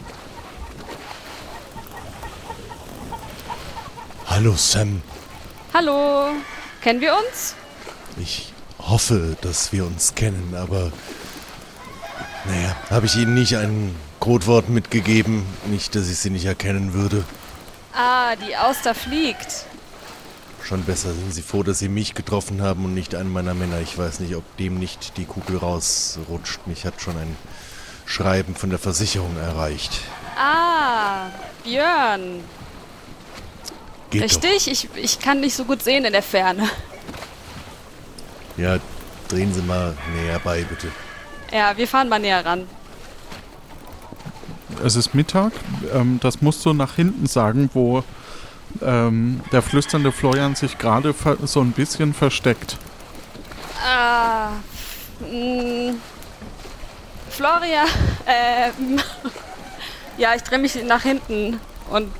Hallo 4.27 4.53
Sam, 4.55 5.01
Hallo! 5.73 6.27
Kennen 6.81 7.01
wir 7.01 7.13
uns? 7.15 7.55
ich 8.19 8.53
hoffe, 8.79 9.35
dass 9.41 9.71
wir 9.71 9.85
uns 9.85 10.15
kennen, 10.15 10.55
aber 10.55 10.91
naja, 12.45 12.75
habe 12.89 13.05
ich 13.07 13.15
Ihnen 13.15 13.33
nicht 13.33 13.55
ein 13.57 13.95
Codewort 14.27 14.67
mitgegeben, 14.67 15.45
nicht, 15.67 15.95
dass 15.95 16.09
ich 16.09 16.17
Sie 16.17 16.29
nicht 16.29 16.43
erkennen 16.43 16.91
würde. 16.91 17.23
Ah, 17.93 18.35
die 18.35 18.57
Auster 18.57 18.93
fliegt. 18.93 19.65
Schon 20.65 20.83
besser 20.83 21.13
sind 21.13 21.33
Sie 21.33 21.41
froh, 21.41 21.63
dass 21.63 21.79
Sie 21.79 21.87
mich 21.87 22.13
getroffen 22.13 22.61
haben 22.61 22.83
und 22.83 22.93
nicht 22.93 23.15
einen 23.15 23.31
meiner 23.31 23.53
Männer. 23.53 23.79
Ich 23.79 23.97
weiß 23.97 24.19
nicht, 24.19 24.35
ob 24.35 24.43
dem 24.57 24.79
nicht 24.79 25.15
die 25.15 25.23
Kugel 25.23 25.55
rausrutscht. 25.55 26.67
Mich 26.67 26.85
hat 26.85 26.99
schon 26.99 27.15
ein 27.15 27.37
Schreiben 28.05 28.53
von 28.53 28.69
der 28.69 28.79
Versicherung 28.79 29.37
erreicht. 29.37 30.01
Ah, 30.37 31.27
Björn. 31.63 32.43
Geht 34.09 34.23
Richtig? 34.23 34.69
Ich, 34.69 34.89
ich 34.95 35.19
kann 35.19 35.39
nicht 35.39 35.55
so 35.55 35.63
gut 35.63 35.81
sehen 35.81 36.03
in 36.03 36.11
der 36.11 36.21
Ferne. 36.21 36.69
Ja, 38.57 38.77
drehen 39.29 39.53
Sie 39.53 39.61
mal 39.61 39.95
näher 40.13 40.41
bei, 40.43 40.63
bitte. 40.63 40.89
Ja, 41.53 41.77
wir 41.77 41.87
fahren 41.87 42.09
mal 42.09 42.19
näher 42.19 42.45
ran. 42.45 42.67
Es 44.83 44.95
ist 44.95 45.13
Mittag. 45.13 45.53
Ähm, 45.93 46.19
das 46.21 46.41
musst 46.41 46.65
du 46.65 46.73
nach 46.73 46.95
hinten 46.95 47.27
sagen, 47.27 47.69
wo 47.73 48.03
ähm, 48.81 49.41
der 49.51 49.61
flüsternde 49.61 50.11
Florian 50.11 50.55
sich 50.55 50.77
gerade 50.77 51.13
so 51.43 51.61
ein 51.61 51.71
bisschen 51.71 52.13
versteckt. 52.13 52.77
Ah, 53.85 54.49
mh, 55.19 55.95
Floria, 57.29 57.83
ähm, 58.25 58.99
ja, 60.17 60.35
ich 60.35 60.43
drehe 60.43 60.59
mich 60.59 60.75
nach 60.83 61.03
hinten 61.03 61.59
und 61.89 62.11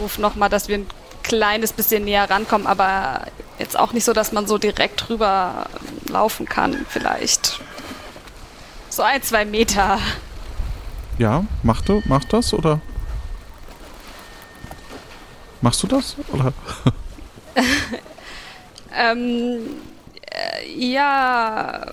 rufe 0.00 0.20
nochmal, 0.20 0.48
dass 0.48 0.68
wir 0.68 0.78
ein 0.78 0.86
kleines 1.22 1.72
bisschen 1.72 2.04
näher 2.04 2.28
rankommen, 2.28 2.66
aber 2.66 3.22
jetzt 3.58 3.78
auch 3.78 3.92
nicht 3.92 4.04
so, 4.04 4.12
dass 4.12 4.32
man 4.32 4.46
so 4.46 4.58
direkt 4.58 5.08
rüber 5.08 5.66
laufen 6.08 6.46
kann, 6.46 6.84
vielleicht. 6.88 7.60
So 8.88 9.02
ein, 9.02 9.22
zwei 9.22 9.44
Meter. 9.44 9.98
Ja, 11.18 11.44
mach 11.62 11.80
du, 11.82 12.02
mach 12.06 12.24
das 12.24 12.52
oder? 12.52 12.80
Machst 15.62 15.82
du 15.82 15.86
das? 15.86 16.16
Oder? 16.32 16.52
Ähm, 18.98 19.58
äh, 20.30 20.72
ja, 20.74 21.86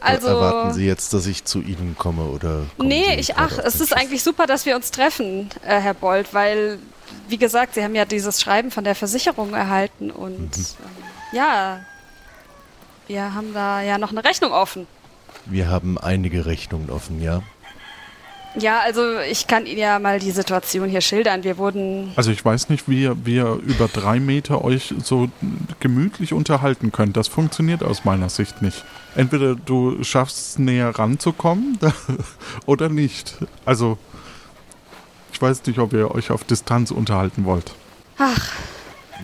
also. 0.00 0.26
Erwarten 0.26 0.72
Sie 0.74 0.86
jetzt, 0.86 1.14
dass 1.14 1.26
ich 1.26 1.44
zu 1.44 1.60
Ihnen 1.60 1.94
komme 1.96 2.24
oder? 2.24 2.62
Nee, 2.78 3.14
ich, 3.16 3.36
ach, 3.36 3.58
es 3.58 3.80
ist 3.80 3.96
eigentlich 3.96 4.24
super, 4.24 4.46
dass 4.46 4.66
wir 4.66 4.74
uns 4.74 4.90
treffen, 4.90 5.50
äh, 5.64 5.78
Herr 5.80 5.94
Bold, 5.94 6.34
weil, 6.34 6.80
wie 7.28 7.36
gesagt, 7.38 7.74
Sie 7.74 7.84
haben 7.84 7.94
ja 7.94 8.04
dieses 8.04 8.40
Schreiben 8.40 8.72
von 8.72 8.82
der 8.82 8.96
Versicherung 8.96 9.54
erhalten 9.54 10.10
und 10.10 10.56
Mhm. 10.56 10.64
ähm, 10.80 11.04
ja, 11.38 11.80
wir 13.06 13.34
haben 13.34 13.54
da 13.54 13.80
ja 13.82 13.98
noch 13.98 14.10
eine 14.10 14.24
Rechnung 14.24 14.50
offen. 14.52 14.88
Wir 15.46 15.68
haben 15.68 15.96
einige 15.98 16.44
Rechnungen 16.46 16.90
offen, 16.90 17.22
ja. 17.22 17.42
Ja, 18.54 18.80
also 18.80 19.18
ich 19.20 19.46
kann 19.46 19.64
Ihnen 19.64 19.78
ja 19.78 19.98
mal 19.98 20.18
die 20.18 20.30
Situation 20.30 20.88
hier 20.88 21.00
schildern. 21.00 21.42
Wir 21.42 21.56
wurden. 21.56 22.12
Also 22.16 22.30
ich 22.30 22.44
weiß 22.44 22.68
nicht, 22.68 22.88
wie 22.88 23.02
ihr, 23.02 23.16
wie 23.24 23.36
ihr 23.36 23.58
über 23.66 23.88
drei 23.88 24.20
Meter 24.20 24.62
euch 24.62 24.94
so 25.02 25.28
gemütlich 25.80 26.34
unterhalten 26.34 26.92
könnt. 26.92 27.16
Das 27.16 27.28
funktioniert 27.28 27.82
aus 27.82 28.04
meiner 28.04 28.28
Sicht 28.28 28.60
nicht. 28.60 28.84
Entweder 29.14 29.54
du 29.54 30.02
schaffst 30.04 30.36
es 30.36 30.58
näher 30.58 30.90
ranzukommen 30.90 31.78
oder 32.66 32.88
nicht. 32.88 33.36
Also 33.64 33.96
ich 35.32 35.40
weiß 35.40 35.64
nicht, 35.66 35.78
ob 35.78 35.94
ihr 35.94 36.14
euch 36.14 36.30
auf 36.30 36.44
Distanz 36.44 36.90
unterhalten 36.90 37.44
wollt. 37.46 37.72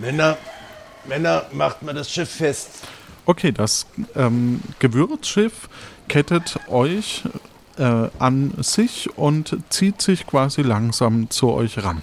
Männer, 0.00 0.38
Männer, 1.06 1.46
macht 1.52 1.82
mal 1.82 1.92
das 1.92 2.10
Schiff 2.10 2.30
fest. 2.30 2.70
Okay, 3.26 3.52
das 3.52 3.86
ähm, 4.16 4.62
Gewürzschiff 4.78 5.68
kettet 6.08 6.58
euch 6.68 7.24
äh, 7.78 8.08
an 8.18 8.52
sich 8.62 9.16
und 9.16 9.56
zieht 9.70 10.02
sich 10.02 10.26
quasi 10.26 10.62
langsam 10.62 11.30
zu 11.30 11.52
euch 11.52 11.82
ran. 11.82 12.02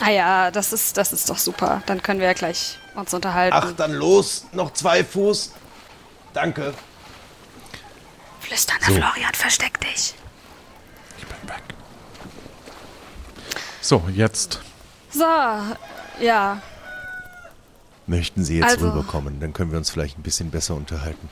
Ah 0.00 0.10
ja, 0.10 0.50
das 0.50 0.72
ist, 0.72 0.96
das 0.96 1.12
ist 1.12 1.28
doch 1.28 1.38
super. 1.38 1.82
Dann 1.86 2.02
können 2.02 2.20
wir 2.20 2.26
ja 2.26 2.32
gleich 2.32 2.78
uns 2.94 3.12
unterhalten. 3.12 3.56
Ach, 3.58 3.72
dann 3.76 3.92
los, 3.92 4.46
noch 4.52 4.72
zwei 4.72 5.04
Fuß. 5.04 5.52
Danke. 6.32 6.72
Flüsternder 8.40 8.86
So. 8.86 8.92
Florian, 8.94 9.34
versteck 9.34 9.78
dich. 9.80 10.14
Ich 11.18 11.26
bin 11.26 11.48
weg. 11.48 11.62
So, 13.82 14.02
jetzt. 14.14 14.60
So, 15.10 15.24
ja. 16.20 16.62
Möchten 18.06 18.42
Sie 18.44 18.58
jetzt 18.58 18.70
Also- 18.70 18.88
rüberkommen? 18.88 19.38
Dann 19.40 19.52
können 19.52 19.70
wir 19.70 19.78
uns 19.78 19.90
vielleicht 19.90 20.18
ein 20.18 20.22
bisschen 20.22 20.50
besser 20.50 20.74
unterhalten. 20.74 21.28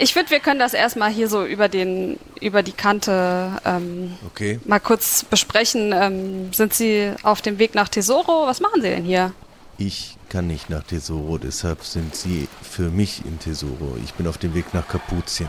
Ich 0.00 0.12
finde, 0.12 0.30
wir 0.30 0.38
können 0.38 0.60
das 0.60 0.74
erstmal 0.74 1.10
hier 1.10 1.28
so 1.28 1.44
über 1.44 1.68
den, 1.68 2.18
über 2.40 2.62
die 2.62 2.72
Kante 2.72 3.50
ähm, 3.64 4.16
Okay. 4.26 4.60
mal 4.64 4.78
kurz 4.78 5.24
besprechen. 5.24 5.92
Ähm, 5.92 6.52
sind 6.52 6.72
Sie 6.72 7.12
auf 7.24 7.42
dem 7.42 7.58
Weg 7.58 7.74
nach 7.74 7.88
Tesoro? 7.88 8.46
Was 8.46 8.60
machen 8.60 8.80
Sie 8.80 8.88
denn 8.88 9.04
hier? 9.04 9.32
Ich 9.76 10.16
kann 10.28 10.46
nicht 10.46 10.70
nach 10.70 10.84
Tesoro, 10.84 11.38
deshalb 11.38 11.82
sind 11.84 12.14
Sie 12.14 12.48
für 12.62 12.90
mich 12.90 13.24
in 13.24 13.38
Tesoro. 13.40 13.96
Ich 14.04 14.14
bin 14.14 14.26
auf 14.28 14.38
dem 14.38 14.54
Weg 14.54 14.72
nach 14.72 14.86
Kapuzien. 14.86 15.48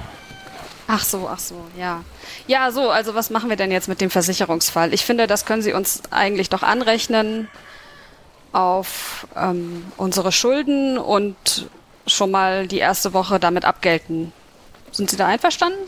Ach 0.87 1.03
so, 1.03 1.27
ach 1.31 1.37
so, 1.39 1.55
ja. 1.77 2.03
Ja, 2.47 2.71
so, 2.71 2.89
also 2.89 3.13
was 3.13 3.29
machen 3.29 3.49
wir 3.49 3.55
denn 3.57 3.71
jetzt 3.71 3.87
mit 3.87 4.01
dem 4.01 4.09
Versicherungsfall? 4.09 4.93
Ich 4.93 5.05
finde, 5.05 5.27
das 5.27 5.45
können 5.45 5.61
Sie 5.61 5.73
uns 5.73 6.01
eigentlich 6.09 6.49
doch 6.49 6.63
anrechnen 6.63 7.47
auf 8.51 9.27
ähm, 9.35 9.85
unsere 9.97 10.31
Schulden 10.31 10.97
und 10.97 11.69
schon 12.07 12.31
mal 12.31 12.65
die 12.67 12.79
erste 12.79 13.13
Woche 13.13 13.39
damit 13.39 13.65
abgelten. 13.65 14.33
Sind 14.91 15.09
Sie 15.09 15.17
da 15.17 15.27
einverstanden? 15.27 15.79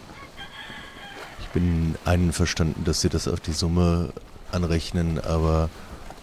Ich 1.42 1.48
bin 1.50 1.96
einverstanden, 2.06 2.84
dass 2.86 3.02
Sie 3.02 3.10
das 3.10 3.28
auf 3.28 3.40
die 3.40 3.54
Summe 3.54 4.14
anrechnen, 4.52 5.20
aber 5.20 5.70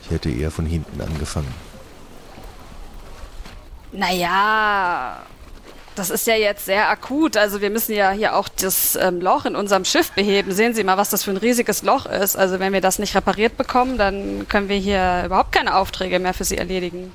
ich 0.02 0.10
hätte 0.10 0.30
eher 0.30 0.50
von 0.50 0.66
hinten 0.66 1.00
angefangen. 1.00 1.52
Naja, 3.92 5.18
das 5.94 6.10
ist 6.10 6.26
ja 6.26 6.34
jetzt 6.34 6.66
sehr 6.66 6.88
akut. 6.88 7.36
Also 7.36 7.60
wir 7.60 7.70
müssen 7.70 7.92
ja 7.92 8.10
hier 8.10 8.36
auch 8.36 8.48
das 8.48 8.96
ähm, 8.96 9.20
Loch 9.20 9.44
in 9.46 9.56
unserem 9.56 9.84
Schiff 9.84 10.12
beheben. 10.12 10.52
Sehen 10.52 10.74
Sie 10.74 10.84
mal, 10.84 10.96
was 10.96 11.10
das 11.10 11.24
für 11.24 11.30
ein 11.30 11.36
riesiges 11.36 11.82
Loch 11.82 12.06
ist. 12.06 12.36
Also 12.36 12.60
wenn 12.60 12.72
wir 12.72 12.80
das 12.80 12.98
nicht 12.98 13.14
repariert 13.14 13.56
bekommen, 13.56 13.98
dann 13.98 14.46
können 14.48 14.68
wir 14.68 14.76
hier 14.76 15.24
überhaupt 15.26 15.52
keine 15.52 15.76
Aufträge 15.76 16.18
mehr 16.18 16.34
für 16.34 16.44
Sie 16.44 16.56
erledigen. 16.56 17.12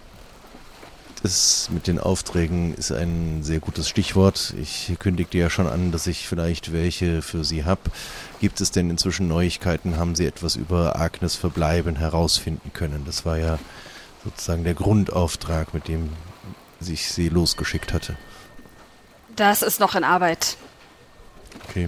Das 1.23 1.69
mit 1.71 1.87
den 1.87 1.99
Aufträgen 1.99 2.75
ist 2.75 2.91
ein 2.91 3.43
sehr 3.43 3.61
gutes 3.61 3.87
Stichwort. 3.87 4.53
Ich 4.61 4.91
kündigte 4.99 5.37
ja 5.37 5.49
schon 5.49 5.67
an, 5.67 5.93
dass 5.93 6.05
ich 6.05 6.27
vielleicht 6.27 6.73
welche 6.73 7.21
für 7.21 7.45
Sie 7.45 7.63
habe. 7.63 7.79
Gibt 8.41 8.59
es 8.59 8.71
denn 8.71 8.89
inzwischen 8.89 9.29
Neuigkeiten? 9.29 9.95
Haben 9.95 10.15
Sie 10.15 10.25
etwas 10.25 10.57
über 10.57 10.99
Agnes 10.99 11.37
Verbleiben 11.37 11.95
herausfinden 11.95 12.73
können? 12.73 13.03
Das 13.05 13.25
war 13.25 13.37
ja 13.37 13.57
sozusagen 14.25 14.65
der 14.65 14.73
Grundauftrag, 14.73 15.73
mit 15.73 15.87
dem 15.87 16.09
sich 16.81 17.07
Sie 17.07 17.29
losgeschickt 17.29 17.93
hatte. 17.93 18.17
Das 19.37 19.61
ist 19.61 19.79
noch 19.79 19.95
in 19.95 20.03
Arbeit. 20.03 20.57
Okay. 21.69 21.87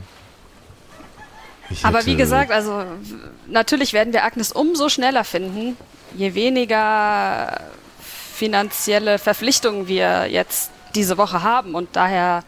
Ich 1.69 1.83
Aber 1.83 2.05
wie 2.05 2.15
gesagt, 2.15 2.51
also 2.51 2.85
natürlich 3.47 3.91
werden 3.91 4.13
wir 4.13 4.23
Agnes 4.23 4.53
umso 4.53 4.87
schneller 4.87 5.25
finden, 5.25 5.75
je 6.15 6.35
weniger 6.35 7.59
finanzielle 8.35 9.17
Verpflichtungen 9.17 9.87
wir 9.87 10.27
jetzt 10.29 10.69
diese 10.93 11.17
Woche 11.17 11.41
haben. 11.41 11.73
Und 11.73 11.89
daher 11.93 12.43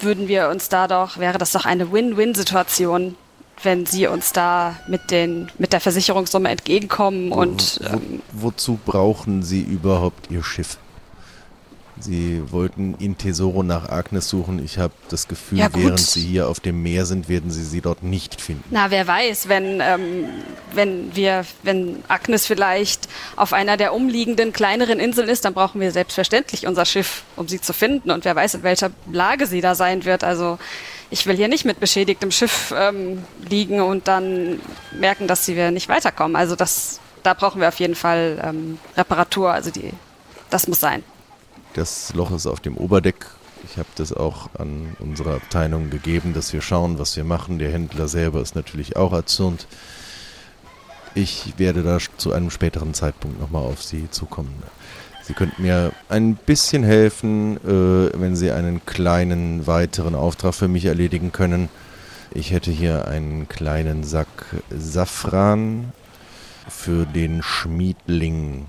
würden 0.00 0.28
wir 0.28 0.48
uns 0.48 0.68
da 0.68 0.88
doch, 0.88 1.18
wäre 1.18 1.38
das 1.38 1.52
doch 1.52 1.64
eine 1.64 1.92
Win-Win-Situation, 1.92 3.16
wenn 3.62 3.86
Sie 3.86 4.06
uns 4.06 4.32
da 4.32 4.76
mit, 4.88 5.10
den, 5.10 5.52
mit 5.58 5.72
der 5.72 5.80
Versicherungssumme 5.80 6.48
entgegenkommen 6.48 7.30
und 7.30 7.80
Wo, 7.82 7.96
ähm, 7.96 8.22
wozu 8.32 8.78
brauchen 8.84 9.42
Sie 9.42 9.60
überhaupt 9.60 10.30
Ihr 10.30 10.42
Schiff? 10.42 10.78
Sie 12.02 12.42
wollten 12.50 12.94
in 12.98 13.16
Tesoro 13.16 13.62
nach 13.62 13.88
Agnes 13.88 14.28
suchen. 14.28 14.62
Ich 14.64 14.78
habe 14.78 14.92
das 15.08 15.28
Gefühl, 15.28 15.58
Ja, 15.58 15.68
während 15.72 16.00
Sie 16.00 16.20
hier 16.20 16.48
auf 16.48 16.60
dem 16.60 16.82
Meer 16.82 17.06
sind, 17.06 17.28
werden 17.28 17.50
Sie 17.50 17.64
sie 17.64 17.80
dort 17.80 18.02
nicht 18.02 18.40
finden. 18.40 18.64
Na, 18.70 18.90
wer 18.90 19.06
weiß, 19.06 19.48
wenn, 19.48 19.80
ähm, 19.80 20.24
wenn 20.74 21.14
wir, 21.14 21.44
wenn 21.62 22.02
Agnes 22.08 22.46
vielleicht 22.46 23.08
auf 23.36 23.52
einer 23.52 23.76
der 23.76 23.94
umliegenden 23.94 24.52
kleineren 24.52 24.98
Inseln 24.98 25.28
ist, 25.28 25.44
dann 25.44 25.54
brauchen 25.54 25.80
wir 25.80 25.92
selbstverständlich 25.92 26.66
unser 26.66 26.84
Schiff, 26.84 27.22
um 27.36 27.46
sie 27.48 27.60
zu 27.60 27.72
finden. 27.72 28.10
Und 28.10 28.24
wer 28.24 28.34
weiß, 28.34 28.54
in 28.54 28.62
welcher 28.62 28.90
Lage 29.10 29.46
sie 29.46 29.60
da 29.60 29.74
sein 29.74 30.04
wird. 30.04 30.24
Also 30.24 30.58
ich 31.10 31.26
will 31.26 31.36
hier 31.36 31.48
nicht 31.48 31.64
mit 31.64 31.78
beschädigtem 31.78 32.30
Schiff 32.30 32.74
ähm, 32.76 33.22
liegen 33.48 33.80
und 33.80 34.08
dann 34.08 34.60
merken, 34.98 35.26
dass 35.26 35.46
sie 35.46 35.56
wir 35.56 35.70
nicht 35.70 35.88
weiterkommen. 35.88 36.36
Also 36.36 36.56
das, 36.56 37.00
da 37.22 37.34
brauchen 37.34 37.60
wir 37.60 37.68
auf 37.68 37.78
jeden 37.78 37.94
Fall 37.94 38.42
ähm, 38.42 38.78
Reparatur. 38.96 39.52
Also 39.52 39.70
die, 39.70 39.90
das 40.50 40.66
muss 40.66 40.80
sein. 40.80 41.04
Das 41.74 42.12
Loch 42.12 42.30
ist 42.32 42.46
auf 42.46 42.60
dem 42.60 42.76
Oberdeck. 42.76 43.26
Ich 43.64 43.78
habe 43.78 43.88
das 43.94 44.12
auch 44.12 44.50
an 44.58 44.96
unsere 44.98 45.34
Abteilung 45.34 45.88
gegeben, 45.88 46.34
dass 46.34 46.52
wir 46.52 46.60
schauen, 46.60 46.98
was 46.98 47.16
wir 47.16 47.24
machen. 47.24 47.58
Der 47.58 47.72
Händler 47.72 48.08
selber 48.08 48.42
ist 48.42 48.54
natürlich 48.54 48.96
auch 48.96 49.12
erzürnt. 49.12 49.66
Ich 51.14 51.54
werde 51.56 51.82
da 51.82 51.98
zu 52.16 52.32
einem 52.32 52.50
späteren 52.50 52.92
Zeitpunkt 52.92 53.40
nochmal 53.40 53.62
auf 53.62 53.82
Sie 53.82 54.10
zukommen. 54.10 54.54
Sie 55.22 55.34
könnten 55.34 55.62
mir 55.62 55.92
ein 56.08 56.34
bisschen 56.34 56.82
helfen, 56.82 57.56
äh, 57.58 58.20
wenn 58.20 58.34
Sie 58.34 58.50
einen 58.50 58.84
kleinen 58.84 59.66
weiteren 59.66 60.14
Auftrag 60.14 60.54
für 60.54 60.68
mich 60.68 60.86
erledigen 60.86 61.32
können. 61.32 61.68
Ich 62.34 62.50
hätte 62.50 62.70
hier 62.70 63.08
einen 63.08 63.48
kleinen 63.48 64.04
Sack 64.04 64.56
Safran 64.70 65.92
für 66.68 67.06
den 67.06 67.42
Schmiedling. 67.42 68.66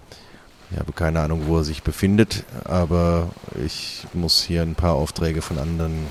Ich 0.73 0.79
habe 0.79 0.91
keine 0.91 1.19
Ahnung, 1.21 1.45
wo 1.45 1.57
er 1.57 1.63
sich 1.63 1.83
befindet, 1.83 2.45
aber 2.65 3.29
ich 3.63 4.07
muss 4.13 4.41
hier 4.41 4.63
ein 4.63 4.73
paar 4.73 4.93
Aufträge 4.93 5.43
von 5.43 5.59
anderen 5.59 6.07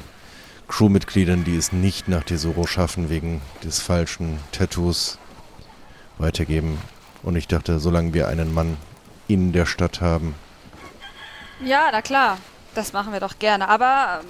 Crewmitgliedern, 0.69 1.43
die 1.43 1.57
es 1.57 1.73
nicht 1.73 2.07
nach 2.07 2.23
Tesoro 2.23 2.69
schaffen, 2.69 3.11
wegen 3.11 3.43
des 3.65 3.81
falschen 3.81 4.39
Tattoos 4.53 5.19
weitergeben. 6.19 6.79
Und 7.25 7.35
ich 7.35 7.49
dachte, 7.49 7.81
solange 7.81 8.15
wir 8.15 8.29
einen 8.29 8.55
Mann 8.55 8.77
in 9.27 9.53
der 9.53 9.67
Stadt 9.67 10.01
haben. 10.01 10.37
Ja, 11.65 11.89
na 11.91 12.01
klar. 12.01 12.39
Das 12.75 12.93
machen 12.93 13.13
wir 13.13 13.21
doch 13.21 13.39
gerne. 13.39 13.69
Aber 13.69 14.21
ähm, 14.23 14.29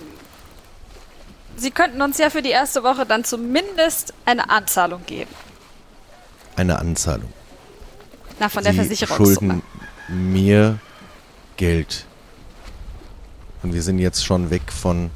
Sie 1.56 1.70
könnten 1.70 2.00
uns 2.00 2.16
ja 2.16 2.30
für 2.30 2.42
die 2.42 2.50
erste 2.50 2.82
Woche 2.82 3.04
dann 3.04 3.24
zumindest 3.24 4.14
eine 4.24 4.48
Anzahlung 4.48 5.04
geben. 5.04 5.30
Eine 6.56 6.78
Anzahlung. 6.78 7.32
Na, 8.40 8.48
von 8.48 8.64
der 8.64 8.72
Sie 8.72 8.78
Versicherungssumme. 8.78 9.34
schulden 9.36 9.62
mir 10.12 10.78
Geld. 11.56 12.06
Und 13.62 13.74
wir 13.74 13.82
sind 13.82 13.98
jetzt 13.98 14.24
schon 14.24 14.50
weg 14.50 14.72
von 14.72 15.10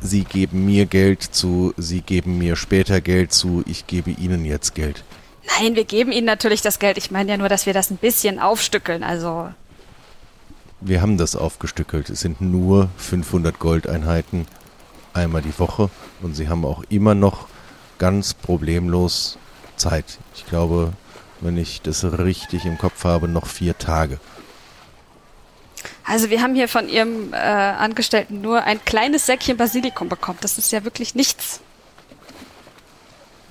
Sie 0.00 0.24
geben 0.24 0.66
mir 0.66 0.84
Geld 0.84 1.22
zu, 1.22 1.72
Sie 1.78 2.02
geben 2.02 2.36
mir 2.36 2.56
später 2.56 3.00
Geld 3.00 3.32
zu, 3.32 3.62
ich 3.66 3.86
gebe 3.86 4.10
Ihnen 4.10 4.44
jetzt 4.44 4.74
Geld. 4.74 5.02
Nein, 5.58 5.76
wir 5.76 5.84
geben 5.84 6.12
Ihnen 6.12 6.26
natürlich 6.26 6.60
das 6.60 6.78
Geld. 6.78 6.98
Ich 6.98 7.10
meine 7.10 7.30
ja 7.30 7.36
nur, 7.38 7.48
dass 7.48 7.64
wir 7.64 7.72
das 7.72 7.90
ein 7.90 7.96
bisschen 7.96 8.38
aufstückeln. 8.38 9.02
Also, 9.02 9.48
Wir 10.80 11.00
haben 11.00 11.16
das 11.16 11.36
aufgestückelt. 11.36 12.10
Es 12.10 12.20
sind 12.20 12.42
nur 12.42 12.90
500 12.98 13.58
Goldeinheiten 13.58 14.46
einmal 15.14 15.40
die 15.40 15.58
Woche 15.58 15.88
und 16.20 16.34
Sie 16.34 16.48
haben 16.48 16.66
auch 16.66 16.82
immer 16.90 17.14
noch 17.14 17.46
ganz 17.98 18.34
problemlos 18.34 19.38
Zeit. 19.76 20.18
Ich 20.34 20.44
glaube, 20.44 20.92
wenn 21.40 21.56
ich 21.56 21.82
das 21.82 22.04
richtig 22.04 22.64
im 22.64 22.78
Kopf 22.78 23.04
habe, 23.04 23.28
noch 23.28 23.46
vier 23.46 23.76
Tage. 23.78 24.18
also 26.04 26.30
wir 26.30 26.42
haben 26.42 26.54
hier 26.54 26.68
von 26.68 26.88
Ihrem 26.88 27.32
äh, 27.32 27.36
Angestellten 27.36 28.40
nur 28.40 28.62
ein 28.62 28.84
kleines 28.84 29.26
Säckchen 29.26 29.56
Basilikum 29.56 30.08
bekommen. 30.08 30.38
Das 30.40 30.58
ist 30.58 30.72
ja 30.72 30.84
wirklich 30.84 31.14
nichts. 31.14 31.60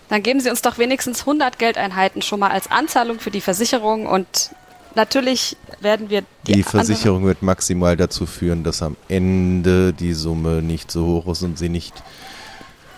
Dann 0.10 0.22
geben 0.22 0.40
Sie 0.40 0.50
uns 0.50 0.62
doch 0.62 0.78
wenigstens 0.78 1.22
100 1.22 1.58
Geldeinheiten 1.58 2.22
schon 2.22 2.40
mal 2.40 2.52
als 2.52 2.70
Anzahlung 2.70 3.20
für 3.20 3.32
die 3.32 3.42
Versicherung 3.42 4.06
und 4.06 4.52
natürlich 4.96 5.58
werden 5.80 6.12
wir 6.12 6.24
die, 6.46 6.54
Die 6.54 6.64
Versicherung 6.64 7.26
wird 7.26 7.42
maximal 7.42 7.98
dazu 7.98 8.26
führen, 8.28 8.64
dass 8.64 8.84
am 8.84 8.96
Ende 9.08 9.94
die 9.94 10.14
Summe 10.14 10.62
nicht 10.62 10.92
so 10.92 11.06
hoch 11.06 11.32
ist 11.32 11.42
und 11.42 11.58
Sie 11.58 11.70
nicht 11.70 12.04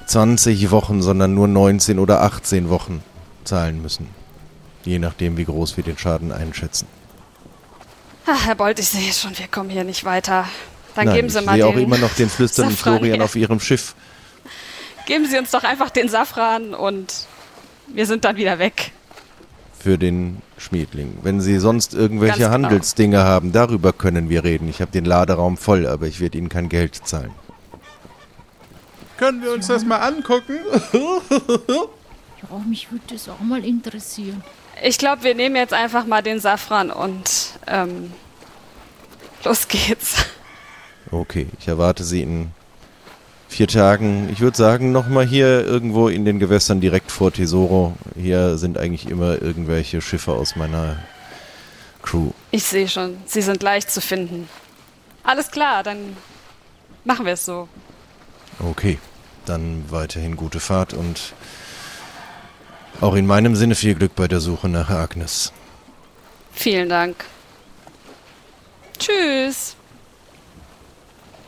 20 0.08 0.72
Wochen, 0.72 1.02
sondern 1.02 1.34
nur 1.34 1.48
19 1.48 2.00
oder 2.00 2.22
18 2.22 2.70
Wochen 2.70 3.02
zahlen 3.44 3.82
müssen. 3.82 4.10
Je 4.86 5.00
nachdem, 5.00 5.36
wie 5.38 5.46
groß 5.46 5.76
wir 5.78 5.84
den 5.84 5.98
Schaden 5.98 6.32
einschätzen. 6.32 6.88
Ach, 8.28 8.46
Herr 8.46 8.56
Bolt, 8.56 8.80
ich 8.80 8.88
sehe 8.88 9.12
schon, 9.12 9.38
wir 9.38 9.48
kommen 9.48 9.70
hier 9.70 9.84
nicht 9.84 10.04
weiter. 10.06 10.48
Dann 10.96 11.06
Nein, 11.08 11.16
geben 11.16 11.30
Sie 11.30 11.40
ich 11.40 11.46
mal 11.46 11.56
sehe 11.56 11.66
auch 11.68 11.74
den 11.74 11.84
immer 11.84 11.98
noch 11.98 12.14
den 12.14 12.30
flüsternden 12.30 12.76
Safran 12.76 12.98
Florian 13.00 13.18
her. 13.18 13.26
auf 13.26 13.36
Ihrem 13.36 13.60
Schiff. 13.60 13.96
Geben 15.06 15.26
Sie 15.28 15.38
uns 15.38 15.52
doch 15.52 15.64
einfach 15.64 15.90
den 15.90 16.08
Safran 16.10 16.74
und 16.74 17.28
wir 17.88 18.06
sind 18.06 18.26
dann 18.26 18.38
wieder 18.38 18.58
weg. 18.60 18.92
für 19.78 19.98
den 20.00 20.42
Schmiedling. 20.58 21.20
Wenn 21.22 21.42
Sie 21.42 21.60
sonst 21.60 21.94
irgendwelche 21.94 22.40
genau. 22.40 22.50
Handelsdinge 22.52 23.24
haben, 23.24 23.52
darüber 23.52 23.94
können 23.94 24.30
wir 24.30 24.44
reden. 24.44 24.68
Ich 24.68 24.82
habe 24.82 24.92
den 24.92 25.06
Laderaum 25.06 25.58
voll, 25.58 25.86
aber 25.86 26.08
ich 26.08 26.20
werde 26.20 26.38
Ihnen 26.40 26.50
kein 26.50 26.70
Geld 26.70 26.96
zahlen. 26.96 27.32
Können 29.18 29.44
wir 29.44 29.54
uns 29.54 29.68
das 29.68 29.86
mal 29.86 29.98
angucken? 29.98 30.58
Ja, 30.94 32.58
mich 32.68 32.92
würde 32.92 33.04
das 33.12 33.30
auch 33.30 33.40
mal 33.42 33.64
interessieren. 33.64 34.44
Ich 34.84 34.98
glaube, 34.98 35.24
wir 35.24 35.36
nehmen 35.36 35.56
jetzt 35.56 35.74
einfach 35.74 36.06
mal 36.06 36.22
den 36.22 36.40
Safran 36.40 36.92
und 36.92 37.52
ähm, 37.68 38.12
los 39.44 39.68
geht's. 39.68 40.16
Okay, 41.12 41.48
ich 41.60 41.68
erwarte 41.68 42.04
Sie 42.04 42.22
in 42.22 42.52
vier 43.48 43.68
Tagen. 43.68 44.30
Ich 44.32 44.42
würde 44.42 44.58
sagen, 44.58 44.92
nochmal 44.92 45.26
hier 45.26 45.66
irgendwo 45.66 46.10
in 46.10 46.26
den 46.26 46.40
Gewässern 46.40 46.82
direkt 46.82 47.12
vor 47.12 47.32
Tesoro. 47.32 47.94
Hier 48.16 48.58
sind 48.58 48.78
eigentlich 48.78 49.10
immer 49.10 49.42
irgendwelche 49.42 50.02
Schiffe 50.02 50.34
aus 50.34 50.56
meiner 50.56 50.98
Crew. 52.02 52.32
Ich 52.52 52.64
sehe 52.64 52.88
schon, 52.90 53.18
Sie 53.26 53.42
sind 53.42 53.64
leicht 53.64 53.90
zu 53.90 54.02
finden. 54.02 54.50
Alles 55.24 55.52
klar, 55.52 55.84
dann 55.84 56.18
machen 57.04 57.26
wir 57.26 57.34
es 57.34 57.46
so. 57.46 57.70
Okay, 58.60 59.00
dann 59.46 59.86
weiterhin 59.90 60.36
gute 60.36 60.60
Fahrt 60.60 60.94
und 60.94 61.34
auch 63.02 63.16
in 63.16 63.26
meinem 63.26 63.56
Sinne 63.56 63.76
viel 63.76 63.96
Glück 63.96 64.16
bei 64.16 64.28
der 64.28 64.40
Suche 64.40 64.70
nach 64.70 64.90
Agnes. 64.90 65.52
Vielen 66.52 66.90
Dank. 66.90 67.26
Tschüss. 68.98 69.76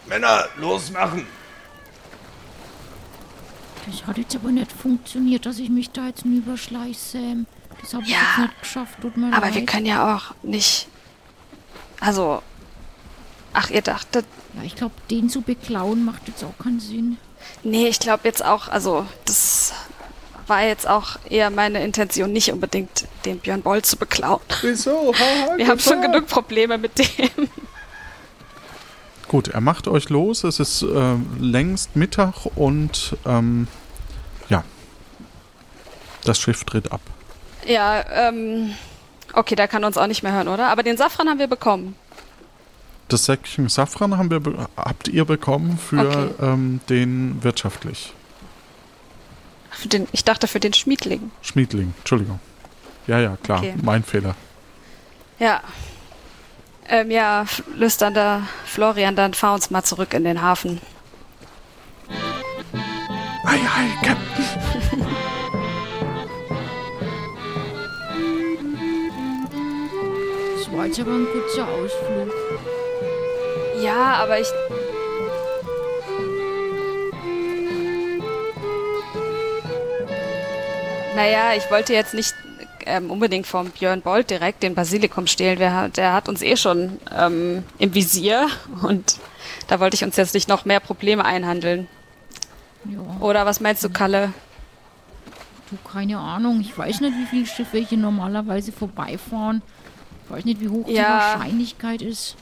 Männer, 0.07 0.45
losmachen! 0.57 1.25
Das 3.89 4.05
hat 4.05 4.17
jetzt 4.17 4.35
aber 4.35 4.51
nicht 4.51 4.71
funktioniert, 4.71 5.45
dass 5.45 5.59
ich 5.59 5.69
mich 5.69 5.91
da 5.91 6.07
jetzt 6.07 6.25
überschleiche, 6.25 6.99
Sam. 6.99 7.45
Das 7.81 7.93
habe 7.93 8.03
ich 8.03 8.09
Ja, 8.09 8.17
jetzt 8.19 8.37
nicht 8.39 8.61
geschafft, 8.61 9.01
tut 9.01 9.15
mir 9.15 9.27
Aber 9.33 9.45
leid. 9.45 9.55
wir 9.55 9.65
können 9.65 9.85
ja 9.85 10.15
auch 10.15 10.33
nicht. 10.43 10.87
Also. 11.99 12.41
Ach, 13.53 13.69
ihr 13.69 13.81
dachtet. 13.81 14.25
Ja, 14.55 14.63
ich 14.63 14.75
glaube, 14.75 14.93
den 15.09 15.29
zu 15.29 15.41
beklauen 15.41 16.03
macht 16.03 16.27
jetzt 16.27 16.43
auch 16.43 16.57
keinen 16.61 16.79
Sinn. 16.79 17.17
Nee, 17.63 17.87
ich 17.87 17.99
glaube 17.99 18.21
jetzt 18.25 18.43
auch, 18.43 18.67
also 18.67 19.05
das 19.25 19.46
war 20.47 20.63
jetzt 20.63 20.87
auch 20.87 21.17
eher 21.29 21.49
meine 21.49 21.83
Intention, 21.83 22.31
nicht 22.31 22.51
unbedingt 22.51 23.05
den 23.25 23.39
Björn 23.39 23.61
Boll 23.61 23.81
zu 23.81 23.97
beklauen. 23.97 24.41
Wieso? 24.61 25.13
Haha, 25.13 25.57
Wir 25.57 25.67
haben 25.67 25.79
schon 25.79 26.01
genug 26.01 26.27
Probleme 26.27 26.77
mit 26.77 26.97
dem. 26.99 27.49
Gut, 29.27 29.49
er 29.49 29.61
macht 29.61 29.87
euch 29.87 30.09
los. 30.09 30.43
Es 30.45 30.59
ist 30.59 30.81
äh, 30.83 31.15
längst 31.39 31.95
Mittag 31.95 32.45
und 32.55 33.17
ähm, 33.25 33.67
ja, 34.47 34.63
das 36.23 36.39
Schiff 36.39 36.63
dreht 36.63 36.91
ab. 36.91 37.01
Ja, 37.65 38.03
ähm. 38.29 38.73
Okay, 39.33 39.55
der 39.55 39.67
kann 39.67 39.83
uns 39.83 39.97
auch 39.97 40.07
nicht 40.07 40.23
mehr 40.23 40.31
hören, 40.31 40.47
oder? 40.47 40.69
Aber 40.69 40.83
den 40.83 40.95
Safran 40.95 41.27
haben 41.27 41.39
wir 41.39 41.47
bekommen. 41.47 41.95
Das 43.09 43.25
Säckchen 43.25 43.67
Safran 43.67 44.17
haben 44.17 44.31
wir 44.31 44.39
be 44.39 44.67
habt 44.77 45.09
ihr 45.09 45.25
bekommen 45.25 45.77
für 45.77 45.99
Okay. 45.99 46.29
ähm, 46.41 46.79
den 46.89 47.43
wirtschaftlich. 47.43 48.13
Für 49.77 49.87
den, 49.87 50.07
ich 50.11 50.23
dachte 50.23 50.47
für 50.47 50.59
den 50.59 50.73
Schmiedling. 50.73 51.31
Schmiedling, 51.41 51.93
Entschuldigung. 51.99 52.39
Ja, 53.05 53.19
ja, 53.19 53.37
klar, 53.43 53.59
Okay. 53.59 53.75
mein 53.83 54.03
Fehler. 54.03 54.35
Ja. 55.39 55.61
Ähm, 56.89 57.11
ja, 57.11 57.43
F- 57.43 57.63
lüsternder 57.75 58.43
Florian, 58.65 59.15
dann 59.15 59.33
fahr 59.33 59.53
uns 59.53 59.69
mal 59.69 59.83
zurück 59.83 60.13
in 60.13 60.23
den 60.23 60.41
Hafen. 60.41 60.81
Ei, 63.45 63.55
ei, 63.55 64.05
Captain. 64.05 64.45
Das 70.55 70.71
war 70.75 70.85
jetzt 70.85 70.99
aber 70.99 71.11
ein 71.11 71.27
kurzer 71.31 71.67
Ausflug. 71.67 72.33
Ja, 73.81 74.15
aber 74.23 74.39
ich. 74.39 74.47
Naja, 81.17 81.53
ich 81.57 81.69
wollte 81.71 81.93
jetzt 81.93 82.13
nicht 82.13 82.33
ähm, 82.85 83.09
unbedingt 83.11 83.47
vom 83.47 83.69
Björn 83.71 84.01
Bolt 84.01 84.29
direkt 84.29 84.63
den 84.63 84.75
Basilikum 84.75 85.27
stehlen. 85.27 85.57
Der, 85.59 85.73
hat- 85.73 85.97
der 85.97 86.13
hat 86.13 86.29
uns 86.29 86.41
eh 86.41 86.55
schon 86.55 86.99
ähm, 87.17 87.63
im 87.79 87.93
Visier 87.93 88.47
und 88.83 89.17
da 89.67 89.79
wollte 89.79 89.95
ich 89.95 90.03
uns 90.03 90.15
jetzt 90.15 90.33
nicht 90.33 90.47
noch 90.47 90.63
mehr 90.65 90.79
Probleme 90.79 91.25
einhandeln. 91.25 91.87
Ja, 92.85 92.99
Oder 93.19 93.45
was 93.45 93.59
meinst 93.59 93.83
du, 93.83 93.89
Kalle? 93.89 94.31
du, 95.69 95.77
keine 95.91 96.17
Ahnung. 96.19 96.61
Ich 96.61 96.77
weiß 96.77 97.01
nicht, 97.01 97.13
wie 97.17 97.25
viele 97.25 97.45
Schiffe 97.45 97.79
hier 97.79 97.97
normalerweise 97.97 98.71
vorbeifahren. 98.71 99.61
Ich 100.25 100.31
weiß 100.31 100.45
nicht, 100.45 100.61
wie 100.61 100.69
hoch 100.69 100.85
die 100.87 100.93
Ja. 100.93 101.33
Wahrscheinlichkeit 101.35 102.01
ist. 102.01 102.35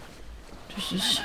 Das 0.75 0.91
ist. 0.91 1.21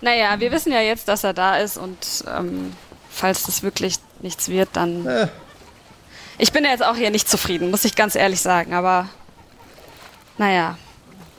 Naja, 0.00 0.38
wir 0.38 0.52
wissen 0.52 0.70
ja 0.72 0.80
jetzt, 0.80 1.08
dass 1.08 1.24
er 1.24 1.32
da 1.32 1.56
ist 1.56 1.76
und 1.78 1.96
ähm, 2.28 2.72
falls 3.10 3.44
das 3.44 3.62
wirklich 3.62 3.96
nichts 4.20 4.48
wird, 4.48 4.68
dann. 4.74 5.06
Ich 6.38 6.52
bin 6.52 6.64
ja 6.64 6.70
jetzt 6.70 6.84
auch 6.84 6.96
hier 6.96 7.10
nicht 7.10 7.28
zufrieden, 7.28 7.70
muss 7.70 7.84
ich 7.84 7.94
ganz 7.94 8.14
ehrlich 8.14 8.40
sagen, 8.40 8.74
aber. 8.74 9.08
Naja. 10.38 10.76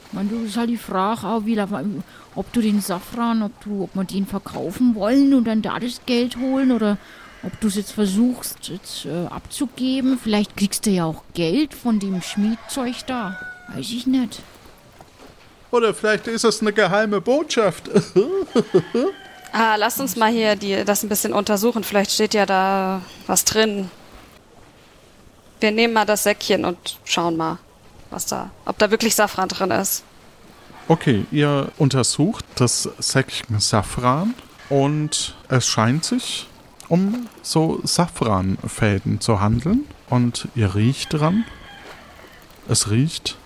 Ich 0.06 0.12
meine, 0.12 0.28
du 0.28 0.40
das 0.40 0.50
ist 0.50 0.56
halt 0.56 0.70
die 0.70 0.76
Frage 0.76 1.26
auch, 1.26 1.44
wie, 1.44 1.60
ob 2.36 2.52
du 2.52 2.60
den 2.60 2.80
Safran, 2.80 3.42
ob 3.42 3.60
du, 3.62 3.84
ob 3.84 3.94
wir 3.94 4.04
den 4.04 4.26
verkaufen 4.26 4.94
wollen 4.94 5.34
und 5.34 5.44
dann 5.44 5.62
da 5.62 5.78
das 5.78 6.00
Geld 6.06 6.36
holen 6.36 6.70
oder 6.70 6.98
ob 7.42 7.60
du 7.60 7.68
es 7.68 7.74
jetzt 7.74 7.92
versuchst 7.92 8.68
jetzt, 8.68 9.06
äh, 9.06 9.26
abzugeben. 9.26 10.18
Vielleicht 10.22 10.56
kriegst 10.56 10.86
du 10.86 10.90
ja 10.90 11.04
auch 11.04 11.24
Geld 11.34 11.74
von 11.74 11.98
dem 11.98 12.22
Schmiedzeug 12.22 12.94
da. 13.06 13.38
Weiß 13.74 13.90
ich 13.90 14.06
nicht. 14.06 14.40
Oder 15.70 15.92
vielleicht 15.92 16.28
ist 16.28 16.44
es 16.44 16.60
eine 16.60 16.72
geheime 16.72 17.20
Botschaft. 17.20 17.90
Ah, 19.56 19.76
lasst 19.76 20.00
uns 20.00 20.16
mal 20.16 20.32
hier 20.32 20.56
die, 20.56 20.84
das 20.84 21.04
ein 21.04 21.08
bisschen 21.08 21.32
untersuchen. 21.32 21.84
Vielleicht 21.84 22.10
steht 22.10 22.34
ja 22.34 22.44
da 22.44 23.02
was 23.28 23.44
drin. 23.44 23.88
Wir 25.64 25.72
nehmen 25.72 25.94
mal 25.94 26.04
das 26.04 26.24
Säckchen 26.24 26.66
und 26.66 26.98
schauen 27.06 27.38
mal, 27.38 27.56
was 28.10 28.26
da, 28.26 28.50
ob 28.66 28.76
da 28.76 28.90
wirklich 28.90 29.14
Safran 29.14 29.48
drin 29.48 29.70
ist. 29.70 30.04
Okay, 30.88 31.24
ihr 31.30 31.72
untersucht 31.78 32.44
das 32.56 32.86
Säckchen 32.98 33.58
Safran 33.60 34.34
und 34.68 35.34
es 35.48 35.66
scheint 35.66 36.04
sich 36.04 36.48
um 36.90 37.30
so 37.40 37.80
Safranfäden 37.82 39.22
zu 39.22 39.40
handeln 39.40 39.86
und 40.10 40.48
ihr 40.54 40.74
riecht 40.74 41.14
dran 41.14 41.46
Es 42.68 42.90
riecht 42.90 43.38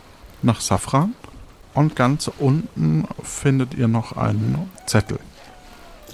nach 0.42 0.60
Safran 0.60 1.14
und 1.72 1.94
ganz 1.94 2.28
unten 2.40 3.06
findet 3.22 3.74
ihr 3.74 3.86
noch 3.86 4.16
einen 4.16 4.68
Zettel. 4.86 5.20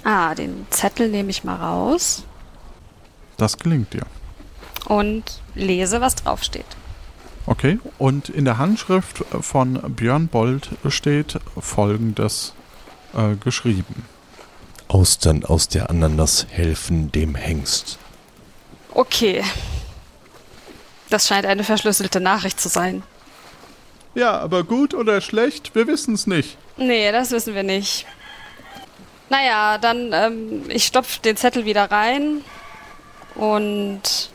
Ah, 0.03 0.35
den 0.35 0.67
Zettel 0.69 1.09
nehme 1.09 1.31
ich 1.31 1.43
mal 1.43 1.55
raus 1.55 2.25
Das 3.37 3.57
gelingt 3.57 3.91
dir. 3.93 4.05
Und 4.87 5.41
lese, 5.55 6.01
was 6.01 6.15
draufsteht. 6.15 6.65
Okay, 7.47 7.79
und 7.97 8.29
in 8.29 8.45
der 8.45 8.57
Handschrift 8.57 9.23
von 9.41 9.79
Björn 9.95 10.27
Bold 10.27 10.69
steht 10.89 11.39
folgendes 11.59 12.53
äh, 13.13 13.35
geschrieben. 13.35 14.05
Austern 14.87 15.45
aus 15.45 15.67
der 15.67 15.89
Ananas 15.89 16.47
helfen 16.49 17.11
dem 17.11 17.35
Hengst. 17.35 17.97
Okay. 18.93 19.43
Das 21.09 21.27
scheint 21.27 21.45
eine 21.45 21.63
verschlüsselte 21.63 22.19
Nachricht 22.19 22.59
zu 22.59 22.69
sein. 22.69 23.03
Ja, 24.15 24.39
aber 24.39 24.63
gut 24.63 24.93
oder 24.93 25.21
schlecht, 25.21 25.75
wir 25.75 25.87
wissen 25.87 26.15
es 26.15 26.25
nicht. 26.25 26.57
Nee, 26.77 27.11
das 27.11 27.31
wissen 27.31 27.53
wir 27.53 27.63
nicht. 27.63 28.05
Naja, 29.29 29.77
dann, 29.77 30.13
ähm, 30.13 30.69
ich 30.69 30.85
stopf 30.85 31.19
den 31.19 31.35
Zettel 31.35 31.65
wieder 31.65 31.91
rein 31.91 32.41
und 33.35 34.29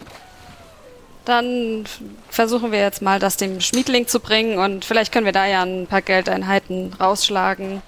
dann 1.25 1.85
versuchen 2.29 2.73
wir 2.73 2.81
jetzt 2.81 3.03
mal, 3.03 3.19
das 3.19 3.37
dem 3.37 3.61
Schmiedling 3.61 4.07
zu 4.07 4.21
bringen 4.21 4.59
und 4.59 4.85
vielleicht 4.85 5.13
können 5.13 5.27
wir 5.27 5.33
da 5.33 5.47
ja 5.47 5.63
ein 5.63 5.87
paar 5.87 6.03
Geldeinheiten 6.03 6.93
rausschlagen. 6.99 7.83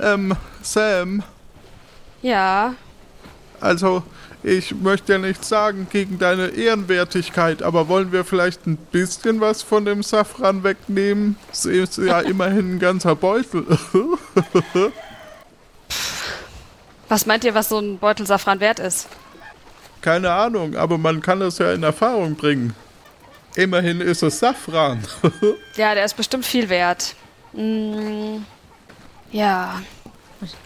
Ähm, 0.00 0.36
Sam, 0.62 1.22
Ja, 2.22 2.74
also 3.60 4.02
ich 4.42 4.74
möchte 4.74 5.12
ja 5.12 5.18
nichts 5.18 5.48
sagen 5.48 5.86
gegen 5.90 6.18
deine 6.18 6.48
Ehrenwertigkeit, 6.48 7.62
aber 7.62 7.86
wollen 7.86 8.10
wir 8.10 8.24
vielleicht 8.24 8.66
ein 8.66 8.76
bisschen 8.76 9.40
was 9.40 9.62
von 9.62 9.84
dem 9.84 10.02
Safran 10.02 10.64
wegnehmen? 10.64 11.36
Es 11.52 11.64
ist 11.64 11.98
ja 11.98 12.20
immerhin 12.22 12.74
ein 12.74 12.78
ganzer 12.80 13.14
Beutel. 13.14 13.64
was 17.08 17.26
meint 17.26 17.44
ihr, 17.44 17.54
was 17.54 17.68
so 17.68 17.78
ein 17.78 17.98
Beutel 17.98 18.26
Safran 18.26 18.58
wert 18.58 18.80
ist? 18.80 19.06
Keine 20.02 20.30
Ahnung, 20.30 20.76
aber 20.76 20.98
man 20.98 21.22
kann 21.22 21.40
das 21.40 21.58
ja 21.58 21.72
in 21.72 21.82
Erfahrung 21.82 22.34
bringen. 22.34 22.74
Immerhin 23.54 24.00
ist 24.00 24.22
es 24.22 24.38
Safran. 24.38 25.02
Ja, 25.76 25.94
der 25.94 26.04
ist 26.04 26.16
bestimmt 26.16 26.44
viel 26.44 26.68
wert. 26.68 27.14
Mm, 27.54 28.38
ja. 29.30 29.80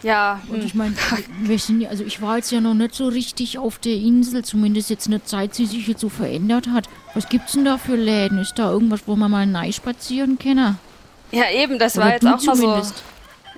Ja, 0.01 0.41
Und 0.49 0.59
hm. 0.59 0.65
ich 0.65 0.73
meine, 0.73 0.95
wir 1.41 1.59
sind 1.59 1.81
ja, 1.81 1.89
also 1.89 2.03
ich 2.03 2.21
war 2.21 2.37
jetzt 2.37 2.51
ja 2.51 2.59
noch 2.59 2.73
nicht 2.73 2.95
so 2.95 3.07
richtig 3.07 3.57
auf 3.59 3.77
der 3.77 3.93
Insel, 3.93 4.43
zumindest 4.43 4.89
jetzt 4.89 5.07
nicht 5.07 5.29
seit 5.29 5.53
sie 5.53 5.65
sich 5.67 5.87
jetzt 5.87 6.01
so 6.01 6.09
verändert 6.09 6.67
hat. 6.73 6.85
Was 7.13 7.29
gibt's 7.29 7.53
denn 7.53 7.65
da 7.65 7.77
für 7.77 7.95
Läden? 7.95 8.39
Ist 8.39 8.57
da 8.57 8.71
irgendwas, 8.71 9.01
wo 9.05 9.15
man 9.15 9.29
mal 9.29 9.45
neu 9.45 9.71
spazieren 9.71 10.39
kann? 10.39 10.77
ja 11.31 11.43
eben, 11.51 11.77
das 11.77 11.95
Oder 11.95 12.05
war 12.05 12.13
jetzt 12.13 12.25
auch 12.25 12.31
mal 12.31 12.39
so. 12.39 12.53
zumindest. 12.53 13.03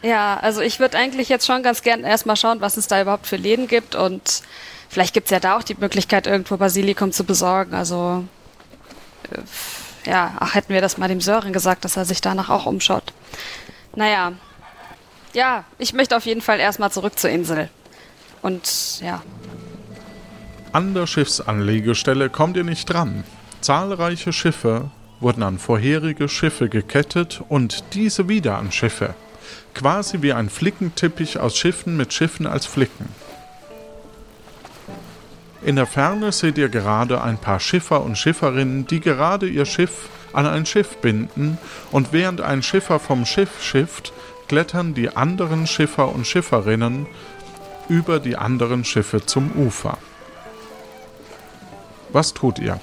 Ja, 0.02 0.38
also 0.42 0.62
ich 0.62 0.80
würde 0.80 0.98
eigentlich 0.98 1.30
jetzt 1.30 1.46
schon 1.46 1.64
ganz 1.64 1.82
gern 1.84 2.04
erstmal 2.04 2.36
schauen, 2.36 2.62
was 2.62 2.78
es 2.78 2.88
da 2.88 3.02
überhaupt 3.02 3.28
für 3.28 3.36
Läden 3.38 3.68
gibt 3.68 3.96
und 3.96 4.42
vielleicht 4.90 5.14
gibt 5.14 5.28
es 5.28 5.32
ja 5.32 5.40
da 5.40 5.58
auch 5.58 5.64
die 5.64 5.76
Möglichkeit, 5.76 6.28
irgendwo 6.28 6.58
Basilikum 6.58 7.12
zu 7.12 7.24
besorgen. 7.24 7.74
Also 7.74 8.26
äh, 9.32 10.10
ja, 10.10 10.36
ach, 10.40 10.56
hätten 10.56 10.74
wir 10.74 10.82
das 10.82 10.98
mal 10.98 11.08
dem 11.08 11.22
Sören 11.22 11.54
gesagt, 11.54 11.86
dass 11.86 11.96
er 11.98 12.06
sich 12.06 12.22
danach 12.22 12.50
auch 12.50 12.66
umschaut. 12.66 13.14
Naja, 13.96 14.34
ja, 15.34 15.64
ich 15.78 15.94
möchte 15.94 16.18
auf 16.18 16.26
jeden 16.26 16.42
Fall 16.42 16.60
erstmal 16.60 16.92
zurück 16.92 17.18
zur 17.20 17.30
Insel. 17.30 17.70
Und 18.42 19.02
ja, 19.02 19.22
An 20.72 20.94
der 20.94 21.08
Schiffsanlegestelle 21.08 22.30
kommt 22.30 22.56
ihr 22.58 22.64
nicht 22.64 22.86
dran. 22.86 23.24
Zahlreiche 23.62 24.32
Schiffe 24.34 24.92
wurden 25.20 25.44
an 25.44 25.60
vorherige 25.60 26.30
Schiffe 26.30 26.70
gekettet 26.70 27.42
und 27.50 27.84
diese 27.94 28.30
wieder 28.30 28.58
an 28.58 28.72
Schiffe. 28.72 29.16
Quasi 29.74 30.22
wie 30.22 30.34
ein 30.34 30.50
Flickenteppich 30.50 31.40
aus 31.40 31.58
Schiffen 31.58 31.98
mit 31.98 32.14
Schiffen 32.14 32.48
als 32.48 32.66
Flicken. 32.66 33.10
In 35.62 35.76
der 35.76 35.86
Ferne 35.86 36.32
seht 36.32 36.58
ihr 36.58 36.70
gerade 36.70 37.22
ein 37.22 37.38
paar 37.38 37.60
Schiffer 37.60 38.02
und 38.02 38.18
Schifferinnen, 38.18 38.88
die 38.88 39.02
gerade 39.02 39.48
ihr 39.48 39.66
Schiff 39.66 40.10
an 40.32 40.46
ein 40.46 40.66
Schiff 40.66 40.98
binden 40.98 41.58
und 41.92 42.14
während 42.14 42.40
ein 42.42 42.64
Schiffer 42.64 43.00
vom 43.00 43.26
Schiff 43.26 43.62
schifft, 43.62 44.14
klettern 44.48 44.94
die 44.94 45.16
anderen 45.16 45.68
Schiffer 45.68 46.14
und 46.14 46.26
Schifferinnen 46.26 47.08
über 47.90 48.20
die 48.20 48.38
anderen 48.38 48.86
Schiffe 48.86 49.26
zum 49.26 49.52
Ufer. 49.52 49.98
Was 52.12 52.34
tut 52.34 52.60
ihr? 52.60 52.80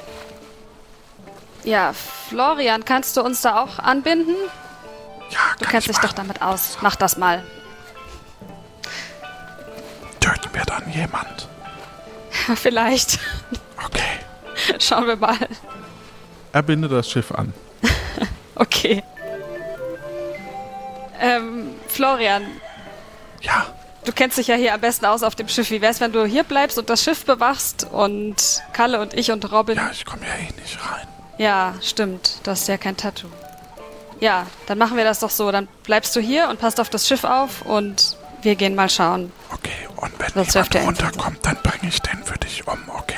ja, 1.65 1.93
Florian, 2.29 2.85
kannst 2.85 3.17
du 3.17 3.23
uns 3.23 3.41
da 3.43 3.61
auch 3.61 3.81
anbinden? 3.81 4.37
Ja, 5.31 5.39
Du 5.59 5.65
kennst 5.65 5.89
dich 5.89 5.99
doch 5.99 6.13
damit 6.13 6.41
aus. 6.41 6.79
Mach 6.81 6.95
das 6.95 7.17
mal. 7.17 7.43
Töten 10.21 10.49
wir 10.53 10.63
dann 10.65 10.89
jemand? 10.93 11.49
Vielleicht. 12.57 13.19
Okay. 13.87 14.03
Schauen 14.79 15.07
wir 15.07 15.17
mal. 15.17 15.37
Er 16.53 16.63
bindet 16.63 16.93
das 16.93 17.11
Schiff 17.11 17.33
an. 17.33 17.53
Okay. 18.59 19.03
Ähm, 21.21 21.75
Florian, 21.89 22.43
Ja, 23.43 23.67
du 24.07 24.13
kennst 24.13 24.39
dich 24.39 24.47
ja 24.47 24.55
hier 24.55 24.73
am 24.75 24.81
besten 24.81 25.05
aus 25.07 25.23
auf 25.23 25.35
dem 25.35 25.49
Schiff. 25.49 25.71
Wie 25.71 25.81
wär's, 25.83 26.01
wenn 26.01 26.13
du 26.13 26.25
hier 26.25 26.43
bleibst 26.43 26.79
und 26.79 26.89
das 26.89 27.03
Schiff 27.03 27.25
bewachst 27.27 27.87
und 27.91 28.63
Kalle 28.73 29.01
und 29.01 29.13
ich 29.13 29.31
und 29.31 29.51
Robin. 29.53 29.77
ja, 29.77 29.91
ich 29.93 30.05
komme 30.07 30.23
ja 30.27 30.35
eh 30.43 30.61
nicht 30.61 30.79
rein. 30.91 31.07
Ja, 31.39 31.75
stimmt. 31.83 32.39
Du 32.45 32.51
hast 32.51 32.67
ja 32.69 32.79
kein 32.79 32.97
Tattoo. 32.97 33.29
Ja, 34.21 34.47
dann 34.67 34.79
machen 34.79 34.97
wir 34.97 35.05
das 35.05 35.21
doch 35.21 35.29
so. 35.31 35.53
Dann 35.53 35.69
bleibst 35.85 36.17
du 36.17 36.21
hier 36.21 36.49
und 36.49 36.59
passt 36.59 36.81
auf 36.81 36.89
das 36.89 37.07
Schiff 37.07 37.25
auf 37.25 37.61
und 37.63 38.17
wir 38.41 38.55
gehen 38.55 38.75
mal 38.75 38.89
schauen. 38.89 39.33
Okay, 39.53 39.86
und 39.97 40.13
wenn 40.19 40.35
wirft 40.35 40.75
jemand 40.75 40.75
er 40.75 40.85
runterkommt, 40.85 41.39
dann 41.45 41.57
bringe 41.63 41.89
ich 41.89 42.01
den 42.01 42.23
für 42.25 42.39
dich 42.39 42.67
um, 42.67 42.79
okay? 42.89 43.15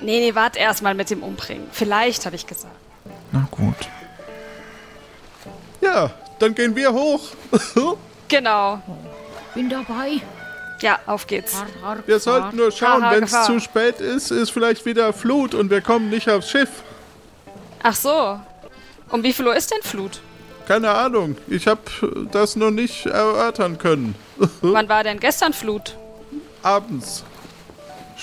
Nee, 0.00 0.18
nee, 0.20 0.34
wart 0.34 0.56
erst 0.56 0.82
mal 0.82 0.94
mit 0.94 1.10
dem 1.10 1.22
Umbringen. 1.22 1.68
Vielleicht, 1.72 2.26
habe 2.26 2.36
ich 2.36 2.46
gesagt. 2.46 2.74
Na 3.30 3.46
gut. 3.50 3.88
Ja, 5.80 6.10
dann 6.38 6.54
gehen 6.54 6.74
wir 6.76 6.92
hoch. 6.92 7.20
Genau. 8.28 8.80
Bin 9.54 9.68
dabei. 9.68 10.22
Ja, 10.80 10.98
auf 11.04 11.26
geht's. 11.26 11.62
Wir 12.06 12.18
sollten 12.18 12.56
nur 12.56 12.72
schauen, 12.72 13.02
wenn 13.10 13.24
es 13.24 13.44
zu 13.44 13.60
spät 13.60 14.00
ist, 14.00 14.30
ist 14.30 14.48
vielleicht 14.50 14.86
wieder 14.86 15.12
Flut 15.12 15.54
und 15.54 15.68
wir 15.68 15.82
kommen 15.82 16.08
nicht 16.08 16.30
aufs 16.30 16.48
Schiff. 16.50 16.70
Ach 17.82 17.94
so. 17.94 18.40
Um 19.10 19.22
wie 19.22 19.34
viel 19.34 19.46
Uhr 19.46 19.54
ist 19.54 19.70
denn 19.70 19.82
Flut? 19.82 20.22
Keine 20.66 20.90
Ahnung, 20.90 21.36
ich 21.48 21.66
habe 21.66 21.80
das 22.30 22.56
noch 22.56 22.70
nicht 22.70 23.06
erörtern 23.06 23.78
können. 23.78 24.14
Wann 24.60 24.88
war 24.88 25.02
denn 25.04 25.18
gestern 25.20 25.52
Flut? 25.52 25.96
Abends, 26.62 27.24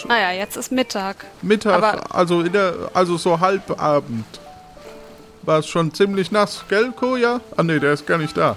Naja, 0.08 0.32
jetzt 0.32 0.56
ist 0.56 0.72
Mittag. 0.72 1.26
Mittag, 1.42 1.74
Aber- 1.76 2.16
also 2.16 2.42
in 2.42 2.54
der, 2.54 2.74
also 2.94 3.18
so 3.18 3.40
halbabend. 3.40 4.26
War 5.42 5.60
es 5.60 5.68
schon 5.68 5.94
ziemlich 5.94 6.32
nass, 6.32 6.64
gell, 6.70 6.92
Koja? 6.92 7.42
Ah 7.58 7.64
nee, 7.64 7.80
der 7.80 7.94
ist 7.94 8.06
gar 8.08 8.18
nicht 8.18 8.36
da. 8.38 8.56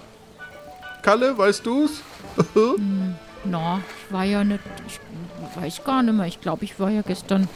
Kalle, 1.02 1.36
weißt 1.36 1.66
du's? 1.66 2.00
Na, 3.44 3.80
ich 4.06 4.12
war 4.12 4.24
ja 4.24 4.44
nicht. 4.44 4.60
Ich 4.86 5.00
weiß 5.62 5.82
gar 5.84 6.02
nicht 6.02 6.14
mehr. 6.14 6.26
Ich 6.26 6.40
glaube, 6.40 6.64
ich 6.64 6.78
war 6.78 6.90
ja 6.90 7.02
gestern. 7.02 7.48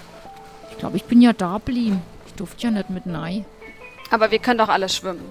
Ich 0.73 0.79
glaube, 0.79 0.97
ich 0.97 1.05
bin 1.05 1.23
ja 1.23 1.33
da 1.33 1.59
blieben. 1.59 2.03
Ich 2.27 2.35
durfte 2.35 2.65
ja 2.65 2.71
nicht 2.73 2.91
mit 2.91 3.07
Nei. 3.07 3.45
Aber 4.11 4.31
wir 4.33 4.39
können 4.41 4.59
doch 4.59 4.69
alle 4.69 4.89
schwimmen. 4.89 5.25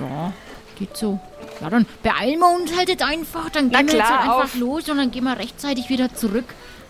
Ja, 0.00 0.32
geht 0.78 0.96
so. 0.96 1.18
Ja, 1.60 1.70
dann 1.70 1.86
beeilen 2.02 2.38
wir 2.40 2.54
uns 2.54 2.76
halt 2.76 2.88
jetzt 2.88 3.02
einfach. 3.02 3.50
Dann 3.50 3.68
Na 3.70 3.78
gehen 3.78 3.88
wir 3.88 3.94
jetzt 3.94 4.04
klar, 4.06 4.18
halt 4.20 4.30
einfach 4.30 4.44
auf. 4.44 4.56
los 4.56 4.88
und 4.88 4.96
dann 4.98 5.10
gehen 5.10 5.24
wir 5.24 5.38
rechtzeitig 5.38 5.88
wieder 5.88 6.14
zurück. 6.14 6.44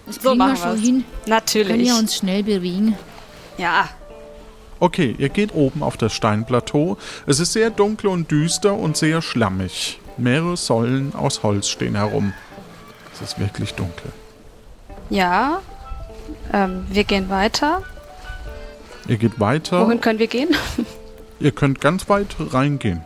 Das 0.06 0.16
So 0.16 0.20
kriegen 0.30 0.38
wir 0.38 0.44
machen 0.46 0.56
schon 0.56 0.72
wir's. 0.72 0.80
hin. 0.80 0.96
Wir 0.96 1.02
können 1.02 1.26
Natürlich. 1.26 1.88
ja 1.88 1.98
uns 1.98 2.14
schnell 2.14 2.42
bewegen. 2.42 2.96
Ja, 3.58 3.88
Okay, 4.80 5.14
ihr 5.18 5.28
geht 5.30 5.54
oben 5.54 5.82
auf 5.82 5.96
das 5.96 6.12
Steinplateau. 6.12 6.98
Es 7.26 7.38
ist 7.40 7.52
sehr 7.52 7.70
dunkel 7.70 8.08
und 8.08 8.30
düster 8.30 8.74
und 8.74 8.96
sehr 8.98 9.22
schlammig. 9.22 9.98
Mehrere 10.18 10.56
Säulen 10.58 11.14
aus 11.14 11.42
Holz 11.42 11.68
stehen 11.68 11.94
herum. 11.94 12.34
Es 13.14 13.22
ist 13.22 13.38
wirklich 13.38 13.72
dunkel. 13.74 14.12
ja. 15.10 15.60
Ähm, 16.52 16.86
wir 16.90 17.04
gehen 17.04 17.30
weiter. 17.30 17.82
Ihr 19.08 19.16
geht 19.16 19.38
weiter. 19.40 19.86
Wohin 19.86 20.00
können 20.00 20.18
wir 20.18 20.26
gehen? 20.26 20.48
Ihr 21.40 21.52
könnt 21.52 21.80
ganz 21.80 22.08
weit 22.08 22.36
reingehen. 22.38 23.02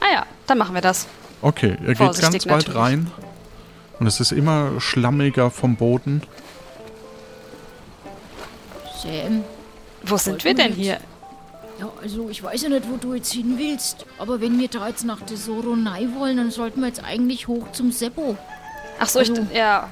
ah 0.00 0.12
ja, 0.12 0.26
dann 0.46 0.58
machen 0.58 0.74
wir 0.74 0.80
das. 0.82 1.06
Okay, 1.42 1.76
ihr 1.86 1.94
geht 1.94 2.20
ganz 2.20 2.34
weit 2.46 2.46
natürlich. 2.46 2.74
rein. 2.74 3.10
Und 4.00 4.06
es 4.06 4.20
ist 4.20 4.32
immer 4.32 4.80
schlammiger 4.80 5.50
vom 5.50 5.76
Boden. 5.76 6.22
Sam. 9.02 9.44
Wo 10.02 10.16
sind 10.16 10.44
wir 10.44 10.54
denn 10.54 10.72
hier? 10.72 10.98
Ja, 11.78 11.90
also 12.02 12.28
ich 12.28 12.42
weiß 12.42 12.62
ja 12.62 12.68
nicht, 12.70 12.88
wo 12.90 12.96
du 12.96 13.14
jetzt 13.14 13.32
hin 13.32 13.54
willst. 13.58 14.04
Aber 14.18 14.40
wenn 14.40 14.58
wir 14.58 14.68
da 14.68 14.88
jetzt 14.88 15.04
nach 15.04 15.20
Tesoro 15.20 15.76
Nei 15.76 16.08
wollen, 16.16 16.36
dann 16.36 16.50
sollten 16.50 16.80
wir 16.80 16.88
jetzt 16.88 17.04
eigentlich 17.04 17.46
hoch 17.46 17.70
zum 17.72 17.92
Seppo. 17.92 18.36
Ach 18.98 19.08
so, 19.08 19.20
ich, 19.20 19.30
Also- 19.30 19.46
ja. 19.54 19.88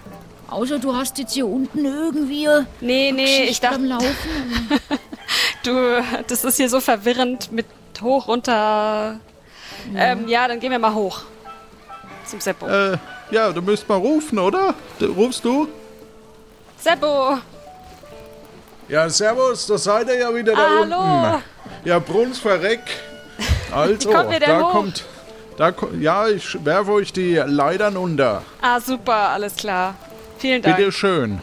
Außer 0.48 0.78
du 0.78 0.94
hast 0.94 1.18
jetzt 1.18 1.32
hier 1.34 1.46
unten 1.48 1.84
irgendwie 1.84 2.46
Nee, 2.80 3.10
nee, 3.10 3.24
ich 3.24 3.60
Geschichte 3.60 3.68
am 3.68 3.88
dachte, 3.88 4.04
Laufen. 4.06 4.80
Du, 5.66 6.00
das 6.28 6.44
ist 6.44 6.56
hier 6.58 6.68
so 6.68 6.78
verwirrend 6.80 7.50
mit 7.50 7.66
hoch, 8.00 8.28
runter. 8.28 9.18
Ähm, 9.96 10.28
ja, 10.28 10.46
dann 10.46 10.60
gehen 10.60 10.70
wir 10.70 10.78
mal 10.78 10.94
hoch. 10.94 11.22
Zum 12.24 12.40
Seppo. 12.40 12.68
Äh, 12.68 12.96
ja, 13.32 13.50
du 13.50 13.60
müsst 13.62 13.88
mal 13.88 13.96
rufen, 13.96 14.38
oder? 14.38 14.74
Du, 15.00 15.06
rufst 15.06 15.44
du? 15.44 15.66
Seppo! 16.78 17.38
Ja, 18.88 19.08
servus, 19.10 19.66
da 19.66 19.76
seid 19.76 20.06
ihr 20.06 20.18
ja 20.18 20.32
wieder 20.32 20.52
da 20.54 20.58
Ah, 20.64 20.80
unten. 20.82 20.94
hallo! 20.94 21.42
Ja, 21.84 21.98
Bruns 21.98 22.38
verreck. 22.38 22.82
Also, 23.74 24.08
Wie 24.08 24.14
kommen 24.14 24.30
wir 24.30 24.38
denn 24.38 24.48
da 24.48 24.62
hoch? 24.62 24.70
kommt. 24.70 25.04
Da, 25.56 25.72
ja, 26.00 26.28
ich 26.28 26.64
werfe 26.64 26.92
euch 26.92 27.12
die 27.12 27.34
Leitern 27.34 27.96
unter. 27.96 28.42
Ah, 28.62 28.78
super, 28.80 29.30
alles 29.30 29.56
klar. 29.56 29.96
Vielen 30.38 30.62
Dank. 30.62 30.76
Bitte 30.76 30.92
schön. 30.92 31.40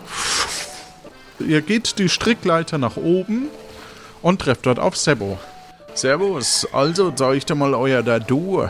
Ihr 1.40 1.62
geht 1.62 2.00
die 2.00 2.08
Strickleiter 2.08 2.78
nach 2.78 2.96
oben 2.96 3.50
und 4.24 4.42
trefft 4.42 4.66
dort 4.66 4.80
auf 4.80 4.98
Sebo. 4.98 5.38
Servus, 5.94 6.68
also 6.74 7.12
zeigt 7.12 7.52
dir 7.52 7.56
mal 7.56 7.76
euer 7.76 8.04
Tattoo. 8.04 8.68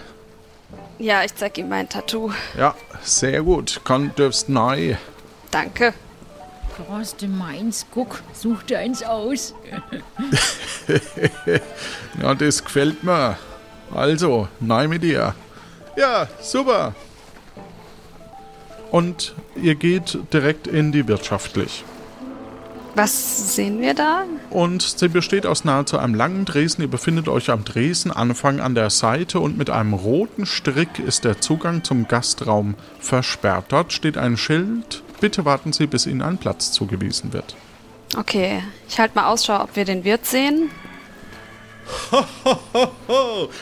Ja, 1.00 1.24
ich 1.24 1.34
zeig 1.36 1.58
ihm 1.58 1.70
mein 1.70 1.88
Tattoo. 1.88 2.32
Ja, 2.58 2.76
sehr 3.02 3.42
gut. 3.44 3.80
Kann, 3.86 4.14
dürfst 4.16 4.50
nein. 4.50 4.98
Danke. 5.52 5.94
Da 6.78 6.98
hast 6.98 7.22
du 7.22 7.28
meins. 7.28 7.86
Guck, 7.92 8.22
such 8.34 8.64
dir 8.64 8.80
eins 8.80 9.04
aus. 9.04 9.54
Ja, 12.22 12.36
das 12.36 12.64
gefällt 12.64 13.04
mir. 13.04 13.38
Also, 13.94 14.48
nein 14.60 14.90
mit 14.90 15.02
dir. 15.04 15.34
Ja, 15.96 16.28
super. 16.42 16.94
Und 18.92 19.34
ihr 19.56 19.76
geht 19.76 20.18
direkt 20.34 20.68
in 20.68 20.92
die 20.92 21.08
wirtschaftlich. 21.08 21.84
Was 22.96 23.56
sehen 23.56 23.82
wir 23.82 23.96
da? 23.96 24.26
Und 24.52 24.84
sie 24.84 25.08
besteht 25.08 25.48
aus 25.48 25.66
nahezu 25.66 25.98
einem 25.98 26.14
langen 26.14 26.46
Dresen. 26.46 26.84
Ihr 26.84 26.88
befindet 26.88 27.28
euch 27.28 27.50
am 27.50 27.66
Dresenanfang 27.66 28.60
an 28.60 28.76
der 28.76 28.92
Seite 28.92 29.40
und 29.40 29.58
mit 29.58 29.72
einem 29.72 29.94
roten 29.94 30.46
Strick 30.46 31.00
ist 31.00 31.24
der 31.24 31.42
Zugang 31.42 31.84
zum 31.84 32.08
Gastraum 32.08 32.76
versperrt. 33.00 33.66
Dort 33.70 33.94
steht 33.94 34.16
ein 34.16 34.38
Schild. 34.38 35.02
Bitte 35.20 35.44
warten 35.44 35.74
Sie, 35.74 35.88
bis 35.88 36.06
Ihnen 36.06 36.22
ein 36.22 36.38
Platz 36.38 36.72
zugewiesen 36.72 37.34
wird. 37.34 37.56
Okay, 38.16 38.62
ich 38.88 39.00
halte 39.00 39.16
mal 39.16 39.26
Ausschau, 39.26 39.64
ob 39.64 39.76
wir 39.76 39.86
den 39.86 40.04
Wirt 40.04 40.28
sehen. 40.28 40.70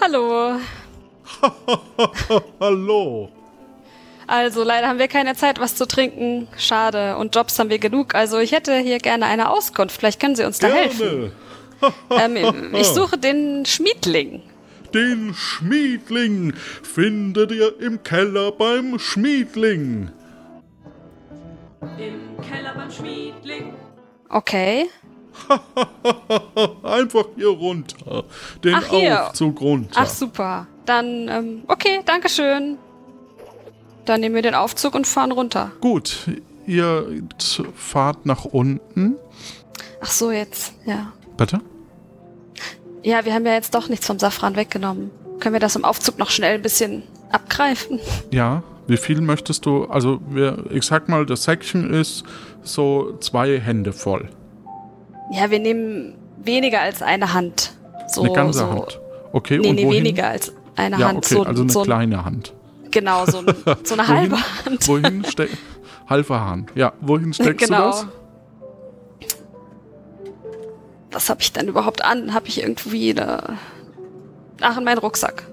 Hallo. 0.00 0.58
Hallo. 2.60 3.28
Also, 4.26 4.62
leider 4.62 4.88
haben 4.88 4.98
wir 4.98 5.08
keine 5.08 5.34
Zeit, 5.34 5.60
was 5.60 5.74
zu 5.74 5.86
trinken. 5.86 6.48
Schade. 6.56 7.18
Und 7.18 7.34
Jobs 7.34 7.58
haben 7.58 7.68
wir 7.68 7.78
genug. 7.78 8.14
Also, 8.14 8.38
ich 8.38 8.52
hätte 8.52 8.78
hier 8.78 8.96
gerne 8.98 9.26
eine 9.26 9.50
Auskunft. 9.50 9.98
Vielleicht 9.98 10.20
können 10.20 10.36
Sie 10.36 10.44
uns 10.44 10.58
da 10.58 10.68
helfen. 10.68 11.08
Gerne. 11.08 11.32
Ähm, 12.10 12.74
ich 12.74 12.88
suche 12.88 13.18
den 13.18 13.64
Schmiedling. 13.64 14.42
Den 14.94 15.34
Schmiedling 15.34 16.54
findet 16.54 17.52
ihr 17.52 17.78
im 17.80 18.02
Keller 18.02 18.52
beim 18.52 18.98
Schmiedling. 18.98 20.10
Im 21.98 22.42
Keller 22.42 22.74
beim 22.74 22.90
Schmiedling. 22.90 23.74
Okay. 24.28 24.88
Einfach 26.82 27.26
hier 27.36 27.48
runter. 27.48 28.24
Den 28.64 28.74
Ach, 28.74 28.86
hier. 28.88 29.26
Aufzug 29.26 29.60
runter. 29.60 29.94
Ach, 29.94 30.08
super. 30.08 30.66
Dann, 30.86 31.28
ähm, 31.28 31.62
okay, 31.68 32.00
Dankeschön. 32.04 32.78
Dann 34.04 34.20
nehmen 34.20 34.34
wir 34.34 34.42
den 34.42 34.54
Aufzug 34.54 34.94
und 34.94 35.06
fahren 35.06 35.32
runter. 35.32 35.70
Gut, 35.80 36.28
ihr 36.66 37.22
fahrt 37.74 38.24
nach 38.24 38.46
unten. 38.46 39.16
Ach 40.00 40.10
so, 40.10 40.30
jetzt, 40.30 40.72
ja. 40.86 41.12
Bitte? 41.36 41.60
Ja, 43.02 43.24
wir 43.24 43.32
haben 43.34 43.46
ja 43.46 43.52
jetzt 43.52 43.74
doch 43.74 43.88
nichts 43.88 44.06
vom 44.06 44.18
Safran 44.18 44.56
weggenommen. 44.56 45.10
Können 45.40 45.52
wir 45.54 45.60
das 45.60 45.76
im 45.76 45.84
Aufzug 45.84 46.18
noch 46.18 46.30
schnell 46.30 46.54
ein 46.56 46.62
bisschen 46.62 47.02
abgreifen? 47.32 48.00
Ja, 48.30 48.62
wie 48.86 48.96
viel 48.96 49.20
möchtest 49.20 49.66
du? 49.66 49.84
Also, 49.84 50.20
wir, 50.30 50.64
ich 50.70 50.84
sag 50.84 51.08
mal, 51.08 51.26
das 51.26 51.44
Säckchen 51.44 51.92
ist 51.92 52.24
so 52.62 53.16
zwei 53.20 53.60
Hände 53.60 53.92
voll. 53.92 54.28
Ja, 55.32 55.50
wir 55.50 55.58
nehmen 55.58 56.14
weniger 56.42 56.80
als 56.80 57.02
eine 57.02 57.34
Hand. 57.34 57.72
So, 58.08 58.22
eine 58.22 58.32
ganze 58.32 58.60
so. 58.60 58.70
Hand. 58.70 59.00
Okay, 59.32 59.58
Nee, 59.58 59.68
und 59.68 59.74
nee, 59.76 59.84
wohin? 59.86 60.04
weniger 60.04 60.28
als 60.28 60.52
eine 60.76 60.98
Ja, 60.98 61.08
Hand. 61.08 61.18
okay, 61.18 61.34
so, 61.34 61.42
also 61.42 61.62
eine 61.62 61.70
so 61.72 61.80
ein- 61.80 61.84
kleine 61.84 62.24
Hand. 62.24 62.54
Genau, 62.90 63.26
so, 63.26 63.38
ein, 63.38 63.54
so 63.84 63.94
eine 63.94 64.08
halbe 64.08 64.36
Hand. 64.36 64.88
Wohin 64.88 65.24
steckst 65.24 65.58
Halbe 66.08 66.40
Hand. 66.40 66.70
Ja, 66.74 66.94
wohin 67.02 67.32
steckst 67.34 67.66
genau. 67.68 67.80
du 67.82 67.86
das? 67.90 68.06
Was 71.10 71.30
habe 71.30 71.40
ich 71.40 71.52
denn 71.52 71.68
überhaupt 71.68 72.04
an? 72.04 72.34
Habe 72.34 72.48
ich 72.48 72.60
irgendwie 72.60 73.10
eine... 73.10 73.58
Ach, 74.60 74.76
in 74.76 74.84
meinen 74.84 74.98
Rucksack. 74.98 75.46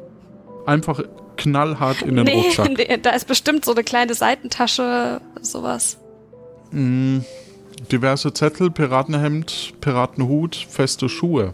Einfach 0.66 1.01
knallhart 1.38 2.01
in 2.01 2.16
den 2.16 2.26
nee, 2.26 2.41
Rucksack. 2.41 2.72
nee, 2.78 2.97
da 2.97 3.12
ist 3.12 3.28
bestimmt 3.28 3.66
so 3.66 3.72
eine 3.72 3.84
kleine 3.84 4.14
Seitentasche, 4.14 5.22
sowas. 5.41 5.97
Mm, 6.72 7.20
diverse 7.91 8.34
Zettel, 8.34 8.72
Piratenhemd, 8.72 9.74
Piratenhut, 9.82 10.56
feste 10.56 11.10
Schuhe. 11.10 11.53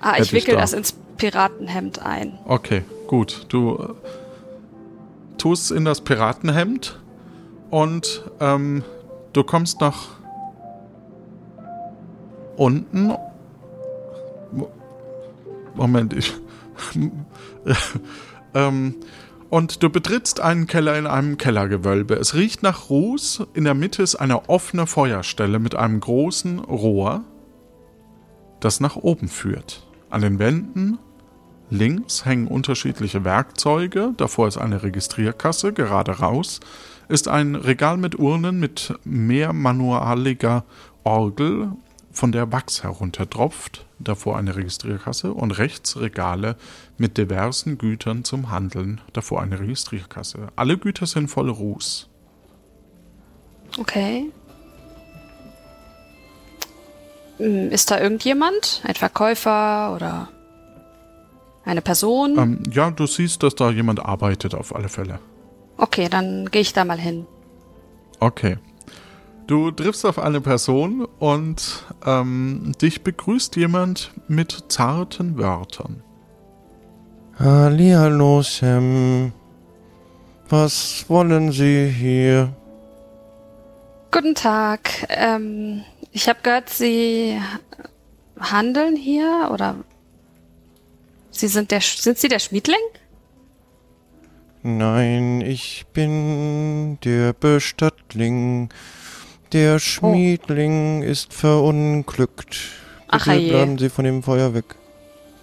Ah, 0.00 0.14
ich 0.16 0.24
ich 0.24 0.32
wickel 0.32 0.54
da. 0.54 0.60
das 0.60 0.72
ins 0.72 0.94
Piratenhemd 1.16 2.00
ein. 2.00 2.38
Okay, 2.44 2.82
gut. 3.06 3.46
Du 3.48 3.76
äh, 3.76 5.38
tust 5.38 5.70
in 5.70 5.84
das 5.84 6.02
Piratenhemd 6.02 6.98
und 7.70 8.24
ähm, 8.40 8.84
du 9.32 9.44
kommst 9.44 9.80
nach 9.80 10.08
unten. 12.56 13.14
Mo- 14.52 14.70
Moment, 15.74 16.12
ich. 16.12 16.32
ähm, 18.54 18.94
und 19.50 19.82
du 19.82 19.90
betrittst 19.90 20.40
einen 20.40 20.66
Keller 20.66 20.98
in 20.98 21.06
einem 21.06 21.38
Kellergewölbe. 21.38 22.14
Es 22.14 22.34
riecht 22.34 22.62
nach 22.62 22.90
Ruß. 22.90 23.46
In 23.54 23.64
der 23.64 23.74
Mitte 23.74 24.02
ist 24.02 24.16
eine 24.16 24.48
offene 24.48 24.86
Feuerstelle 24.86 25.58
mit 25.58 25.74
einem 25.74 26.00
großen 26.00 26.58
Rohr, 26.60 27.22
das 28.60 28.80
nach 28.80 28.96
oben 28.96 29.28
führt. 29.28 29.86
An 30.10 30.22
den 30.22 30.38
Wänden 30.38 30.98
Links 31.70 32.24
hängen 32.24 32.46
unterschiedliche 32.46 33.24
Werkzeuge, 33.24 34.12
davor 34.16 34.48
ist 34.48 34.58
eine 34.58 34.82
Registrierkasse, 34.82 35.72
gerade 35.72 36.12
raus 36.18 36.60
ist 37.08 37.26
ein 37.28 37.54
Regal 37.54 37.96
mit 37.96 38.18
Urnen 38.18 38.60
mit 38.60 38.94
mehrmanualiger 39.04 40.64
Orgel, 41.04 41.72
von 42.14 42.32
der 42.32 42.52
Wachs 42.52 42.82
heruntertropft, 42.82 43.86
davor 43.98 44.38
eine 44.38 44.56
Registrierkasse 44.56 45.32
und 45.34 45.50
rechts 45.52 45.98
Regale 45.98 46.56
mit 46.96 47.18
diversen 47.18 47.76
Gütern 47.76 48.24
zum 48.24 48.50
Handeln, 48.50 49.00
davor 49.12 49.42
eine 49.42 49.58
Registrierkasse. 49.58 50.48
Alle 50.56 50.78
Güter 50.78 51.06
sind 51.06 51.28
voll 51.28 51.50
Ruß. 51.50 52.08
Okay. 53.78 54.30
Hm, 57.38 57.70
Ist 57.70 57.90
da 57.90 58.00
irgendjemand? 58.00 58.82
Ein 58.84 58.94
Verkäufer 58.94 59.92
oder 59.94 60.28
eine 61.64 61.82
Person? 61.82 62.38
Ähm, 62.38 62.62
ja, 62.70 62.90
du 62.90 63.06
siehst, 63.06 63.42
dass 63.42 63.54
da 63.54 63.70
jemand 63.70 64.04
arbeitet 64.04 64.54
auf 64.54 64.74
alle 64.74 64.88
Fälle. 64.88 65.18
Okay, 65.76 66.08
dann 66.08 66.50
gehe 66.50 66.60
ich 66.62 66.72
da 66.72 66.84
mal 66.84 66.98
hin. 66.98 67.26
Okay. 68.20 68.58
Du 69.46 69.70
triffst 69.70 70.06
auf 70.06 70.18
eine 70.18 70.40
Person 70.40 71.06
und 71.18 71.84
ähm, 72.06 72.72
dich 72.80 73.02
begrüßt 73.02 73.56
jemand 73.56 74.12
mit 74.26 74.64
zarten 74.72 75.36
Wörtern. 75.36 76.02
Hallihallo, 77.38 78.42
Sam. 78.42 79.32
Was 80.48 81.04
wollen 81.08 81.52
Sie 81.52 81.88
hier? 81.88 82.54
Guten 84.10 84.34
Tag. 84.34 85.06
Ähm, 85.10 85.82
ich 86.12 86.28
habe 86.28 86.38
gehört, 86.42 86.70
Sie 86.70 87.38
handeln 88.40 88.96
hier 88.96 89.50
oder 89.52 89.74
Sie 91.30 91.48
sind 91.48 91.70
der 91.70 91.82
Sch- 91.82 92.00
sind 92.00 92.16
Sie 92.18 92.28
der 92.28 92.38
Schmiedling? 92.38 92.78
Nein, 94.62 95.42
ich 95.42 95.84
bin 95.92 96.98
der 97.04 97.32
Bestattling. 97.34 98.70
Der 99.54 99.78
Schmiedling 99.78 101.02
ist 101.02 101.32
verunglückt. 101.32 102.58
Ach, 103.06 103.24
Bitte 103.24 103.38
je. 103.38 103.50
bleiben 103.50 103.78
Sie 103.78 103.88
von 103.88 104.04
dem 104.04 104.20
Feuer 104.24 104.52
weg. 104.52 104.64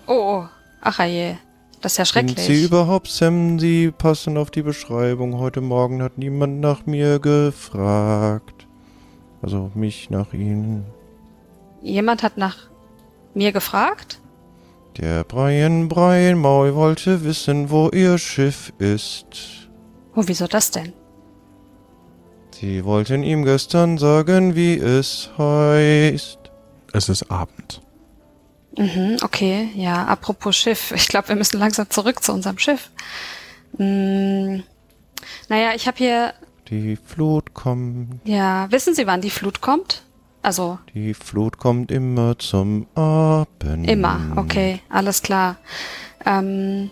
Oh, 0.06 0.42
oh. 0.42 0.48
ach 0.82 1.00
je. 1.06 1.36
Das 1.80 1.94
ist 1.94 1.98
ja 1.98 2.04
Sind 2.04 2.30
schrecklich. 2.30 2.46
Sie 2.46 2.66
überhaupt 2.66 3.08
Sam? 3.08 3.58
Sie 3.58 3.90
passen 3.90 4.36
auf 4.36 4.52
die 4.52 4.64
Beschreibung. 4.64 5.38
Heute 5.40 5.62
Morgen 5.62 6.04
hat 6.04 6.18
niemand 6.18 6.60
nach 6.60 6.86
mir 6.86 7.20
gefragt. 7.20 8.68
Also 9.42 9.72
mich 9.76 10.10
nach 10.10 10.34
Ihnen. 10.34 10.84
Jemand 11.82 12.22
hat 12.22 12.36
nach 12.36 12.58
mir 13.34 13.54
gefragt? 13.54 14.20
Der 14.98 15.24
Brian 15.24 15.88
Brian 15.88 16.38
Maul 16.38 16.76
wollte 16.76 17.24
wissen, 17.24 17.70
wo 17.70 17.88
Ihr 17.88 18.18
Schiff 18.18 18.74
ist. 18.78 19.70
Oh, 20.18 20.24
wieso 20.26 20.48
das 20.48 20.70
denn? 20.70 20.92
Sie 22.62 22.86
wollten 22.86 23.24
ihm 23.24 23.44
gestern 23.44 23.98
sagen, 23.98 24.54
wie 24.56 24.78
es 24.78 25.32
heißt. 25.36 26.38
Es 26.94 27.10
ist 27.10 27.32
Abend. 27.32 27.82
Mhm, 28.78 29.18
okay, 29.24 29.72
ja, 29.74 30.06
apropos 30.06 30.56
Schiff. 30.56 30.92
Ich 30.96 31.08
glaube, 31.08 31.30
wir 31.30 31.36
müssen 31.36 31.60
langsam 31.60 31.90
zurück 31.90 32.22
zu 32.22 32.32
unserem 32.32 32.60
Schiff. 32.60 32.92
Hm, 33.78 34.62
naja, 35.50 35.72
ich 35.76 35.88
habe 35.88 35.98
hier, 35.98 36.34
Die 36.70 36.98
Flut 37.04 37.56
kommt, 37.56 38.20
ja, 38.26 38.72
wissen 38.72 38.94
Sie, 38.94 39.08
wann 39.08 39.22
die 39.22 39.32
Flut 39.32 39.62
kommt? 39.62 40.04
Also, 40.44 40.78
die 40.94 41.16
Flut 41.16 41.58
kommt 41.58 41.90
immer 41.90 42.38
zum 42.38 42.86
Abend. 42.94 43.90
immer, 43.90 44.20
okay, 44.36 44.82
alles 44.88 45.24
klar. 45.24 45.56
Ähm, 46.28 46.92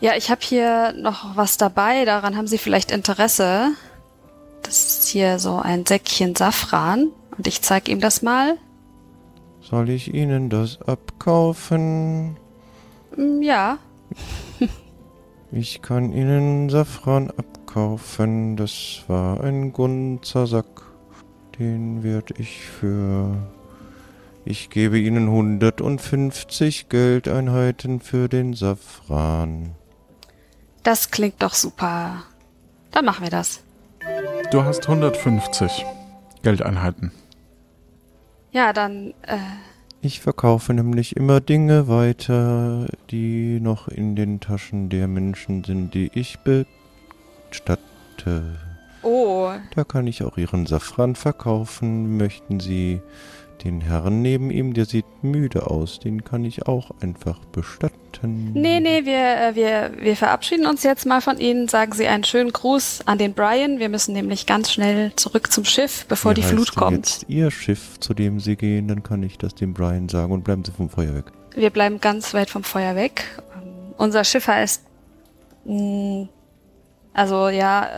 ja, 0.00 0.14
ich 0.14 0.30
habe 0.30 0.42
hier 0.44 0.92
noch 0.92 1.34
was 1.34 1.56
dabei, 1.56 2.04
daran 2.04 2.36
haben 2.36 2.46
Sie 2.46 2.58
vielleicht 2.58 2.92
Interesse. 2.92 3.72
Das 4.64 4.84
ist 4.84 5.08
hier 5.08 5.38
so 5.38 5.56
ein 5.58 5.86
Säckchen 5.86 6.34
Safran 6.34 7.08
und 7.36 7.46
ich 7.46 7.62
zeige 7.62 7.92
ihm 7.92 8.00
das 8.00 8.22
mal. 8.22 8.56
Soll 9.60 9.88
ich 9.90 10.12
Ihnen 10.12 10.50
das 10.50 10.80
abkaufen? 10.82 12.36
Hm, 13.14 13.42
Ja, 13.42 13.78
Ich 15.52 15.82
kann 15.82 16.12
Ihnen 16.12 16.68
Safran 16.68 17.30
abkaufen. 17.30 18.56
Das 18.56 19.04
war 19.06 19.40
ein 19.42 19.72
ganzer 19.72 20.46
Sack. 20.48 20.82
Den 21.58 22.02
werde 22.02 22.34
ich 22.38 22.66
für. 22.66 23.36
Ich 24.44 24.68
gebe 24.68 24.98
Ihnen 24.98 25.28
150 25.28 26.88
Geldeinheiten 26.88 28.00
für 28.00 28.28
den 28.28 28.54
Safran. 28.54 29.74
das 30.82 31.10
klingt 31.10 31.40
doch 31.42 31.54
super. 31.54 32.24
Dann 32.90 33.04
machen 33.06 33.22
wir 33.22 33.30
das. 33.30 33.63
Du 34.54 34.62
hast 34.62 34.88
150 34.88 35.84
Geldeinheiten. 36.44 37.10
Ja, 38.52 38.72
dann, 38.72 39.12
äh, 39.22 39.36
Ich 40.00 40.20
verkaufe 40.20 40.72
nämlich 40.72 41.16
immer 41.16 41.40
Dinge 41.40 41.88
weiter, 41.88 42.86
die 43.10 43.58
noch 43.58 43.88
in 43.88 44.14
den 44.14 44.38
Taschen 44.38 44.90
der 44.90 45.08
Menschen 45.08 45.64
sind, 45.64 45.92
die 45.92 46.08
ich 46.14 46.38
bestatte. 47.50 47.80
oh, 49.02 49.50
Da 49.74 49.82
kann 49.82 50.06
ich 50.06 50.22
auch 50.22 50.38
Ihren 50.38 50.66
Safran 50.66 51.16
verkaufen. 51.16 52.16
Möchten 52.16 52.60
Sie 52.60 53.00
den 53.64 53.80
Herrn 53.80 54.22
neben 54.22 54.50
ihm, 54.50 54.74
der 54.74 54.84
sieht 54.84 55.06
müde 55.22 55.66
aus, 55.70 55.98
den 55.98 56.22
kann 56.24 56.44
ich 56.44 56.66
auch 56.66 56.90
einfach 57.00 57.38
bestatten. 57.46 58.52
Nee, 58.52 58.80
nee, 58.80 59.04
wir, 59.04 59.36
äh, 59.40 59.54
wir, 59.54 59.92
wir 59.98 60.16
verabschieden 60.16 60.66
uns 60.66 60.82
jetzt 60.82 61.06
mal 61.06 61.20
von 61.20 61.38
Ihnen. 61.38 61.68
Sagen 61.68 61.92
Sie 61.92 62.06
einen 62.06 62.24
schönen 62.24 62.52
Gruß 62.52 63.00
an 63.06 63.18
den 63.18 63.32
Brian. 63.34 63.78
Wir 63.78 63.88
müssen 63.88 64.12
nämlich 64.12 64.46
ganz 64.46 64.70
schnell 64.72 65.12
zurück 65.16 65.50
zum 65.50 65.64
Schiff, 65.64 66.06
bevor 66.06 66.32
Wie 66.32 66.36
die 66.36 66.42
Flut 66.42 66.74
kommt. 66.74 66.96
jetzt 66.96 67.26
Ihr 67.28 67.50
Schiff, 67.50 67.98
zu 68.00 68.14
dem 68.14 68.38
Sie 68.38 68.56
gehen, 68.56 68.88
dann 68.88 69.02
kann 69.02 69.22
ich 69.22 69.38
das 69.38 69.54
dem 69.54 69.74
Brian 69.74 70.08
sagen 70.08 70.32
und 70.32 70.44
bleiben 70.44 70.64
Sie 70.64 70.72
vom 70.72 70.88
Feuer 70.88 71.14
weg. 71.14 71.24
Wir 71.56 71.70
bleiben 71.70 72.00
ganz 72.00 72.34
weit 72.34 72.50
vom 72.50 72.64
Feuer 72.64 72.94
weg. 72.96 73.24
Ähm, 73.56 73.94
unser 73.96 74.24
Schiff 74.24 74.46
heißt, 74.46 74.82
mh, 75.64 76.28
also 77.14 77.48
ja, 77.48 77.88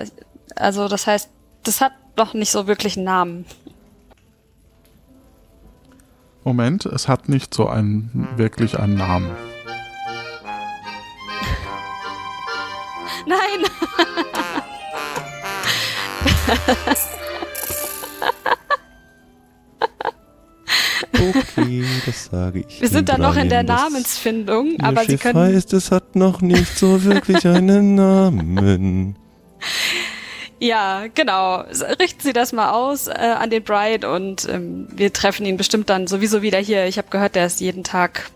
also 0.55 0.89
das 0.89 1.07
heißt, 1.07 1.29
das 1.65 1.81
hat 1.81 1.93
doch 2.15 2.35
nicht 2.35 2.51
so 2.51 2.67
wirklich 2.67 2.97
einen 2.97 3.05
Namen. 3.07 3.45
Moment, 6.47 6.87
es 6.87 7.09
hat 7.09 7.29
nicht 7.29 7.53
so 7.55 7.67
einen 7.67 8.29
wirklich 8.37 8.79
einen 8.79 8.95
Namen. 8.95 9.33
Nein! 13.27 13.65
Okay, 21.15 21.85
das 22.07 22.27
sage 22.27 22.65
ich. 22.69 22.81
Wir 22.81 22.91
sind 22.91 23.09
da 23.09 23.19
noch 23.19 23.37
in 23.37 23.49
der 23.49 23.65
Namensfindung, 23.65 24.77
aber 24.81 25.01
Sie 25.01 25.07
Schiff 25.13 25.23
können. 25.23 25.41
heißt, 25.41 25.73
es 25.73 25.91
hat 25.91 26.15
noch 26.15 26.43
nicht 26.43 26.79
so 26.79 27.03
wirklich 27.03 27.45
einen 27.49 27.97
Namen. 27.97 29.17
Ja, 30.59 31.07
genau. 31.15 31.65
Richten 32.01 32.23
Sie 32.23 32.33
das 32.33 32.53
mal 32.53 32.73
aus 32.73 33.09
äh, 33.09 33.13
an 33.13 33.51
den 33.51 33.63
Brian 33.63 34.05
und 34.05 34.49
ähm, 34.49 34.89
wir 34.91 35.13
treffen 35.13 35.45
ihn 35.45 35.57
bestimmt 35.57 35.91
dann 35.91 36.07
sowieso 36.07 36.41
wieder 36.41 36.59
hier. 36.59 36.87
Ich 36.87 36.97
habe 36.97 37.09
gehört, 37.11 37.35
der 37.35 37.47
ist 37.47 37.61
jeden 37.61 37.85
Tag 37.85 38.31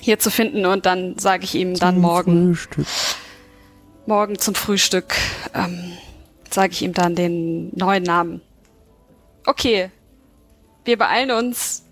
hier 0.00 0.18
zu 0.18 0.30
finden 0.30 0.66
und 0.66 0.84
dann 0.84 1.16
sage 1.18 1.44
ich 1.44 1.54
ihm 1.54 1.74
dann 1.74 2.00
morgen, 2.00 2.54
Frühstück. 2.54 2.86
morgen 4.06 4.38
zum 4.38 4.54
Frühstück, 4.54 5.14
ähm, 5.54 5.92
sage 6.50 6.72
ich 6.72 6.82
ihm 6.82 6.92
dann 6.92 7.14
den 7.14 7.70
neuen 7.76 8.02
Namen. 8.02 8.42
Okay, 9.46 9.90
wir 10.84 10.98
beeilen 10.98 11.30
uns, 11.30 11.84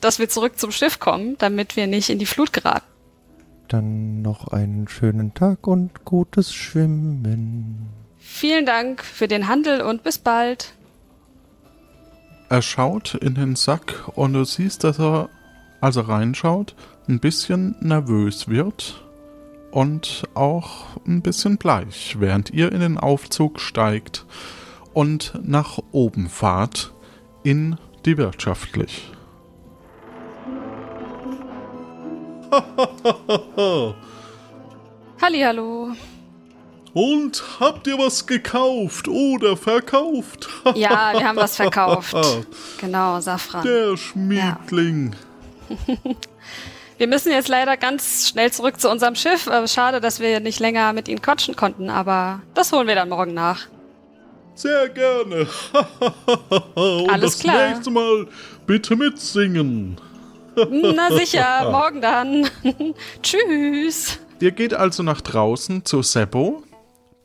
dass 0.00 0.18
wir 0.18 0.28
zurück 0.30 0.58
zum 0.58 0.72
Schiff 0.72 0.98
kommen, 0.98 1.36
damit 1.38 1.76
wir 1.76 1.86
nicht 1.86 2.08
in 2.08 2.18
die 2.18 2.26
Flut 2.26 2.52
geraten. 2.52 2.86
Dann 3.68 4.22
noch 4.22 4.48
einen 4.48 4.88
schönen 4.88 5.34
Tag 5.34 5.66
und 5.66 6.04
gutes 6.04 6.52
Schwimmen. 6.54 7.99
Vielen 8.32 8.64
Dank 8.64 9.04
für 9.04 9.28
den 9.28 9.48
Handel 9.48 9.82
und 9.82 10.02
bis 10.02 10.16
bald. 10.16 10.72
Er 12.48 12.62
schaut 12.62 13.14
in 13.14 13.34
den 13.34 13.54
Sack 13.54 14.08
und 14.14 14.32
du 14.32 14.44
siehst, 14.44 14.82
dass 14.82 14.98
er, 14.98 15.28
als 15.82 15.96
er 15.96 16.08
reinschaut, 16.08 16.74
ein 17.06 17.20
bisschen 17.20 17.76
nervös 17.80 18.48
wird 18.48 19.04
und 19.72 20.22
auch 20.32 20.96
ein 21.06 21.20
bisschen 21.20 21.58
bleich, 21.58 22.16
während 22.18 22.48
ihr 22.50 22.72
in 22.72 22.80
den 22.80 22.96
Aufzug 22.96 23.60
steigt 23.60 24.24
und 24.94 25.34
nach 25.42 25.78
oben 25.92 26.30
fahrt 26.30 26.94
in 27.42 27.76
die 28.06 28.16
wirtschaftlich. 28.16 29.12
Hallihallo. 35.20 35.92
Und 36.92 37.42
habt 37.60 37.86
ihr 37.86 37.98
was 37.98 38.26
gekauft 38.26 39.06
oder 39.06 39.56
verkauft? 39.56 40.48
Ja, 40.74 41.12
wir 41.12 41.26
haben 41.26 41.36
was 41.36 41.56
verkauft. 41.56 42.16
Genau, 42.80 43.20
Safran. 43.20 43.62
Der 43.62 43.96
Schmiedling. 43.96 45.14
Wir 47.00 47.06
müssen 47.06 47.32
jetzt 47.32 47.48
leider 47.48 47.78
ganz 47.78 48.28
schnell 48.28 48.52
zurück 48.52 48.78
zu 48.78 48.90
unserem 48.90 49.14
Schiff. 49.14 49.46
Äh, 49.46 49.66
Schade, 49.66 50.02
dass 50.02 50.20
wir 50.20 50.38
nicht 50.40 50.60
länger 50.60 50.92
mit 50.92 51.08
ihnen 51.08 51.22
quatschen 51.22 51.56
konnten, 51.56 51.88
aber 51.88 52.42
das 52.52 52.72
holen 52.72 52.86
wir 52.86 52.94
dann 52.94 53.08
morgen 53.08 53.32
nach. 53.32 53.68
Sehr 54.54 54.86
gerne. 54.90 55.46
Und 56.74 57.08
Alles 57.10 57.36
das 57.36 57.38
klar. 57.38 57.70
nächste 57.70 57.90
Mal 57.90 58.26
bitte 58.66 58.96
mitsingen. 58.96 59.98
Na 60.70 61.10
sicher, 61.16 61.70
morgen 61.70 62.02
dann. 62.02 62.50
Tschüss. 63.22 64.18
Ihr 64.40 64.50
geht 64.50 64.74
also 64.74 65.02
nach 65.02 65.22
draußen 65.22 65.86
zu 65.86 66.02
Seppo, 66.02 66.62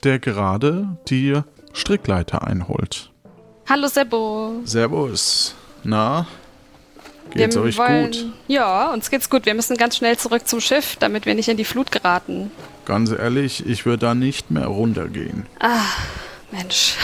der 0.04 0.20
gerade 0.20 0.98
die 1.08 1.42
Strickleiter 1.74 2.46
einholt. 2.46 3.12
Hallo 3.68 3.88
Seppo. 3.88 4.62
Servus. 4.66 5.56
Na? 5.84 6.28
Geht's 7.32 7.56
wir 7.56 7.64
euch 7.64 7.78
wollen, 7.78 8.12
gut? 8.12 8.26
Ja, 8.48 8.94
uns 8.94 9.10
geht's 9.10 9.30
gut. 9.30 9.46
Wir 9.46 9.56
müssen 9.56 9.76
ganz 9.78 9.98
schnell 9.98 10.18
zurück 10.18 10.48
zum 10.48 10.62
Schiff, 10.62 10.96
damit 10.98 11.26
wir 11.26 11.36
nicht 11.36 11.50
in 11.50 11.58
die 11.58 11.66
Flut 11.66 11.92
geraten. 11.92 12.52
Ganz 12.86 13.12
ehrlich, 13.12 13.66
ich 13.66 13.86
würde 13.86 14.06
da 14.06 14.16
nicht 14.16 14.52
mehr 14.52 14.68
runtergehen. 14.68 15.48
Mensch. 16.52 16.96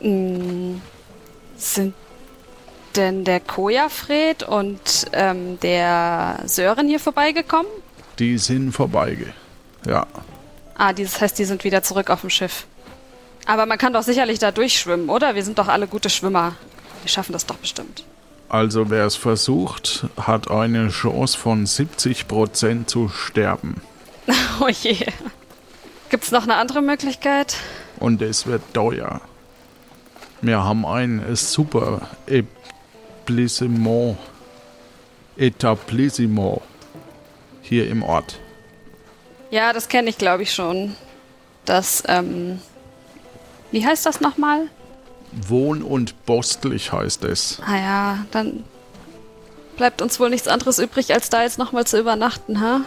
Hm, 0.00 0.80
Sind 1.56 1.94
denn 2.96 3.24
der 3.24 3.40
Kojafred 3.40 4.44
und 4.44 5.06
ähm, 5.12 5.58
der 5.60 6.40
Sören 6.46 6.88
hier 6.88 7.00
vorbeigekommen? 7.00 7.70
Die 8.18 8.38
sind 8.38 8.72
vorbeige. 8.72 9.32
Ja. 9.86 10.06
Ah, 10.76 10.92
dieses 10.92 11.20
heißt, 11.20 11.38
die 11.38 11.44
sind 11.44 11.64
wieder 11.64 11.82
zurück 11.82 12.10
auf 12.10 12.22
dem 12.22 12.30
Schiff. 12.30 12.66
Aber 13.46 13.66
man 13.66 13.78
kann 13.78 13.92
doch 13.92 14.02
sicherlich 14.02 14.38
da 14.38 14.50
durchschwimmen, 14.50 15.08
oder? 15.08 15.34
Wir 15.34 15.44
sind 15.44 15.58
doch 15.58 15.68
alle 15.68 15.86
gute 15.86 16.10
Schwimmer. 16.10 16.56
Wir 17.02 17.08
schaffen 17.08 17.32
das 17.32 17.46
doch 17.46 17.56
bestimmt. 17.56 18.04
Also 18.48 18.90
wer 18.90 19.04
es 19.04 19.16
versucht, 19.16 20.06
hat 20.16 20.50
eine 20.50 20.88
Chance 20.88 21.36
von 21.36 21.66
70% 21.66 22.86
zu 22.86 23.08
sterben. 23.08 23.80
Oh 24.60 24.68
je. 24.68 25.04
Gibt's 26.10 26.30
noch 26.30 26.44
eine 26.44 26.54
andere 26.54 26.80
Möglichkeit? 26.80 27.56
Und 27.98 28.22
es 28.22 28.46
wird 28.46 28.62
teuer. 28.72 29.20
Wir 30.40 30.62
haben 30.62 30.86
ein 30.86 31.24
super 31.34 32.02
Etablissement, 32.26 34.16
Etablissement 35.36 36.60
hier 37.62 37.88
im 37.88 38.04
Ort. 38.04 38.38
Ja, 39.54 39.72
das 39.72 39.88
kenne 39.88 40.10
ich, 40.10 40.18
glaube 40.18 40.42
ich, 40.42 40.52
schon. 40.52 40.96
Das, 41.64 42.02
ähm. 42.08 42.58
Wie 43.70 43.86
heißt 43.86 44.04
das 44.04 44.20
nochmal? 44.20 44.62
Wohn- 45.30 45.82
und 45.84 46.26
Bostlich 46.26 46.90
heißt 46.92 47.22
es. 47.22 47.60
Ah 47.64 47.76
ja, 47.76 48.26
dann 48.32 48.64
bleibt 49.76 50.02
uns 50.02 50.18
wohl 50.18 50.28
nichts 50.30 50.48
anderes 50.48 50.80
übrig, 50.80 51.14
als 51.14 51.30
da 51.30 51.44
jetzt 51.44 51.58
nochmal 51.58 51.86
zu 51.86 52.00
übernachten, 52.00 52.60
ha? 52.60 52.80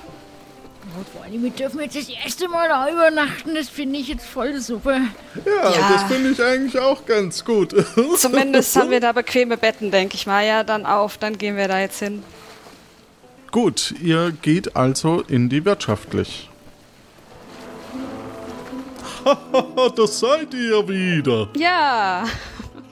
Vor 1.13 1.23
allem, 1.23 1.41
wir 1.41 1.51
dürfen 1.51 1.79
jetzt 1.79 1.95
das 1.95 2.09
erste 2.09 2.49
Mal 2.49 2.67
da 2.67 2.89
übernachten. 2.89 3.55
Das 3.55 3.69
finde 3.69 3.99
ich 3.99 4.09
jetzt 4.09 4.25
voll 4.25 4.59
super. 4.59 4.99
Ja, 5.45 5.71
Ja. 5.73 5.89
das 5.93 6.03
finde 6.03 6.31
ich 6.31 6.43
eigentlich 6.43 6.77
auch 6.79 7.05
ganz 7.05 7.45
gut. 7.45 7.73
Zumindest 8.17 8.75
haben 8.75 8.89
wir 8.89 8.99
da 8.99 9.13
bequeme 9.13 9.55
Betten, 9.55 9.89
denke 9.91 10.15
ich 10.15 10.27
mal. 10.27 10.45
Ja, 10.45 10.63
dann 10.65 10.85
auf, 10.85 11.17
dann 11.17 11.37
gehen 11.37 11.55
wir 11.55 11.69
da 11.69 11.79
jetzt 11.79 11.99
hin. 11.99 12.23
Gut, 13.51 13.93
ihr 14.01 14.31
geht 14.41 14.75
also 14.75 15.21
in 15.29 15.47
die 15.47 15.63
wirtschaftlich. 15.63 16.49
Das 19.95 20.19
seid 20.19 20.53
ihr 20.53 20.85
wieder. 20.87 21.47
Ja, 21.57 22.25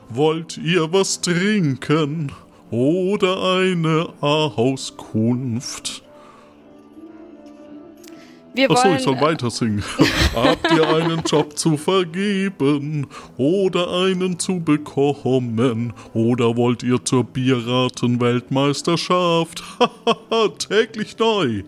Wollt 0.10 0.58
ihr 0.58 0.92
was 0.94 1.20
trinken 1.22 2.32
oder 2.72 3.60
eine 3.60 4.08
Auskunft? 4.22 6.02
wir 8.56 8.72
Achso, 8.72 8.94
ich 8.94 9.02
soll 9.02 9.20
weiter 9.20 9.52
singen. 9.52 9.84
Habt 10.36 10.72
ihr 10.72 10.88
einen 10.88 11.22
Job 11.26 11.58
zu 11.58 11.76
vergeben 11.78 13.08
oder 13.38 13.92
einen 14.04 14.40
zu 14.40 14.62
bekommen? 14.62 15.92
Oder 16.14 16.56
wollt 16.56 16.84
ihr 16.84 17.04
zur 17.04 17.26
Bierraten-Weltmeisterschaft? 17.26 19.62
Hahaha, 19.80 20.48
täglich 20.58 21.18
neu. 21.20 21.64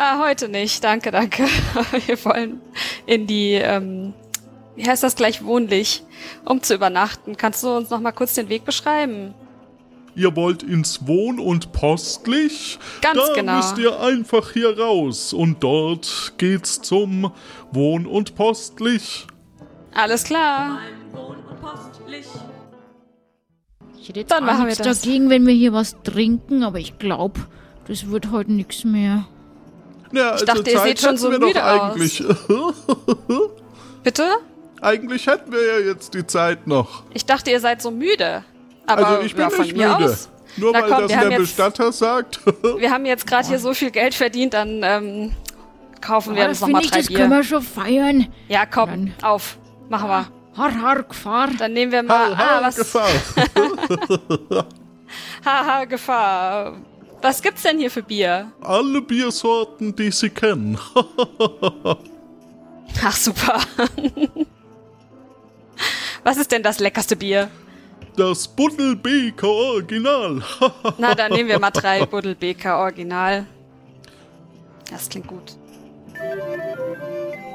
Ah, 0.00 0.20
heute 0.24 0.48
nicht. 0.48 0.84
Danke, 0.84 1.10
danke. 1.10 1.42
Wir 2.06 2.24
wollen 2.24 2.60
in 3.04 3.26
die, 3.26 3.54
ähm, 3.54 4.14
wie 4.76 4.86
heißt 4.86 5.02
das 5.02 5.16
gleich, 5.16 5.44
wohnlich, 5.44 6.04
um 6.44 6.62
zu 6.62 6.74
übernachten. 6.76 7.36
Kannst 7.36 7.64
du 7.64 7.68
uns 7.76 7.90
noch 7.90 7.98
mal 7.98 8.12
kurz 8.12 8.34
den 8.34 8.48
Weg 8.48 8.64
beschreiben? 8.64 9.34
Ihr 10.14 10.36
wollt 10.36 10.62
ins 10.62 11.04
Wohn- 11.08 11.40
und 11.40 11.72
Postlich? 11.72 12.78
Ganz 13.00 13.18
da 13.18 13.34
genau. 13.34 13.56
müsst 13.56 13.76
ihr 13.78 13.98
einfach 14.00 14.52
hier 14.52 14.78
raus 14.78 15.32
und 15.32 15.64
dort 15.64 16.34
geht's 16.38 16.80
zum 16.80 17.32
Wohn- 17.72 18.06
und 18.06 18.36
Postlich. 18.36 19.26
Alles 19.94 20.22
klar. 20.22 20.78
Ich 24.00 24.08
hätte 24.08 24.20
jetzt 24.20 24.30
Dann 24.30 24.44
machen 24.44 24.60
wir 24.60 24.66
nichts 24.66 24.82
das. 24.82 25.00
dagegen, 25.02 25.28
wenn 25.28 25.44
wir 25.44 25.54
hier 25.54 25.72
was 25.72 25.96
trinken, 26.04 26.62
aber 26.62 26.78
ich 26.78 26.98
glaube, 27.00 27.40
das 27.88 28.08
wird 28.08 28.30
heute 28.30 28.52
nichts 28.52 28.84
mehr. 28.84 29.26
Ja, 30.12 30.30
also 30.30 30.44
dachte, 30.46 30.70
ihr 30.70 30.80
seht 30.80 31.00
schon 31.00 31.16
so 31.16 31.30
wir 31.30 31.38
müde 31.38 31.64
aus. 31.64 31.90
eigentlich. 31.92 32.24
Bitte? 34.02 34.24
eigentlich 34.80 35.26
hätten 35.26 35.50
wir 35.52 35.66
ja 35.66 35.78
jetzt 35.86 36.14
die 36.14 36.24
Zeit 36.26 36.66
noch. 36.66 37.02
Ich 37.12 37.26
dachte, 37.26 37.50
ihr 37.50 37.58
seid 37.60 37.82
so 37.82 37.90
müde. 37.90 38.44
Aber 38.86 39.06
also 39.06 39.22
ich 39.22 39.34
bin 39.34 39.48
ja, 39.50 39.58
nicht 39.58 39.72
müde. 39.76 39.94
aus. 39.96 40.28
Nur 40.56 40.72
Na 40.72 40.82
weil 40.82 40.88
komm, 40.90 41.02
das 41.02 41.10
wir 41.10 41.20
der 41.20 41.30
jetzt- 41.30 41.38
Bestatter 41.40 41.92
sagt. 41.92 42.40
Wir 42.78 42.90
haben 42.90 43.04
jetzt 43.04 43.26
gerade 43.26 43.46
hier 43.48 43.58
so 43.58 43.74
viel 43.74 43.90
Geld 43.90 44.14
verdient, 44.14 44.54
dann 44.54 44.80
ähm, 44.82 45.32
kaufen 46.00 46.34
wir 46.34 46.42
Aber 46.42 46.50
uns 46.50 46.60
noch 46.60 46.66
finde 46.68 46.78
mal 46.80 46.84
ich, 46.84 46.90
drei 46.90 46.98
das 46.98 47.06
können 47.08 47.28
Bier. 47.28 47.36
wir 47.38 47.44
schon 47.44 47.62
feiern. 47.62 48.28
Ja, 48.48 48.66
komm, 48.66 48.88
Dann- 48.88 49.14
auf. 49.22 49.58
Machen 49.88 50.08
wir. 50.08 50.26
Har, 50.56 50.80
har, 50.82 51.02
Gefahr. 51.02 51.48
Dann 51.58 51.72
nehmen 51.72 51.92
wir 51.92 52.02
mal. 52.02 52.30
Hau, 52.30 52.38
hau, 52.38 52.42
ah, 52.44 52.60
was? 52.62 52.76
Gefahr. 52.76 53.08
Haha, 55.44 55.84
Gefahr. 55.84 56.76
Was 57.20 57.42
gibt's 57.42 57.62
denn 57.62 57.78
hier 57.78 57.90
für 57.90 58.02
Bier? 58.02 58.52
Alle 58.60 59.02
Biersorten, 59.02 59.94
die 59.94 60.10
Sie 60.10 60.30
kennen. 60.30 60.78
Ach, 63.04 63.16
super. 63.16 63.60
Was 66.22 66.36
ist 66.36 66.52
denn 66.52 66.62
das 66.62 66.78
leckerste 66.78 67.16
Bier? 67.16 67.50
Das 68.16 68.48
Buddelbeker 68.48 69.48
Original. 69.48 70.42
Na, 70.98 71.14
dann 71.14 71.32
nehmen 71.32 71.48
wir 71.48 71.58
mal 71.58 71.70
drei 71.70 72.04
Buddelbeker 72.04 72.78
Original. 72.78 73.46
Das 74.90 75.08
klingt 75.08 75.26
gut. 75.26 75.56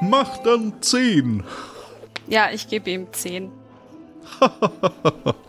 Mach 0.00 0.38
dann 0.38 0.72
10. 0.80 1.42
Ja, 2.26 2.50
ich 2.50 2.68
gebe 2.68 2.90
ihm 2.90 3.12
zehn. 3.12 3.52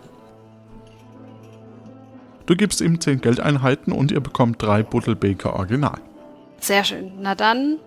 Du 2.45 2.55
gibst 2.55 2.81
ihm 2.81 2.99
10 3.01 3.21
Geldeinheiten 3.21 3.91
und 3.93 4.11
ihr 4.11 4.19
bekommt 4.19 4.61
drei 4.61 4.83
Buddelbeker 4.83 5.53
Original. 5.55 5.99
Sehr 6.59 6.83
schön. 6.83 7.11
Na 7.19 7.33
dann, 7.35 7.77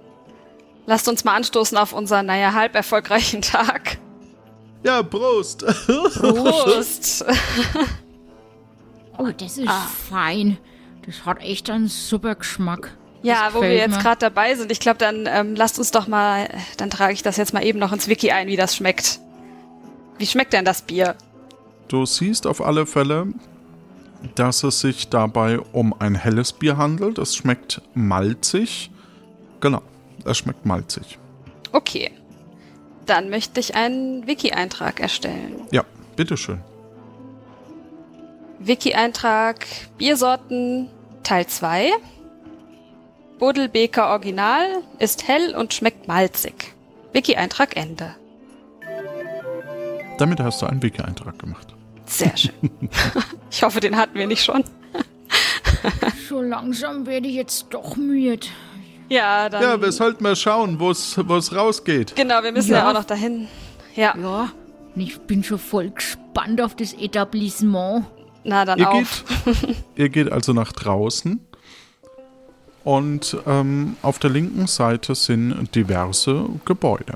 lasst 0.87 1.09
uns 1.09 1.25
mal 1.25 1.35
anstoßen 1.37 1.79
auf 1.79 1.93
unseren, 1.93 2.27
naja, 2.27 2.53
halb 2.55 2.75
erfolgreichen 2.75 3.43
Tag. 3.43 3.99
Ja, 4.85 5.03
Prost. 5.03 5.65
Prost! 5.87 7.25
Oh, 9.21 9.31
das 9.37 9.59
ist 9.59 9.69
Ah. 9.69 9.87
fein. 10.09 10.59
Das 11.05 11.27
hat 11.27 11.41
echt 11.43 11.69
einen 11.71 11.89
super 11.89 12.37
Geschmack. 12.37 12.97
Ja, 13.23 13.47
Das 13.47 13.55
wo 13.55 13.63
wir 13.63 13.75
jetzt 13.75 13.99
gerade 13.99 14.19
dabei 14.21 14.55
sind, 14.55 14.71
ich 14.71 14.79
glaube, 14.79 14.99
dann 14.99 15.27
ähm, 15.27 15.57
lasst 15.57 15.77
uns 15.81 15.91
doch 15.91 16.07
mal, 16.07 16.49
dann 16.77 16.89
trage 16.89 17.15
ich 17.15 17.23
das 17.25 17.37
jetzt 17.37 17.53
mal 17.53 17.65
eben 17.65 17.81
noch 17.81 17.93
ins 17.93 18.07
Wiki 18.07 18.31
ein, 18.31 18.47
wie 18.47 18.55
das 18.55 18.77
schmeckt. 18.77 19.19
Wie 20.19 20.27
schmeckt 20.27 20.53
denn 20.53 20.65
das 20.65 20.83
Bier? 20.83 21.17
Du 21.89 22.07
siehst 22.07 22.47
auf 22.47 22.65
alle 22.65 22.87
Fälle, 22.87 23.27
dass 24.35 24.65
es 24.65 24.81
sich 24.81 25.09
dabei 25.09 25.59
um 25.73 25.95
ein 25.99 26.15
helles 26.15 26.53
Bier 26.53 26.77
handelt. 26.77 27.19
Es 27.19 27.37
schmeckt 27.37 27.81
malzig. 27.95 28.91
Genau, 29.61 29.83
es 30.25 30.39
schmeckt 30.39 30.67
malzig. 30.67 31.19
Okay. 31.73 32.11
Dann 33.07 33.31
möchte 33.31 33.61
ich 33.61 33.75
einen 33.75 34.27
Wiki-Eintrag 34.27 35.01
erstellen. 35.01 35.63
Ja, 35.71 35.83
bitteschön. 36.17 36.61
Wiki-Eintrag 38.59 39.67
Biersorten 39.97 40.91
Teil 41.23 41.47
2. 41.47 41.91
Bodelbeker 43.39 44.09
Original 44.09 44.83
ist 44.99 45.27
hell 45.27 45.55
und 45.55 45.73
schmeckt 45.73 46.09
malzig. 46.09 46.75
Wiki-Eintrag 47.13 47.77
Ende. 47.77 48.15
Damit 50.19 50.41
hast 50.41 50.61
du 50.61 50.67
einen 50.67 50.83
Wiki-Eintrag 50.83 51.39
gemacht. 51.39 51.78
Sehr 52.09 52.37
schön. 52.37 52.53
ich 53.51 53.63
hoffe, 53.63 53.81
den 53.81 53.97
hatten 53.97 54.19
wir 54.19 54.27
nicht 54.27 54.43
schon. 54.45 54.65
So 56.29 56.43
langsam 56.43 57.07
werde 57.07 57.27
ich 57.29 57.35
jetzt 57.35 57.67
doch 57.71 57.97
müde. 57.97 58.47
Ja, 59.09 59.49
dann. 59.49 59.63
Ja, 59.63 59.81
wir 59.81 59.93
sollten 59.93 60.23
mal 60.23 60.37
schauen, 60.37 60.79
wo 60.79 60.91
es 60.91 61.17
rausgeht. 61.55 62.15
genau, 62.17 62.43
wir 62.43 62.53
müssen 62.53 62.73
ja. 62.73 62.79
Ja. 62.79 62.89
auch 62.91 62.95
noch 62.95 63.05
dahin. 63.05 63.49
Ja, 63.97 64.15
Ja, 64.21 64.51
ich 64.95 65.19
bin 65.21 65.43
schon 65.43 65.59
voll 65.59 65.91
gespannt 65.91 66.61
auf 66.61 66.75
das 66.77 66.93
Etablissement. 66.93 68.05
na 68.45 68.65
dann 68.67 68.79
Ihr 68.79 68.91
auf. 68.91 69.25
geht, 69.47 69.57
ihr 69.97 70.09
geht 70.11 70.31
also 70.33 70.53
nach 70.53 70.73
draußen 70.73 71.41
und 72.85 73.37
ähm, 73.47 73.97
auf 74.03 74.19
der 74.19 74.31
linken 74.31 74.67
Seite 74.67 75.15
sind 75.15 75.75
diverse 75.75 76.45
Gebäude. 76.65 77.15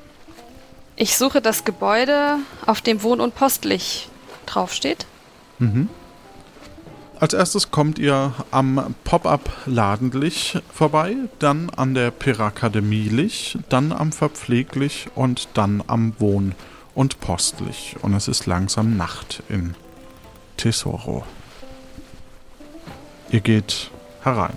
Ich 0.97 1.17
suche 1.17 1.41
das 1.43 1.65
Gebäude, 1.65 2.37
auf 2.67 2.81
dem 2.81 3.03
Wohn- 3.03 3.21
und 3.21 3.35
Postlich 3.35 4.09
draufsteht. 4.53 5.07
Als 7.21 7.35
erstes 7.35 7.71
kommt 7.71 8.01
ihr 8.01 8.35
am 8.51 8.97
Pop-up-Ladenlich 9.05 10.59
vorbei, 10.73 11.15
dann 11.39 11.71
an 11.71 11.95
der 11.95 12.11
Pirakademielich, 12.11 13.59
dann 13.69 13.93
am 13.93 14.11
Verpfleglich 14.11 15.07
und 15.15 15.49
dann 15.55 15.85
am 15.87 16.15
Wohn- 16.19 16.57
und 16.95 17.21
Postlich. 17.21 17.97
Und 18.03 18.15
es 18.15 18.27
ist 18.27 18.47
langsam 18.47 18.97
Nacht 18.97 19.43
in 19.49 19.77
Tesoro. 20.57 21.25
Ihr 23.31 23.41
geht 23.41 23.91
herein. 24.23 24.57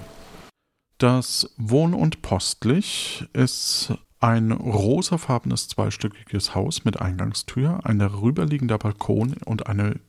Das 0.98 1.52
Wohn- 1.58 1.94
und 1.94 2.22
Postlich 2.24 3.26
ist 3.34 3.94
ein 4.20 4.52
rosafarbenes 4.52 5.68
zweistöckiges 5.68 6.56
Haus 6.56 6.86
mit 6.86 7.00
Eingangstür, 7.00 7.82
ein 7.84 8.00
darüberliegender 8.00 8.78
Balkon 8.78 9.36
und 9.46 9.68
eine 9.68 10.00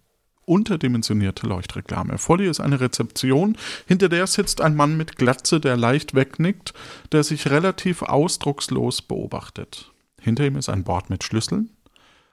unterdimensionierte 0.46 1.46
Leuchtreklame. 1.46 2.18
Vor 2.18 2.38
dir 2.38 2.50
ist 2.50 2.60
eine 2.60 2.80
Rezeption, 2.80 3.58
hinter 3.86 4.08
der 4.08 4.26
sitzt 4.26 4.60
ein 4.60 4.76
Mann 4.76 4.96
mit 4.96 5.16
Glatze, 5.16 5.60
der 5.60 5.76
leicht 5.76 6.14
wegnickt, 6.14 6.72
der 7.12 7.24
sich 7.24 7.50
relativ 7.50 8.02
ausdruckslos 8.02 9.02
beobachtet. 9.02 9.92
Hinter 10.20 10.46
ihm 10.46 10.56
ist 10.56 10.68
ein 10.68 10.84
Bord 10.84 11.10
mit 11.10 11.24
Schlüsseln. 11.24 11.70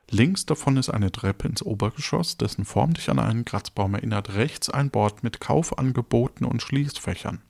Links 0.09 0.45
davon 0.45 0.78
ist 0.78 0.89
eine 0.89 1.11
Treppe 1.11 1.47
ins 1.47 1.63
Obergeschoss, 1.63 2.38
dessen 2.38 2.65
Form 2.65 2.93
dich 2.93 3.09
an 3.09 3.19
einen 3.19 3.45
Kratzbaum 3.45 3.95
erinnert. 3.95 4.36
Rechts 4.36 4.69
ein 4.69 4.91
Bord 4.91 5.24
mit 5.24 5.39
Kaufangeboten 5.39 6.45
und 6.45 6.61
Schließfächern. 6.61 7.41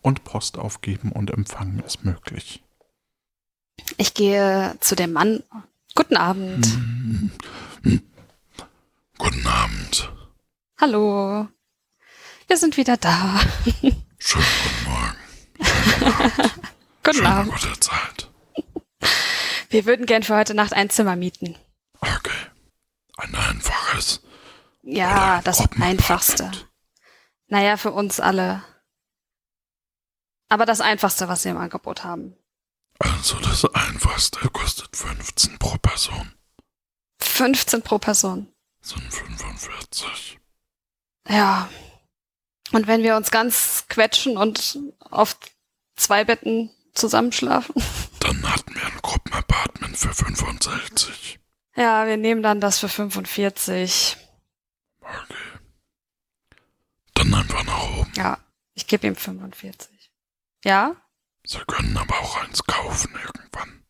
Und 0.00 0.24
Post 0.24 0.56
aufgeben 0.56 1.12
und 1.12 1.30
empfangen 1.30 1.80
ist 1.80 2.04
möglich. 2.04 2.62
Ich 3.96 4.14
gehe 4.14 4.76
zu 4.80 4.94
dem 4.96 5.12
Mann. 5.12 5.42
Guten 5.94 6.16
Abend. 6.16 6.66
Guten 9.18 9.46
Abend. 9.46 10.12
Hallo. 10.80 11.48
Wir 12.46 12.56
sind 12.56 12.76
wieder 12.76 12.96
da. 12.96 13.40
Schönen 14.18 14.44
guten 14.62 14.84
Morgen. 14.90 15.16
Guten 17.02 17.26
Abend. 17.26 17.52
gute 17.52 17.80
Zeit. 17.80 18.30
Wir 19.70 19.86
würden 19.86 20.06
gern 20.06 20.22
für 20.22 20.36
heute 20.36 20.54
Nacht 20.54 20.72
ein 20.74 20.90
Zimmer 20.90 21.16
mieten. 21.16 21.56
Okay. 22.00 22.30
Ein 23.16 23.34
einfaches. 23.34 24.22
Ja, 24.82 25.34
Oder 25.34 25.42
das. 25.44 25.62
Einfachste. 25.80 26.50
Naja, 27.48 27.76
für 27.76 27.92
uns 27.92 28.20
alle. 28.20 28.62
Aber 30.48 30.66
das 30.66 30.80
Einfachste, 30.80 31.28
was 31.28 31.44
wir 31.44 31.52
im 31.52 31.58
Angebot 31.58 32.04
haben. 32.04 32.36
Also 32.98 33.38
das 33.40 33.64
Einfachste 33.74 34.48
kostet 34.50 34.96
15 34.96 35.58
pro 35.58 35.76
Person. 35.78 36.32
15 37.20 37.82
pro 37.82 37.98
Person. 37.98 38.52
Sind 38.80 39.12
45. 39.12 40.38
Ja. 41.28 41.68
Und 42.72 42.86
wenn 42.86 43.02
wir 43.02 43.16
uns 43.16 43.30
ganz 43.30 43.84
quetschen 43.88 44.36
und 44.36 44.78
auf 45.00 45.36
zwei 45.96 46.24
Betten 46.24 46.70
zusammenschlafen? 46.94 47.74
Dann 48.20 48.52
hatten 48.52 48.74
wir 48.74 48.84
ein 48.86 48.98
Gruppenapartment 49.02 49.96
für 49.96 50.12
65. 50.12 51.38
Ja, 51.76 52.06
wir 52.06 52.16
nehmen 52.16 52.42
dann 52.42 52.60
das 52.60 52.78
für 52.78 52.88
45. 52.88 54.16
Okay. 55.00 55.34
Dann 57.14 57.34
einfach 57.34 57.64
nach 57.64 57.98
oben. 57.98 58.12
Ja, 58.16 58.38
ich 58.74 58.86
gebe 58.86 59.06
ihm 59.06 59.14
45. 59.14 60.10
Ja? 60.64 60.96
Sie 61.46 61.58
können 61.68 61.96
aber 61.96 62.18
auch 62.20 62.42
eins 62.42 62.64
kaufen 62.64 63.12
irgendwann. 63.24 63.82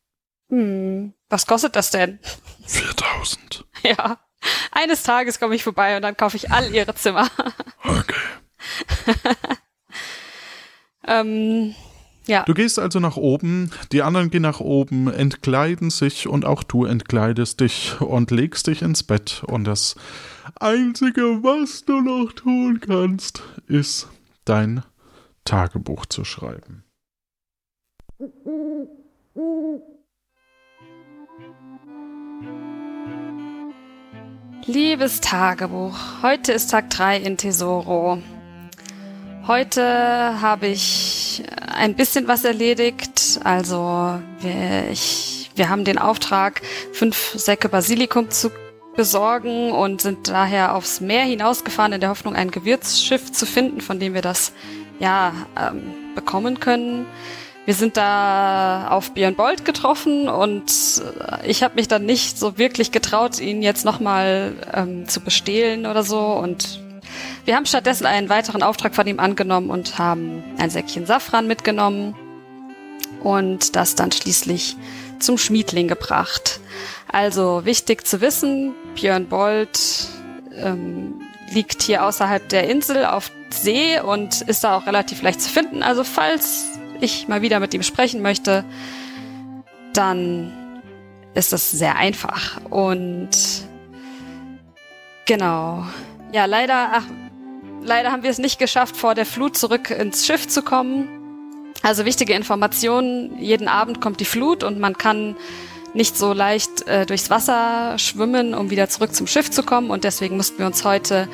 Hm, 0.51 1.15
was 1.31 1.47
kostet 1.47 1.75
das 1.75 1.91
denn? 1.91 2.19
4000. 2.67 3.65
Ja. 3.83 4.19
Eines 4.73 5.03
Tages 5.03 5.39
komme 5.41 5.55
ich 5.55 5.63
vorbei 5.65 5.97
und 5.97 6.03
dann 6.03 6.17
kaufe 6.17 6.37
ich 6.37 6.51
all 6.51 6.73
ihre 6.75 6.95
Zimmer. 6.95 7.29
Okay. 7.83 8.15
ähm, 11.07 11.75
ja. 12.27 12.43
Du 12.45 12.55
gehst 12.55 12.79
also 12.79 12.99
nach 12.99 13.17
oben, 13.17 13.71
die 13.93 14.03
anderen 14.03 14.31
gehen 14.31 14.43
nach 14.43 14.61
oben, 14.61 15.13
entkleiden 15.13 15.91
sich 15.91 16.27
und 16.27 16.45
auch 16.45 16.65
du 16.65 16.85
entkleidest 16.85 17.61
dich 17.61 18.01
und 18.01 18.31
legst 18.33 18.67
dich 18.67 18.83
ins 18.83 19.05
Bett. 19.05 19.45
Und 19.47 19.65
das 19.65 19.95
Einzige, 20.59 21.43
was 21.43 21.85
du 21.85 22.01
noch 22.01 22.33
tun 22.33 22.81
kannst, 22.81 23.43
ist 23.69 24.09
dein 24.45 24.83
Tagebuch 25.45 26.07
zu 26.07 26.25
schreiben. 26.25 26.86
Liebes 34.65 35.21
Tagebuch, 35.21 35.99
heute 36.23 36.53
ist 36.53 36.71
Tag 36.71 36.89
3 36.89 37.19
in 37.19 37.37
Tesoro. 37.37 38.23
Heute 39.47 40.41
habe 40.41 40.69
ich 40.69 41.45
ein 41.67 41.95
bisschen 41.95 42.27
was 42.27 42.45
erledigt. 42.45 43.39
Also 43.45 44.19
wir, 44.41 44.91
ich, 44.91 45.51
wir 45.55 45.69
haben 45.69 45.85
den 45.85 45.99
Auftrag, 45.99 46.63
fünf 46.93 47.35
Säcke 47.37 47.69
Basilikum 47.69 48.31
zu 48.31 48.51
besorgen 48.97 49.73
und 49.73 50.01
sind 50.01 50.29
daher 50.29 50.75
aufs 50.75 51.03
Meer 51.03 51.25
hinausgefahren 51.25 51.93
in 51.93 52.01
der 52.01 52.09
Hoffnung, 52.09 52.35
ein 52.35 52.51
Gewürzschiff 52.51 53.31
zu 53.31 53.45
finden, 53.45 53.83
von 53.83 54.01
dem 54.01 54.15
wir 54.15 54.23
das 54.23 54.55
ja 55.01 55.35
ähm, 55.61 56.15
bekommen 56.15 56.61
können. 56.61 57.05
Wir 57.67 57.75
sind 57.75 57.97
da 57.97 58.89
auf 58.91 59.11
Björn 59.11 59.35
Bolt 59.35 59.65
getroffen 59.65 60.29
und 60.29 60.71
äh, 61.21 61.51
ich 61.51 61.65
habe 61.65 61.75
mich 61.75 61.89
dann 61.89 62.07
nicht 62.07 62.39
so 62.39 62.59
wirklich 62.59 62.93
getraut, 62.93 63.41
ihn 63.41 63.61
jetzt 63.61 63.85
nochmal 63.85 64.53
ähm, 64.73 65.09
zu 65.09 65.21
bestehlen 65.21 65.85
oder 65.85 66.05
so. 66.05 66.21
Und 66.21 66.81
wir 67.45 67.57
haben 67.57 67.67
stattdessen 67.67 68.07
einen 68.07 68.29
weiteren 68.29 68.63
Auftrag 68.63 68.95
von 68.95 69.09
ihm 69.09 69.19
angenommen 69.19 69.71
und 69.71 69.99
haben 69.99 70.45
ein 70.59 70.71
Säckchen 70.71 71.07
Safran 71.07 71.49
mitgenommen 71.49 72.15
und 73.25 73.75
das 73.75 73.97
dann 73.97 74.13
schließlich 74.13 74.77
zum 75.19 75.37
Schmiedling 75.37 75.89
gebracht. 75.89 76.61
Also 77.09 77.65
wichtig 77.65 78.07
zu 78.07 78.21
wissen, 78.21 78.75
Björn 78.95 79.27
Bolt 79.27 80.07
ähm, 80.55 81.21
liegt 81.53 81.83
hier 81.83 82.05
außerhalb 82.05 82.49
der 82.49 82.71
Insel 82.71 83.05
auf 83.07 83.33
See 83.51 83.99
und 83.99 84.43
ist 84.43 84.63
da 84.63 84.77
auch 84.77 84.87
relativ 84.87 85.23
leicht 85.23 85.41
zu 85.41 85.51
finden. 85.51 85.83
Also 85.83 86.05
falls 86.05 86.76
ich 87.01 87.29
mal 87.29 87.43
wieder 87.43 87.61
mit 87.61 87.75
ihm 87.75 87.83
sprechen 87.83 88.23
möchte, 88.23 88.65
dann 89.93 90.53
ist 91.35 91.53
das 91.53 91.71
sehr 91.71 91.97
einfach. 91.97 92.61
Und 92.71 93.31
genau. 95.27 95.87
Ja, 96.33 96.47
leider, 96.47 96.91
ach, 96.93 97.05
leider 97.83 98.13
haben 98.13 98.23
wir 98.23 98.31
es 98.31 98.39
nicht 98.39 98.59
geschafft, 98.59 98.97
vor 98.97 99.15
der 99.15 99.27
Flut 99.27 99.57
zurück 99.57 99.91
ins 99.91 100.27
Schiff 100.27 100.49
zu 100.49 100.63
kommen. 100.63 101.09
Also 101.83 102.05
wichtige 102.05 102.33
Informationen, 102.33 103.39
jeden 103.39 103.69
Abend 103.69 104.01
kommt 104.01 104.21
die 104.21 104.25
Flut 104.25 104.65
und 104.65 104.81
man 104.81 104.97
kann 104.97 105.37
nicht 105.95 106.17
so 106.17 106.33
leicht 106.33 106.87
äh, 106.89 107.07
durchs 107.07 107.31
Wasser 107.31 107.99
schwimmen, 107.99 108.55
um 108.55 108.71
wieder 108.71 108.89
zurück 108.89 109.15
zum 109.15 109.27
Schiff 109.27 109.51
zu 109.51 109.63
kommen. 109.63 109.91
Und 109.91 110.05
deswegen 110.05 110.37
mussten 110.37 110.59
wir 110.59 110.67
uns 110.67 110.85
heute 110.85 111.29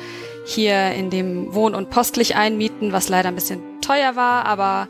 hier 0.45 0.91
in 0.91 1.09
dem 1.09 1.53
Wohn- 1.53 1.75
und 1.75 1.89
Postlich 1.89 2.35
einmieten, 2.35 2.91
was 2.91 3.09
leider 3.09 3.29
ein 3.29 3.35
bisschen 3.35 3.61
teuer 3.81 4.15
war, 4.15 4.45
aber 4.45 4.87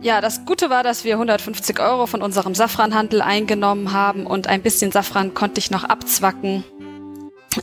ja, 0.00 0.20
das 0.20 0.44
Gute 0.44 0.70
war, 0.70 0.82
dass 0.82 1.04
wir 1.04 1.14
150 1.14 1.80
Euro 1.80 2.06
von 2.06 2.22
unserem 2.22 2.54
Safranhandel 2.54 3.22
eingenommen 3.22 3.92
haben 3.92 4.26
und 4.26 4.46
ein 4.46 4.62
bisschen 4.62 4.92
Safran 4.92 5.34
konnte 5.34 5.58
ich 5.58 5.70
noch 5.70 5.84
abzwacken. 5.84 6.64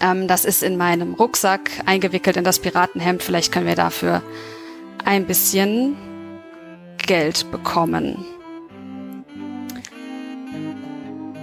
Ähm, 0.02 0.28
das 0.28 0.46
ist 0.46 0.64
in 0.64 0.78
meinem 0.78 1.14
Rucksack 1.14 1.70
eingewickelt 1.86 2.38
in 2.38 2.44
das 2.44 2.60
Piratenhemd. 2.60 3.24
Vielleicht 3.24 3.52
können 3.52 3.68
wir 3.68 3.76
dafür 3.76 4.22
ein 5.06 5.26
bisschen 5.26 5.96
Geld 7.06 7.52
bekommen. 7.52 8.26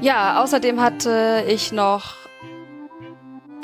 Ja, 0.01 0.43
außerdem 0.43 0.80
hatte 0.80 1.45
ich 1.47 1.72
noch 1.72 2.20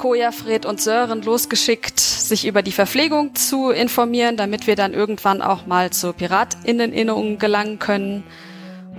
Koja, 0.07 0.31
und 0.67 0.81
Sören 0.81 1.23
losgeschickt, 1.23 1.99
sich 1.99 2.47
über 2.47 2.63
die 2.63 2.71
Verpflegung 2.71 3.35
zu 3.35 3.71
informieren, 3.71 4.37
damit 4.37 4.69
wir 4.69 4.77
dann 4.77 4.95
irgendwann 4.95 5.43
auch 5.43 5.67
mal 5.67 5.91
zur 5.91 6.13
Piratinneninnung 6.13 7.39
gelangen 7.39 7.81
können. 7.81 8.23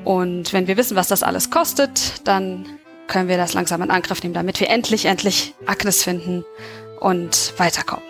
Und 0.03 0.51
wenn 0.51 0.67
wir 0.67 0.75
wissen, 0.75 0.97
was 0.97 1.07
das 1.07 1.23
alles 1.23 1.49
kostet, 1.49 2.27
dann 2.27 2.65
können 3.07 3.29
wir 3.29 3.37
das 3.37 3.53
langsam 3.53 3.81
in 3.83 3.89
Angriff 3.89 4.21
nehmen, 4.21 4.33
damit 4.33 4.59
wir 4.59 4.69
endlich, 4.69 5.05
endlich 5.05 5.55
Agnes 5.65 6.03
finden 6.03 6.43
und 6.99 7.53
weiterkommen. 7.55 8.03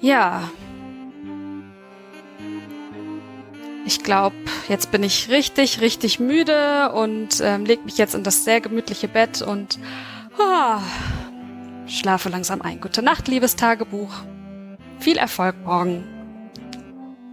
Ja. 0.00 0.48
Ich 3.86 4.02
glaube, 4.02 4.36
jetzt 4.68 4.90
bin 4.90 5.02
ich 5.02 5.28
richtig, 5.28 5.80
richtig 5.80 6.18
müde 6.18 6.90
und 6.92 7.40
ähm, 7.42 7.66
leg 7.66 7.84
mich 7.84 7.98
jetzt 7.98 8.14
in 8.14 8.22
das 8.22 8.44
sehr 8.44 8.60
gemütliche 8.62 9.08
Bett 9.08 9.42
und 9.42 9.78
ah, 10.38 10.80
schlafe 11.86 12.30
langsam 12.30 12.62
ein. 12.62 12.80
Gute 12.80 13.02
Nacht, 13.02 13.28
liebes 13.28 13.56
Tagebuch. 13.56 14.12
Viel 15.00 15.18
Erfolg 15.18 15.54
morgen. 15.64 16.02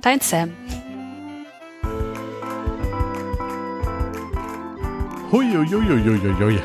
Dein 0.01 0.19
Sam. 0.19 0.51
Huiuiuiuiuiui. 5.31 6.59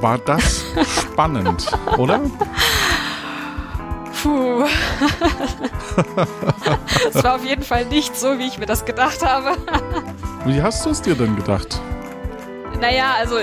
War 0.00 0.18
das 0.18 0.64
spannend, 0.86 1.66
oder? 1.98 2.20
Puh. 4.22 4.64
Es 7.12 7.24
war 7.24 7.36
auf 7.36 7.44
jeden 7.44 7.62
Fall 7.62 7.86
nicht 7.86 8.16
so, 8.16 8.38
wie 8.38 8.46
ich 8.46 8.58
mir 8.58 8.66
das 8.66 8.84
gedacht 8.84 9.24
habe. 9.24 9.56
Wie 10.44 10.62
hast 10.62 10.84
du 10.86 10.90
es 10.90 11.02
dir 11.02 11.14
denn 11.14 11.36
gedacht? 11.36 11.80
Naja, 12.80 13.14
also 13.18 13.36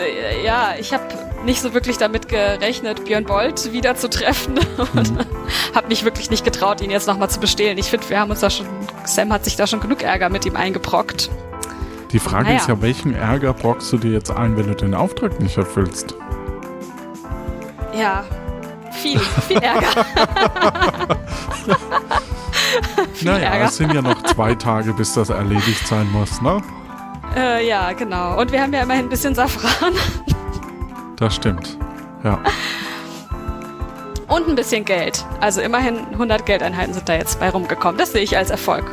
ja, 0.44 0.74
ich 0.80 0.94
habe 0.94 1.04
nicht 1.46 1.62
so 1.62 1.74
wirklich 1.74 1.98
damit 1.98 2.28
gerechnet, 2.28 3.06
Björn 3.06 3.24
Bolt 3.26 3.72
wieder 3.72 3.96
zu 3.96 4.10
treffen 4.10 4.58
und 4.94 5.14
habe 5.74 5.88
mich 5.88 6.04
wirklich 6.04 6.30
nicht 6.30 6.44
getraut, 6.44 6.82
ihn 6.82 6.92
jetzt 6.92 7.08
nochmal 7.08 7.30
zu 7.30 7.40
bestehlen. 7.40 7.78
Ich 7.78 7.88
finde, 7.88 8.10
wir 8.10 8.20
haben 8.20 8.30
uns 8.32 8.42
da 8.42 8.50
schon, 8.50 8.66
Sam 9.06 9.32
hat 9.32 9.46
sich 9.46 9.56
da 9.56 9.66
schon 9.68 9.80
genug 9.80 10.04
Ärger 10.04 10.30
mit 10.30 10.46
ihm 10.46 10.56
eingebrockt. 10.56 11.30
Die 12.12 12.20
Frage 12.20 12.46
Naja. 12.46 12.58
ist 12.58 12.68
ja, 12.68 12.82
welchen 12.82 13.14
Ärger 13.14 13.54
brockst 13.54 13.94
du 13.94 13.98
dir 13.98 14.12
jetzt 14.12 14.32
ein, 14.32 14.58
wenn 14.58 14.68
du 14.68 14.76
den 14.76 14.94
Auftrag 14.96 15.40
nicht 15.40 15.58
erfüllst? 15.58 16.16
Ja, 17.94 18.26
viel, 18.92 19.20
viel 19.20 19.58
Ärger. 19.58 19.88
viel 23.14 23.32
naja, 23.32 23.50
Ärger. 23.50 23.66
es 23.66 23.78
sind 23.78 23.94
ja 23.94 24.02
noch 24.02 24.22
zwei 24.24 24.56
Tage, 24.56 24.94
bis 24.94 25.14
das 25.14 25.30
erledigt 25.30 25.88
sein 25.88 26.10
muss, 26.12 26.42
ne? 26.42 26.62
Äh, 27.36 27.68
ja, 27.68 27.92
genau. 27.94 28.40
Und 28.40 28.52
wir 28.52 28.62
haben 28.62 28.74
ja 28.74 28.82
immerhin 28.82 29.06
ein 29.06 29.10
bisschen 29.10 29.36
Safran 29.36 29.94
Das 31.18 31.36
stimmt. 31.36 31.78
Ja. 32.24 32.40
und 34.28 34.48
ein 34.48 34.56
bisschen 34.56 34.84
Geld. 34.86 35.26
Also 35.40 35.62
immerhin 35.62 36.00
100 36.14 36.46
Geldeinheiten 36.46 36.94
sind 36.94 37.08
da 37.08 37.14
jetzt 37.14 37.40
bei 37.40 37.50
rumgekommen. 37.50 37.98
Das 37.98 38.12
sehe 38.12 38.22
ich 38.24 38.36
als 38.38 38.50
Erfolg. 38.50 38.86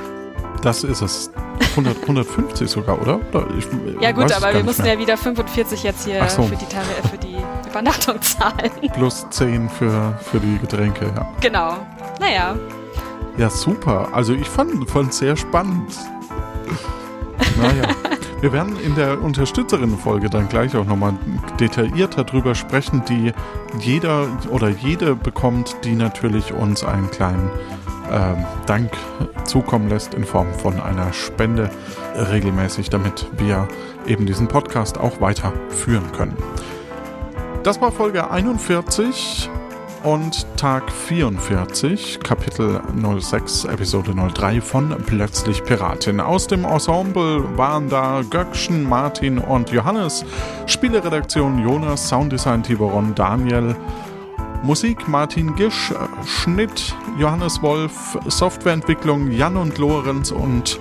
Das 0.62 0.84
ist 0.84 1.00
es. 1.02 1.30
100, 1.70 1.96
150 2.02 2.70
sogar, 2.70 3.00
oder? 3.00 3.20
Ich, 3.58 3.66
Ja 4.00 4.12
gut, 4.12 4.32
aber 4.32 4.52
wir 4.54 4.64
mussten 4.64 4.82
mehr. 4.82 4.94
ja 4.94 4.98
wieder 4.98 5.16
45 5.16 5.82
jetzt 5.82 6.04
hier 6.06 6.26
so. 6.28 6.42
für, 6.44 6.56
die, 6.56 6.64
Tar- 6.66 6.82
für 7.10 7.18
die 7.18 7.36
Übernachtung 7.76 8.22
zahlen. 8.22 8.70
Plus 8.94 9.26
10 9.28 9.68
für, 9.68 10.18
für 10.22 10.40
die 10.40 10.58
Getränke, 10.58 11.12
ja. 11.14 11.28
genau. 11.40 11.76
Naja, 12.18 12.56
Ja, 13.36 13.50
super. 13.50 14.08
Also 14.12 14.32
ich 14.32 14.48
fand 14.48 14.72
es 15.10 15.18
sehr 15.18 15.36
spannend. 15.36 15.92
naja. 17.60 17.84
Wir 18.40 18.52
werden 18.52 18.78
in 18.80 18.94
der 18.94 19.22
Unterstützerinnenfolge 19.22 20.30
dann 20.30 20.48
gleich 20.48 20.76
auch 20.76 20.84
nochmal 20.84 21.14
detaillierter 21.58 22.24
drüber 22.24 22.54
sprechen, 22.54 23.02
die 23.08 23.32
jeder 23.78 24.26
oder 24.50 24.68
jede 24.68 25.14
bekommt, 25.14 25.76
die 25.84 25.94
natürlich 25.94 26.52
uns 26.52 26.84
einen 26.84 27.10
kleinen 27.10 27.50
äh, 28.10 28.34
Dank 28.66 28.90
zukommen 29.44 29.88
lässt 29.88 30.14
in 30.14 30.24
Form 30.24 30.52
von 30.54 30.80
einer 30.80 31.12
Spende 31.12 31.70
regelmäßig, 32.14 32.90
damit 32.90 33.26
wir 33.38 33.68
eben 34.06 34.26
diesen 34.26 34.48
Podcast 34.48 34.98
auch 34.98 35.20
weiterführen 35.20 36.12
können. 36.12 36.36
Das 37.66 37.80
war 37.80 37.90
Folge 37.90 38.30
41 38.30 39.50
und 40.04 40.46
Tag 40.56 40.88
44, 40.88 42.20
Kapitel 42.20 42.80
06, 43.18 43.64
Episode 43.64 44.14
03 44.14 44.60
von 44.60 44.96
Plötzlich 45.04 45.64
Piratin. 45.64 46.20
Aus 46.20 46.46
dem 46.46 46.64
Ensemble 46.64 47.42
waren 47.58 47.88
da 47.88 48.22
Göckchen, 48.30 48.88
Martin 48.88 49.38
und 49.38 49.70
Johannes, 49.70 50.24
Spieleredaktion 50.66 51.58
Jonas, 51.58 52.08
Sounddesign 52.08 52.62
Tiboron, 52.62 53.16
Daniel, 53.16 53.74
Musik 54.62 55.08
Martin 55.08 55.56
Gisch, 55.56 55.92
Schnitt 56.24 56.94
Johannes 57.18 57.60
Wolf, 57.62 58.16
Softwareentwicklung 58.28 59.32
Jan 59.32 59.56
und 59.56 59.76
Lorenz 59.78 60.30
und 60.30 60.78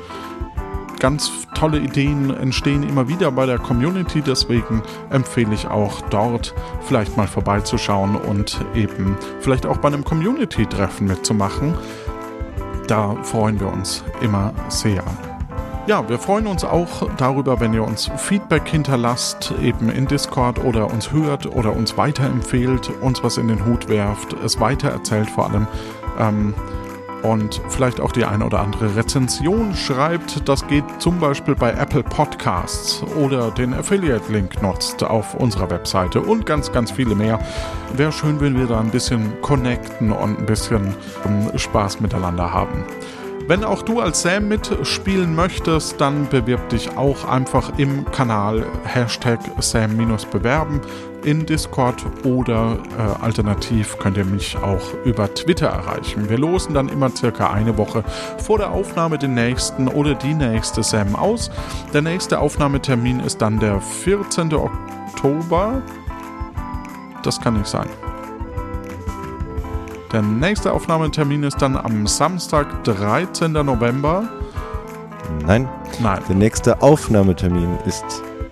ganz 0.99 1.31
tolle 1.53 1.79
Ideen 1.79 2.35
entstehen 2.35 2.83
immer 2.83 3.07
wieder 3.07 3.31
bei 3.31 3.45
der 3.45 3.59
Community, 3.59 4.21
deswegen 4.21 4.81
empfehle 5.09 5.53
ich 5.53 5.67
auch 5.67 6.01
dort 6.09 6.53
vielleicht 6.81 7.17
mal 7.17 7.27
vorbeizuschauen 7.27 8.15
und 8.15 8.59
eben 8.73 9.17
vielleicht 9.39 9.65
auch 9.65 9.77
bei 9.77 9.87
einem 9.87 10.03
Community-Treffen 10.03 11.07
mitzumachen. 11.07 11.75
Da 12.87 13.15
freuen 13.23 13.59
wir 13.59 13.71
uns 13.71 14.03
immer 14.21 14.53
sehr. 14.67 15.03
Ja, 15.87 16.09
wir 16.09 16.17
freuen 16.17 16.47
uns 16.47 16.63
auch 16.63 17.07
darüber, 17.17 17.59
wenn 17.59 17.73
ihr 17.73 17.83
uns 17.83 18.09
Feedback 18.17 18.67
hinterlasst, 18.67 19.53
eben 19.61 19.89
in 19.89 20.07
Discord 20.07 20.63
oder 20.63 20.91
uns 20.91 21.11
hört 21.11 21.45
oder 21.45 21.75
uns 21.75 21.95
weiterempfehlt, 21.95 22.89
uns 23.01 23.23
was 23.23 23.37
in 23.37 23.47
den 23.47 23.63
Hut 23.65 23.87
werft, 23.87 24.33
es 24.43 24.59
weitererzählt 24.59 25.29
vor 25.29 25.51
allem. 25.51 25.67
Ähm, 26.19 26.55
und 27.23 27.61
vielleicht 27.69 27.99
auch 27.99 28.11
die 28.11 28.25
eine 28.25 28.45
oder 28.45 28.59
andere 28.59 28.95
Rezension 28.95 29.75
schreibt. 29.75 30.47
Das 30.47 30.67
geht 30.67 30.83
zum 30.99 31.19
Beispiel 31.19 31.55
bei 31.55 31.71
Apple 31.71 32.03
Podcasts 32.03 33.03
oder 33.17 33.51
den 33.51 33.73
Affiliate-Link 33.73 34.61
nutzt 34.61 35.03
auf 35.03 35.35
unserer 35.35 35.69
Webseite 35.69 36.21
und 36.21 36.45
ganz, 36.45 36.71
ganz 36.71 36.91
viele 36.91 37.15
mehr. 37.15 37.39
Wäre 37.93 38.11
schön, 38.11 38.39
wenn 38.41 38.57
wir 38.57 38.67
da 38.67 38.79
ein 38.79 38.91
bisschen 38.91 39.41
connecten 39.41 40.11
und 40.11 40.39
ein 40.39 40.45
bisschen 40.45 40.93
um, 41.23 41.57
Spaß 41.57 41.99
miteinander 42.01 42.51
haben. 42.53 42.83
Wenn 43.47 43.63
auch 43.63 43.83
du 43.83 43.99
als 43.99 44.23
Sam 44.23 44.47
mitspielen 44.47 45.35
möchtest, 45.35 46.01
dann 46.01 46.27
bewirb 46.29 46.67
dich 46.69 46.97
auch 46.97 47.27
einfach 47.27 47.77
im 47.77 48.03
Kanal 48.05 48.65
Hashtag 48.85 49.39
Sam-bewerben 49.59 50.81
in 51.23 51.45
Discord 51.45 52.03
oder 52.23 52.79
äh, 52.97 53.23
alternativ 53.23 53.99
könnt 53.99 54.17
ihr 54.17 54.25
mich 54.25 54.57
auch 54.57 54.95
über 55.03 55.31
Twitter 55.31 55.67
erreichen. 55.67 56.27
Wir 56.27 56.39
losen 56.39 56.73
dann 56.73 56.89
immer 56.89 57.11
circa 57.15 57.51
eine 57.51 57.77
Woche 57.77 58.03
vor 58.39 58.57
der 58.57 58.71
Aufnahme 58.71 59.19
den 59.19 59.35
nächsten 59.35 59.89
oder 59.89 60.15
die 60.15 60.33
nächste 60.33 60.81
Sam 60.81 61.15
aus. 61.15 61.51
Der 61.93 62.01
nächste 62.01 62.39
Aufnahmetermin 62.39 63.19
ist 63.19 63.43
dann 63.43 63.59
der 63.59 63.79
14. 63.79 64.53
Oktober. 64.55 65.83
Das 67.21 67.39
kann 67.39 67.57
nicht 67.57 67.67
sein. 67.67 67.89
Der 70.15 70.21
nächste 70.21 70.71
Aufnahmetermin 70.71 71.43
ist 71.43 71.61
dann 71.61 71.75
am 71.75 72.07
Samstag, 72.07 72.85
13. 72.85 73.51
November. 73.51 74.23
Nein. 75.45 75.67
Nein. 75.99 76.21
Der 76.29 76.35
nächste 76.37 76.81
Aufnahmetermin 76.81 77.77
ist 77.85 78.05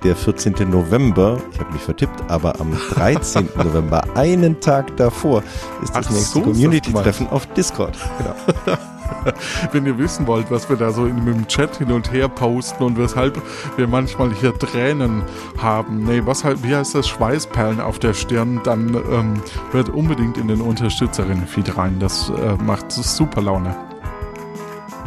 der 0.04 0.14
14. 0.14 0.70
November. 0.70 1.38
Ich 1.54 1.60
habe 1.62 1.72
mich 1.72 1.82
vertippt, 1.82 2.22
aber 2.28 2.60
am 2.60 2.78
13. 2.96 3.48
November, 3.56 4.04
einen 4.16 4.60
Tag 4.60 4.98
davor, 4.98 5.42
ist 5.82 5.96
das 5.96 6.08
Ach, 6.08 6.12
nächste 6.12 6.40
so 6.40 6.42
Community-Treffen 6.42 7.30
auf 7.30 7.46
Discord. 7.54 7.98
Genau. 8.18 8.78
Wenn 9.72 9.86
ihr 9.86 9.98
wissen 9.98 10.28
wollt, 10.28 10.52
was 10.52 10.70
wir 10.70 10.78
da 10.78 10.92
so 10.92 11.06
in 11.06 11.26
dem 11.26 11.48
Chat 11.48 11.78
hin 11.78 11.92
und 11.92 12.12
her 12.12 12.28
posten 12.28 12.84
und 12.84 12.98
weshalb 12.98 13.42
wir 13.78 13.88
manchmal 13.88 14.34
hier 14.34 14.58
Tränen 14.58 15.24
haben, 15.58 16.04
nee, 16.04 16.22
was 16.26 16.44
halt, 16.44 16.64
wie 16.64 16.76
heißt 16.76 16.96
das, 16.96 17.08
Schweißperlen 17.08 17.80
auf 17.80 18.00
der 18.00 18.14
Stirn, 18.14 18.62
dann 18.64 18.96
ähm, 19.12 19.42
hört 19.72 19.90
unbedingt 19.90 20.38
in 20.38 20.48
den 20.48 20.62
Unterstützerinnen-Feed 20.62 21.78
rein. 21.78 21.98
Das 22.00 22.30
äh, 22.30 22.56
macht 22.64 22.92
super 22.92 23.42
Laune. 23.42 23.93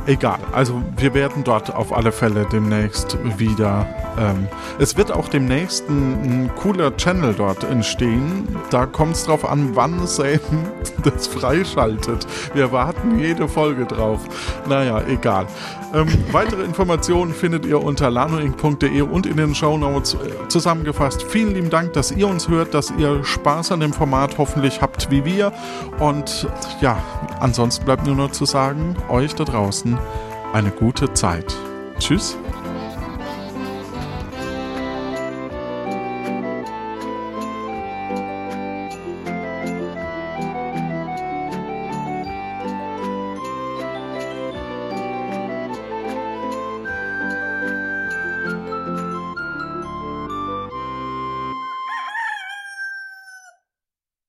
Egal, 0.07 0.39
also 0.53 0.83
wir 0.97 1.15
werden 1.15 1.43
dort 1.43 1.75
auf 1.75 1.93
alle 1.93 2.13
Fälle 2.13 2.47
demnächst 2.53 3.19
wieder. 3.39 3.89
Ähm, 4.17 4.47
es 4.79 4.97
wird 4.97 5.11
auch 5.11 5.29
demnächst 5.29 5.89
ein, 5.89 6.13
ein 6.23 6.51
cooler 6.55 6.97
Channel 6.97 7.35
dort 7.35 7.65
entstehen. 7.65 8.47
Da 8.71 8.87
kommt 8.87 9.17
es 9.17 9.25
drauf 9.25 9.45
an, 9.45 9.75
wann 9.75 10.07
Sam 10.07 10.39
das 11.03 11.27
freischaltet. 11.27 12.25
Wir 12.55 12.71
warten 12.71 13.19
jede 13.19 13.49
Folge 13.49 13.85
drauf. 13.85 14.21
Naja, 14.69 15.03
egal. 15.09 15.49
Ähm, 15.93 16.07
weitere 16.31 16.63
Informationen 16.63 17.33
findet 17.33 17.67
ihr 17.67 17.83
unter 17.83 18.11
lanoinc.de 18.11 19.01
und 19.01 19.27
in 19.27 19.37
den 19.37 19.55
Shownotes 19.55 20.15
äh, 20.15 20.49
zusammengefasst. 20.49 21.25
Vielen 21.25 21.55
lieben 21.55 21.71
Dank, 21.71 21.95
dass 21.95 22.13
ihr 22.13 22.29
uns 22.29 22.49
hört, 22.49 22.75
dass 22.75 22.93
ihr 22.93 23.25
Spaß 23.25 23.73
an 23.73 23.81
dem 23.81 23.93
Format 23.93 24.39
hoffentlich 24.39 24.81
habt 24.83 25.11
wie 25.11 25.25
wir. 25.25 25.53
Und 25.99 26.49
ja, 26.81 26.99
ansonsten 27.41 27.85
bleibt 27.85 28.07
nur 28.07 28.15
noch 28.15 28.31
zu 28.31 28.45
sagen, 28.45 28.97
euch 29.09 29.35
da 29.35 29.45
draußen 29.45 29.96
eine 30.53 30.71
gute 30.71 31.13
Zeit. 31.13 31.55
Tschüss. 31.99 32.37